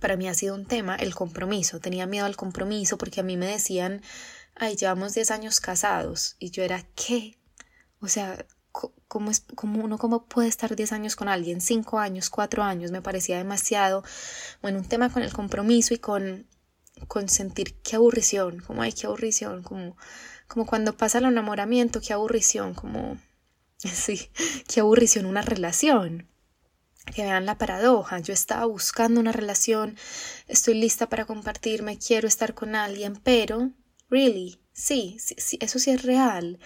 Para 0.00 0.16
mí 0.16 0.28
ha 0.28 0.34
sido 0.34 0.54
un 0.54 0.66
tema 0.66 0.96
el 0.96 1.14
compromiso, 1.14 1.80
tenía 1.80 2.06
miedo 2.06 2.26
al 2.26 2.36
compromiso 2.36 2.98
porque 2.98 3.20
a 3.20 3.24
mí 3.24 3.36
me 3.36 3.46
decían, 3.46 4.02
ay, 4.54 4.76
llevamos 4.76 5.14
10 5.14 5.30
años 5.30 5.60
casados 5.60 6.36
y 6.38 6.50
yo 6.50 6.62
era, 6.62 6.86
¿qué? 6.94 7.38
O 8.00 8.08
sea, 8.08 8.44
¿cómo, 9.08 9.30
es, 9.30 9.44
cómo 9.54 9.84
uno 9.84 9.98
cómo 9.98 10.26
puede 10.26 10.48
estar 10.48 10.74
10 10.74 10.92
años 10.92 11.16
con 11.16 11.28
alguien? 11.28 11.60
5 11.60 11.98
años, 11.98 12.30
4 12.30 12.62
años, 12.62 12.90
me 12.90 13.02
parecía 13.02 13.38
demasiado. 13.38 14.04
Bueno, 14.62 14.78
un 14.78 14.88
tema 14.88 15.10
con 15.10 15.22
el 15.22 15.32
compromiso 15.32 15.94
y 15.94 15.98
con 15.98 16.46
con 17.08 17.28
sentir 17.28 17.74
qué 17.82 17.96
aburrición, 17.96 18.60
como 18.60 18.82
ay, 18.82 18.92
qué 18.92 19.06
aburrición, 19.06 19.62
como, 19.62 19.96
como 20.46 20.66
cuando 20.66 20.96
pasa 20.96 21.18
el 21.18 21.24
enamoramiento, 21.24 22.00
qué 22.00 22.12
aburrición, 22.12 22.74
como, 22.74 23.18
sí, 23.78 24.30
qué 24.68 24.80
aburrición 24.80 25.26
una 25.26 25.42
relación. 25.42 26.28
Que 27.14 27.22
vean 27.22 27.44
la 27.44 27.58
paradoja, 27.58 28.18
yo 28.20 28.32
estaba 28.32 28.64
buscando 28.64 29.20
una 29.20 29.32
relación, 29.32 29.94
estoy 30.48 30.72
lista 30.72 31.10
para 31.10 31.26
compartirme, 31.26 31.98
quiero 31.98 32.26
estar 32.26 32.54
con 32.54 32.74
alguien, 32.74 33.16
pero, 33.22 33.72
really, 34.08 34.58
sí, 34.72 35.18
sí, 35.20 35.34
sí 35.38 35.58
eso 35.60 35.78
sí 35.78 35.90
es 35.90 36.02
real. 36.02 36.58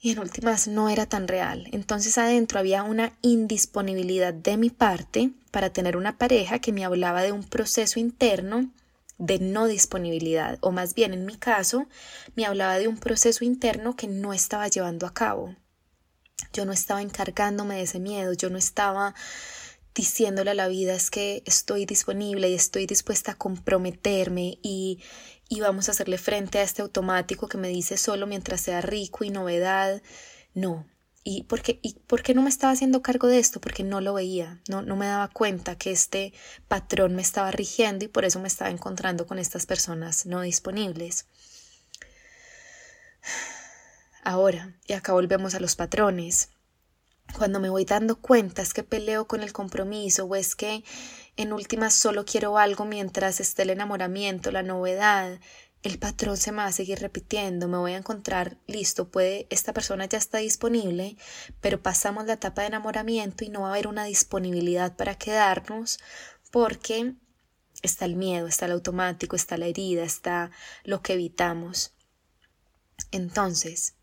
Y 0.00 0.12
en 0.12 0.20
últimas 0.20 0.68
no 0.68 0.88
era 0.88 1.06
tan 1.06 1.26
real. 1.26 1.66
Entonces 1.72 2.16
adentro 2.18 2.60
había 2.60 2.84
una 2.84 3.16
indisponibilidad 3.22 4.34
de 4.34 4.56
mi 4.56 4.70
parte 4.70 5.32
para 5.50 5.72
tener 5.72 5.96
una 5.96 6.18
pareja 6.18 6.58
que 6.58 6.72
me 6.72 6.84
hablaba 6.84 7.22
de 7.22 7.32
un 7.32 7.42
proceso 7.42 7.98
interno 7.98 8.70
de 9.18 9.38
no 9.38 9.66
disponibilidad, 9.66 10.58
o 10.60 10.70
más 10.70 10.94
bien 10.94 11.14
en 11.14 11.26
mi 11.26 11.36
caso, 11.36 11.86
me 12.34 12.46
hablaba 12.46 12.78
de 12.78 12.88
un 12.88 12.98
proceso 12.98 13.44
interno 13.44 13.96
que 13.96 14.08
no 14.08 14.32
estaba 14.32 14.68
llevando 14.68 15.06
a 15.06 15.14
cabo. 15.14 15.54
Yo 16.52 16.64
no 16.64 16.72
estaba 16.72 17.02
encargándome 17.02 17.76
de 17.76 17.82
ese 17.82 18.00
miedo, 18.00 18.32
yo 18.32 18.50
no 18.50 18.58
estaba 18.58 19.14
diciéndole 19.94 20.50
a 20.50 20.54
la 20.54 20.68
vida 20.68 20.94
es 20.94 21.10
que 21.10 21.42
estoy 21.46 21.86
disponible 21.86 22.50
y 22.50 22.54
estoy 22.54 22.86
dispuesta 22.86 23.32
a 23.32 23.36
comprometerme 23.36 24.58
y, 24.62 25.00
y 25.48 25.60
vamos 25.60 25.88
a 25.88 25.92
hacerle 25.92 26.18
frente 26.18 26.58
a 26.58 26.62
este 26.62 26.82
automático 26.82 27.48
que 27.48 27.58
me 27.58 27.68
dice 27.68 27.96
solo 27.96 28.26
mientras 28.26 28.60
sea 28.60 28.80
rico 28.80 29.24
y 29.24 29.30
novedad. 29.30 30.02
No, 30.52 30.86
¿Y 31.26 31.44
por, 31.44 31.62
qué, 31.62 31.80
¿Y 31.82 31.96
no 32.34 32.42
me 32.42 32.50
estaba 32.50 32.74
haciendo 32.74 33.00
cargo 33.00 33.28
de 33.28 33.38
esto? 33.38 33.58
Porque 33.58 33.82
no 33.82 34.02
lo 34.02 34.12
veía, 34.12 34.60
no, 34.68 34.82
no 34.82 34.94
me 34.94 35.06
daba 35.06 35.28
cuenta 35.28 35.78
que 35.78 35.90
este 35.90 36.34
patrón 36.68 37.14
me 37.14 37.22
estaba 37.22 37.50
rigiendo 37.50 38.04
y 38.04 38.08
por 38.08 38.26
eso 38.26 38.40
me 38.40 38.48
estaba 38.48 38.70
encontrando 38.70 39.26
con 39.26 39.38
estas 39.38 39.64
personas 39.64 40.26
no 40.26 40.42
disponibles. 40.42 41.26
Ahora, 44.22 44.74
y 44.86 44.92
acá 44.92 45.14
volvemos 45.14 45.54
a 45.54 45.60
los 45.60 45.76
patrones. 45.76 46.50
Cuando 47.38 47.58
me 47.58 47.70
voy 47.70 47.86
dando 47.86 48.16
cuenta 48.16 48.60
es 48.60 48.74
que 48.74 48.82
peleo 48.82 49.26
con 49.26 49.42
el 49.42 49.52
compromiso 49.54 50.26
o 50.26 50.36
es 50.36 50.54
que 50.54 50.84
en 51.36 51.54
últimas 51.54 51.94
solo 51.94 52.26
quiero 52.26 52.58
algo 52.58 52.84
mientras 52.84 53.40
esté 53.40 53.62
el 53.62 53.70
enamoramiento, 53.70 54.52
la 54.52 54.62
novedad, 54.62 55.40
el 55.84 55.98
patrón 55.98 56.38
se 56.38 56.50
me 56.50 56.58
va 56.58 56.66
a 56.66 56.72
seguir 56.72 56.98
repitiendo, 56.98 57.68
me 57.68 57.76
voy 57.76 57.92
a 57.92 57.98
encontrar, 57.98 58.56
listo, 58.66 59.10
puede, 59.10 59.46
esta 59.50 59.74
persona 59.74 60.06
ya 60.06 60.16
está 60.16 60.38
disponible, 60.38 61.16
pero 61.60 61.82
pasamos 61.82 62.24
la 62.24 62.32
etapa 62.32 62.62
de 62.62 62.68
enamoramiento 62.68 63.44
y 63.44 63.50
no 63.50 63.60
va 63.60 63.68
a 63.68 63.72
haber 63.72 63.86
una 63.86 64.04
disponibilidad 64.04 64.96
para 64.96 65.16
quedarnos 65.16 66.00
porque 66.50 67.12
está 67.82 68.06
el 68.06 68.16
miedo, 68.16 68.46
está 68.46 68.64
el 68.64 68.72
automático, 68.72 69.36
está 69.36 69.58
la 69.58 69.66
herida, 69.66 70.04
está 70.04 70.50
lo 70.84 71.02
que 71.02 71.12
evitamos. 71.12 71.92
Entonces, 73.10 73.94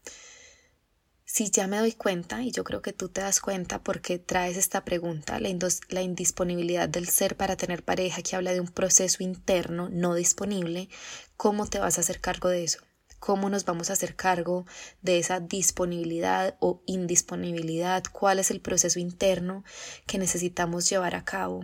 si 1.33 1.49
ya 1.49 1.65
me 1.65 1.77
doy 1.77 1.93
cuenta, 1.93 2.43
y 2.43 2.51
yo 2.51 2.65
creo 2.65 2.81
que 2.81 2.91
tú 2.91 3.07
te 3.07 3.21
das 3.21 3.39
cuenta 3.39 3.81
porque 3.81 4.19
traes 4.19 4.57
esta 4.57 4.83
pregunta, 4.83 5.39
la, 5.39 5.49
la, 5.87 6.01
indisponibilidad 6.01 6.89
del 6.89 7.07
ser 7.07 7.37
para 7.37 7.55
tener 7.55 7.85
pareja, 7.85 8.21
que 8.21 8.35
habla 8.35 8.51
de 8.51 8.59
un 8.59 8.67
proceso 8.67 9.23
interno 9.23 9.87
no 9.89 10.13
disponible, 10.13 10.89
¿cómo 11.37 11.67
te 11.67 11.79
vas 11.79 11.97
a 11.97 12.01
hacer 12.01 12.19
cargo 12.19 12.49
de 12.49 12.65
eso? 12.65 12.79
¿Cómo 13.19 13.49
nos 13.49 13.63
vamos 13.63 13.89
a 13.89 13.93
hacer 13.93 14.17
cargo 14.17 14.65
de 15.01 15.19
esa 15.19 15.39
disponibilidad 15.39 16.57
o 16.59 16.81
indisponibilidad? 16.85 18.03
¿Cuál 18.11 18.39
es 18.39 18.51
el 18.51 18.59
proceso 18.59 18.99
interno 18.99 19.63
que 20.07 20.17
necesitamos 20.17 20.89
llevar 20.89 21.15
a 21.15 21.23
cabo? 21.23 21.63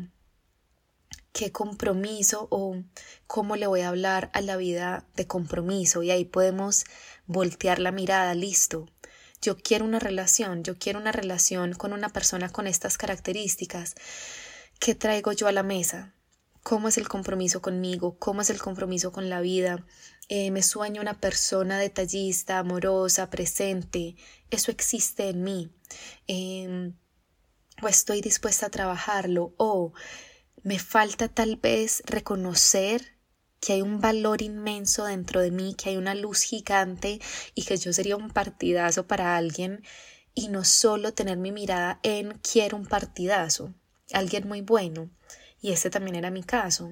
qué 1.33 1.51
compromiso 1.51 2.47
o 2.49 2.81
cómo 3.27 3.57
le 3.57 3.67
voy 3.67 3.81
a 3.81 3.89
hablar 3.89 4.31
a 4.33 4.41
la 4.41 4.57
vida 4.57 5.05
de 5.15 5.27
compromiso 5.27 6.01
y 6.01 6.09
ahí 6.09 6.25
podemos 6.25 6.85
voltear 7.27 7.77
la 7.77 7.91
mirada, 7.91 8.33
listo. 8.33 8.87
Yo 9.41 9.57
quiero 9.57 9.85
una 9.85 9.99
relación, 9.99 10.63
yo 10.63 10.77
quiero 10.77 10.99
una 10.99 11.11
relación 11.11 11.73
con 11.73 11.93
una 11.93 12.09
persona 12.09 12.49
con 12.49 12.67
estas 12.67 12.97
características. 12.97 13.95
¿Qué 14.79 14.95
traigo 14.95 15.31
yo 15.31 15.47
a 15.47 15.51
la 15.51 15.63
mesa? 15.63 16.13
¿Cómo 16.63 16.89
es 16.89 16.97
el 16.97 17.07
compromiso 17.07 17.61
conmigo? 17.61 18.17
¿Cómo 18.19 18.41
es 18.41 18.49
el 18.49 18.59
compromiso 18.59 19.11
con 19.11 19.29
la 19.29 19.39
vida? 19.41 19.85
Eh, 20.27 20.51
me 20.51 20.61
sueño 20.61 21.01
una 21.01 21.19
persona 21.19 21.79
detallista, 21.79 22.59
amorosa, 22.59 23.29
presente. 23.29 24.15
Eso 24.49 24.71
existe 24.71 25.29
en 25.29 25.43
mí. 25.43 25.71
Eh, 26.27 26.91
o 27.81 27.87
estoy 27.87 28.21
dispuesta 28.21 28.65
a 28.65 28.69
trabajarlo. 28.69 29.53
O 29.57 29.93
me 30.63 30.79
falta 30.79 31.27
tal 31.29 31.55
vez 31.55 32.03
reconocer 32.05 33.16
que 33.59 33.73
hay 33.73 33.81
un 33.81 33.99
valor 33.99 34.41
inmenso 34.41 35.05
dentro 35.05 35.41
de 35.41 35.51
mí, 35.51 35.75
que 35.75 35.89
hay 35.89 35.97
una 35.97 36.15
luz 36.15 36.41
gigante 36.41 37.19
y 37.55 37.63
que 37.63 37.77
yo 37.77 37.93
sería 37.93 38.15
un 38.15 38.29
partidazo 38.29 39.07
para 39.07 39.37
alguien 39.37 39.83
y 40.33 40.49
no 40.49 40.63
solo 40.63 41.13
tener 41.13 41.37
mi 41.37 41.51
mirada 41.51 41.99
en 42.03 42.37
quiero 42.39 42.77
un 42.77 42.85
partidazo, 42.85 43.73
alguien 44.13 44.47
muy 44.47 44.61
bueno. 44.61 45.09
Y 45.59 45.71
ese 45.71 45.89
también 45.89 46.15
era 46.15 46.29
mi 46.29 46.43
caso. 46.43 46.91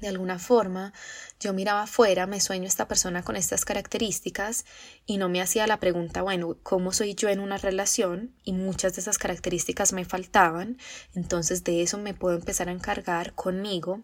De 0.00 0.08
alguna 0.08 0.38
forma, 0.38 0.92
yo 1.40 1.52
miraba 1.52 1.82
afuera, 1.82 2.26
me 2.26 2.40
sueño 2.40 2.66
esta 2.66 2.88
persona 2.88 3.22
con 3.22 3.36
estas 3.36 3.64
características 3.64 4.64
y 5.04 5.18
no 5.18 5.28
me 5.28 5.42
hacía 5.42 5.66
la 5.66 5.80
pregunta, 5.80 6.22
bueno, 6.22 6.56
¿cómo 6.62 6.92
soy 6.92 7.14
yo 7.14 7.28
en 7.28 7.40
una 7.40 7.58
relación? 7.58 8.34
Y 8.42 8.52
muchas 8.52 8.94
de 8.94 9.02
esas 9.02 9.18
características 9.18 9.92
me 9.92 10.04
faltaban, 10.04 10.78
entonces 11.14 11.64
de 11.64 11.82
eso 11.82 11.98
me 11.98 12.14
puedo 12.14 12.36
empezar 12.36 12.68
a 12.68 12.72
encargar 12.72 13.34
conmigo. 13.34 14.02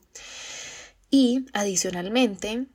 Y 1.11 1.47
adicionalmente, 1.53 2.67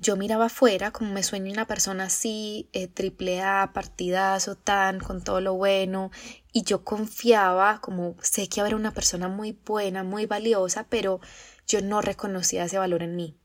yo 0.00 0.16
miraba 0.16 0.46
afuera 0.46 0.92
como 0.92 1.12
me 1.12 1.22
sueño 1.22 1.52
una 1.52 1.66
persona 1.66 2.04
así, 2.04 2.70
eh, 2.72 2.86
triple 2.88 3.42
A, 3.42 3.72
partidazo, 3.74 4.56
tan, 4.56 4.98
con 4.98 5.22
todo 5.22 5.40
lo 5.40 5.54
bueno, 5.54 6.10
y 6.52 6.62
yo 6.62 6.84
confiaba, 6.84 7.80
como 7.80 8.16
sé 8.22 8.48
que 8.48 8.60
habrá 8.60 8.76
una 8.76 8.94
persona 8.94 9.28
muy 9.28 9.52
buena, 9.52 10.02
muy 10.02 10.26
valiosa, 10.26 10.86
pero 10.88 11.20
yo 11.66 11.82
no 11.82 12.00
reconocía 12.00 12.64
ese 12.64 12.78
valor 12.78 13.02
en 13.02 13.16
mí. 13.16 13.36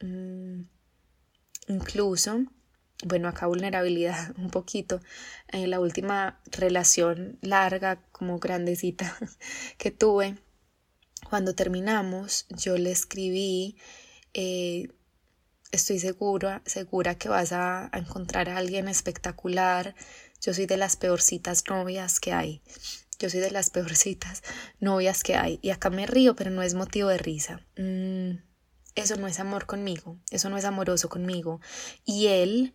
Mm, 0.00 0.64
incluso, 1.68 2.44
bueno, 3.04 3.28
acá 3.28 3.46
vulnerabilidad 3.46 4.34
un 4.38 4.50
poquito, 4.50 5.00
en 5.48 5.70
la 5.70 5.80
última 5.80 6.40
relación 6.52 7.38
larga, 7.40 8.02
como 8.12 8.38
grandecita 8.38 9.16
que 9.78 9.90
tuve, 9.90 10.36
cuando 11.28 11.54
terminamos, 11.54 12.46
yo 12.50 12.76
le 12.76 12.90
escribí, 12.92 13.76
eh, 14.32 14.88
estoy 15.72 15.98
segura, 15.98 16.62
segura 16.64 17.16
que 17.16 17.28
vas 17.28 17.52
a, 17.52 17.90
encontrar 17.92 18.48
a 18.48 18.56
alguien 18.56 18.88
espectacular, 18.88 19.94
yo 20.40 20.54
soy 20.54 20.66
de 20.66 20.76
las 20.76 20.96
peorcitas 20.96 21.64
novias 21.68 22.20
que 22.20 22.32
hay. 22.32 22.62
Yo 23.18 23.30
soy 23.30 23.40
de 23.40 23.50
las 23.50 23.70
peorcitas 23.70 24.42
novias 24.80 25.22
que 25.22 25.36
hay. 25.36 25.58
Y 25.62 25.70
acá 25.70 25.88
me 25.88 26.06
río, 26.06 26.36
pero 26.36 26.50
no 26.50 26.62
es 26.62 26.74
motivo 26.74 27.08
de 27.08 27.18
risa. 27.18 27.60
Mm, 27.76 28.40
eso 28.94 29.16
no 29.16 29.26
es 29.26 29.40
amor 29.40 29.66
conmigo. 29.66 30.18
Eso 30.30 30.50
no 30.50 30.58
es 30.58 30.64
amoroso 30.64 31.08
conmigo. 31.08 31.60
Y 32.04 32.26
él, 32.26 32.74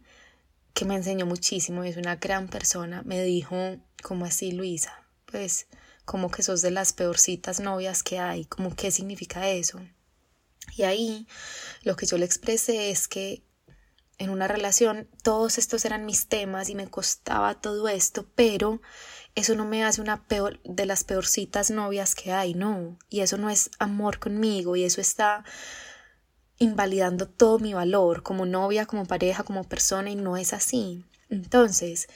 que 0.73 0.85
me 0.85 0.95
enseñó 0.95 1.25
muchísimo, 1.25 1.83
es 1.83 1.97
una 1.97 2.15
gran 2.15 2.47
persona, 2.47 3.03
me 3.03 3.21
dijo, 3.23 3.77
¿cómo 4.01 4.25
así, 4.25 4.51
Luisa? 4.51 5.05
Pues, 5.25 5.67
como 6.09 6.31
que 6.31 6.41
sos 6.41 6.63
de 6.63 6.71
las 6.71 6.91
peorcitas 6.91 7.59
novias 7.59 8.01
que 8.01 8.17
hay. 8.17 8.45
¿Cómo 8.45 8.75
qué 8.75 8.89
significa 8.89 9.47
eso? 9.47 9.79
Y 10.75 10.81
ahí 10.81 11.27
lo 11.83 11.95
que 11.95 12.07
yo 12.07 12.17
le 12.17 12.25
expresé 12.25 12.89
es 12.89 13.07
que 13.07 13.43
en 14.17 14.31
una 14.31 14.47
relación 14.47 15.07
todos 15.21 15.59
estos 15.59 15.85
eran 15.85 16.07
mis 16.07 16.27
temas 16.27 16.67
y 16.69 16.73
me 16.73 16.89
costaba 16.89 17.61
todo 17.61 17.87
esto, 17.89 18.25
pero 18.33 18.81
eso 19.35 19.53
no 19.53 19.65
me 19.65 19.85
hace 19.85 20.01
una 20.01 20.25
peor 20.25 20.59
de 20.63 20.87
las 20.87 21.03
peorcitas 21.03 21.69
novias 21.69 22.15
que 22.15 22.33
hay, 22.33 22.55
no, 22.55 22.97
y 23.07 23.19
eso 23.19 23.37
no 23.37 23.51
es 23.51 23.69
amor 23.77 24.17
conmigo 24.17 24.75
y 24.75 24.85
eso 24.85 25.01
está 25.01 25.43
invalidando 26.57 27.29
todo 27.29 27.59
mi 27.59 27.75
valor 27.75 28.23
como 28.23 28.47
novia, 28.47 28.87
como 28.87 29.05
pareja, 29.05 29.43
como 29.43 29.63
persona 29.63 30.09
y 30.09 30.15
no 30.15 30.37
es 30.37 30.53
así. 30.53 31.05
Entonces, 31.29 32.07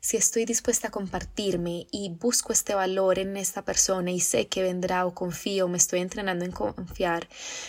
si 0.00 0.16
estoy 0.16 0.46
dispuesta 0.46 0.88
a 0.88 0.90
compartirme 0.90 1.86
y 1.90 2.08
busco 2.08 2.52
este 2.52 2.74
valor 2.74 3.18
en 3.18 3.36
esta 3.36 3.64
persona 3.64 4.10
y 4.10 4.20
sé 4.20 4.48
que 4.48 4.62
vendrá 4.62 5.04
o 5.04 5.14
confío, 5.14 5.68
me 5.68 5.76
estoy 5.76 6.00
entrenando 6.00 6.44
en 6.44 6.52
confiar 6.52 7.28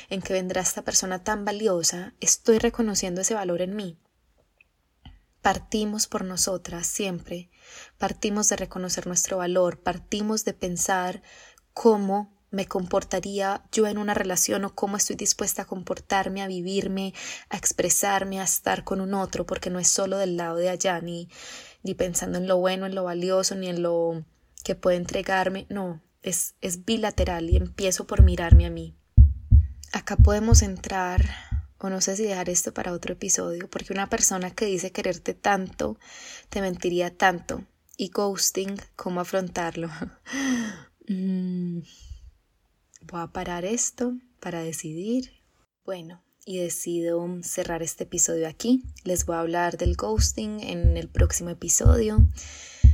en 0.10 0.22
que 0.22 0.34
vendrá 0.34 0.62
esta 0.62 0.82
persona 0.82 1.24
tan 1.24 1.44
valiosa, 1.44 2.14
estoy 2.22 2.58
reconociendo 2.58 3.22
ese 3.22 3.34
valor 3.34 3.62
en 3.62 3.76
mí. 3.76 3.98
Partimos 5.42 6.08
por 6.08 6.24
nosotras 6.24 6.88
siempre, 6.88 7.50
partimos 7.98 8.48
de 8.48 8.56
reconocer 8.56 9.08
nuestro 9.08 9.38
valor, 9.38 9.80
partimos 9.82 10.46
de 10.46 10.54
pensar 10.54 11.22
cómo 11.74 12.42
me 12.52 12.68
comportaría 12.68 13.64
yo 13.72 13.88
en 13.88 13.98
una 13.98 14.14
relación 14.14 14.66
o 14.66 14.76
cómo 14.76 14.98
estoy 14.98 15.16
dispuesta 15.16 15.64
a 15.64 15.66
comportarme, 15.66 16.44
a 16.44 16.48
vivirme, 16.48 17.14
a 17.50 17.58
expresarme, 17.58 18.42
a 18.42 18.44
estar 18.44 18.84
con 18.84 19.00
un 19.00 19.14
otro, 19.14 19.46
porque 19.46 19.70
no 19.70 19.80
es 19.80 19.88
solo 19.88 20.18
del 20.18 20.36
lado 20.36 20.58
de 20.58 20.70
allá, 20.70 21.02
ni 21.84 21.94
pensando 21.94 22.38
en 22.38 22.48
lo 22.48 22.58
bueno, 22.58 22.86
en 22.86 22.96
lo 22.96 23.04
valioso, 23.04 23.56
ni 23.56 23.68
en 23.68 23.82
lo 23.82 24.24
que 24.64 24.76
puede 24.76 24.98
entregarme, 24.98 25.66
no, 25.70 26.02
es, 26.22 26.56
es 26.62 26.86
bilateral 26.86 27.50
y 27.50 27.58
empiezo 27.58 28.06
por 28.06 28.24
mirarme 28.24 28.66
a 28.66 28.70
mí. 28.70 28.96
Acá 29.92 30.16
podemos 30.16 30.62
entrar 30.62 31.26
o 31.84 31.90
no 31.90 32.00
sé 32.00 32.16
si 32.16 32.24
dejar 32.24 32.50
esto 32.50 32.74
para 32.74 32.94
otro 32.94 33.14
episodio, 33.14 33.68
porque 33.70 33.92
una 33.92 34.08
persona 34.08 34.52
que 34.52 34.66
dice 34.66 34.92
quererte 34.92 35.34
tanto 35.34 35.98
te 36.50 36.62
mentiría 36.62 37.16
tanto. 37.16 37.64
Y 37.98 38.10
ghosting, 38.10 38.78
¿cómo 38.96 39.20
afrontarlo? 39.20 39.90
Mm, 41.08 41.80
voy 43.02 43.22
a 43.22 43.28
parar 43.28 43.66
esto 43.66 44.14
para 44.40 44.62
decidir. 44.62 45.32
Bueno, 45.84 46.24
y 46.46 46.58
decido 46.58 47.28
cerrar 47.44 47.84
este 47.84 48.04
episodio 48.04 48.48
aquí. 48.48 48.84
Les 49.04 49.26
voy 49.26 49.36
a 49.36 49.42
hablar 49.42 49.78
del 49.78 49.96
ghosting 49.96 50.62
en 50.62 50.98
el 50.98 51.08
próximo 51.08 51.50
episodio. 51.50 52.26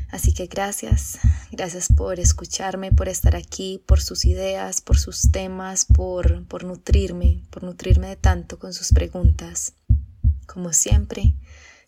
Así 0.10 0.34
que 0.34 0.48
gracias, 0.48 1.20
gracias 1.52 1.90
por 1.96 2.20
escucharme, 2.20 2.92
por 2.92 3.10
estar 3.10 3.36
aquí, 3.36 3.84
por 3.86 4.02
sus 4.02 4.24
ideas, 4.26 4.80
por 4.82 4.98
sus 4.98 5.32
temas, 5.32 5.86
por, 5.86 6.46
por 6.48 6.64
nutrirme, 6.64 7.44
por 7.50 7.64
nutrirme 7.64 8.08
de 8.08 8.16
tanto 8.16 8.58
con 8.58 8.74
sus 8.74 8.94
preguntas. 8.94 9.74
Como 10.46 10.72
siempre, 10.72 11.36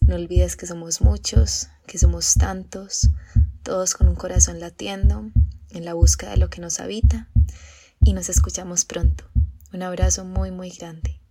no 0.06 0.16
olvides 0.16 0.58
que 0.58 0.68
somos 0.68 1.02
muchos, 1.02 1.70
que 1.88 1.98
somos 1.98 2.34
tantos, 2.34 3.10
todos 3.64 3.94
con 3.94 4.10
un 4.10 4.16
corazón 4.16 4.60
latiendo, 4.60 5.32
en 5.70 5.86
la 5.86 5.94
búsqueda 5.94 6.32
de 6.32 6.38
lo 6.38 6.50
que 6.50 6.62
nos 6.62 6.80
habita, 6.80 7.30
y 8.02 8.14
nos 8.14 8.28
escuchamos 8.28 8.84
pronto. 8.84 9.24
Un 9.72 9.84
abrazo 9.84 10.26
muy, 10.26 10.52
muy 10.52 10.72
grande. 10.72 11.22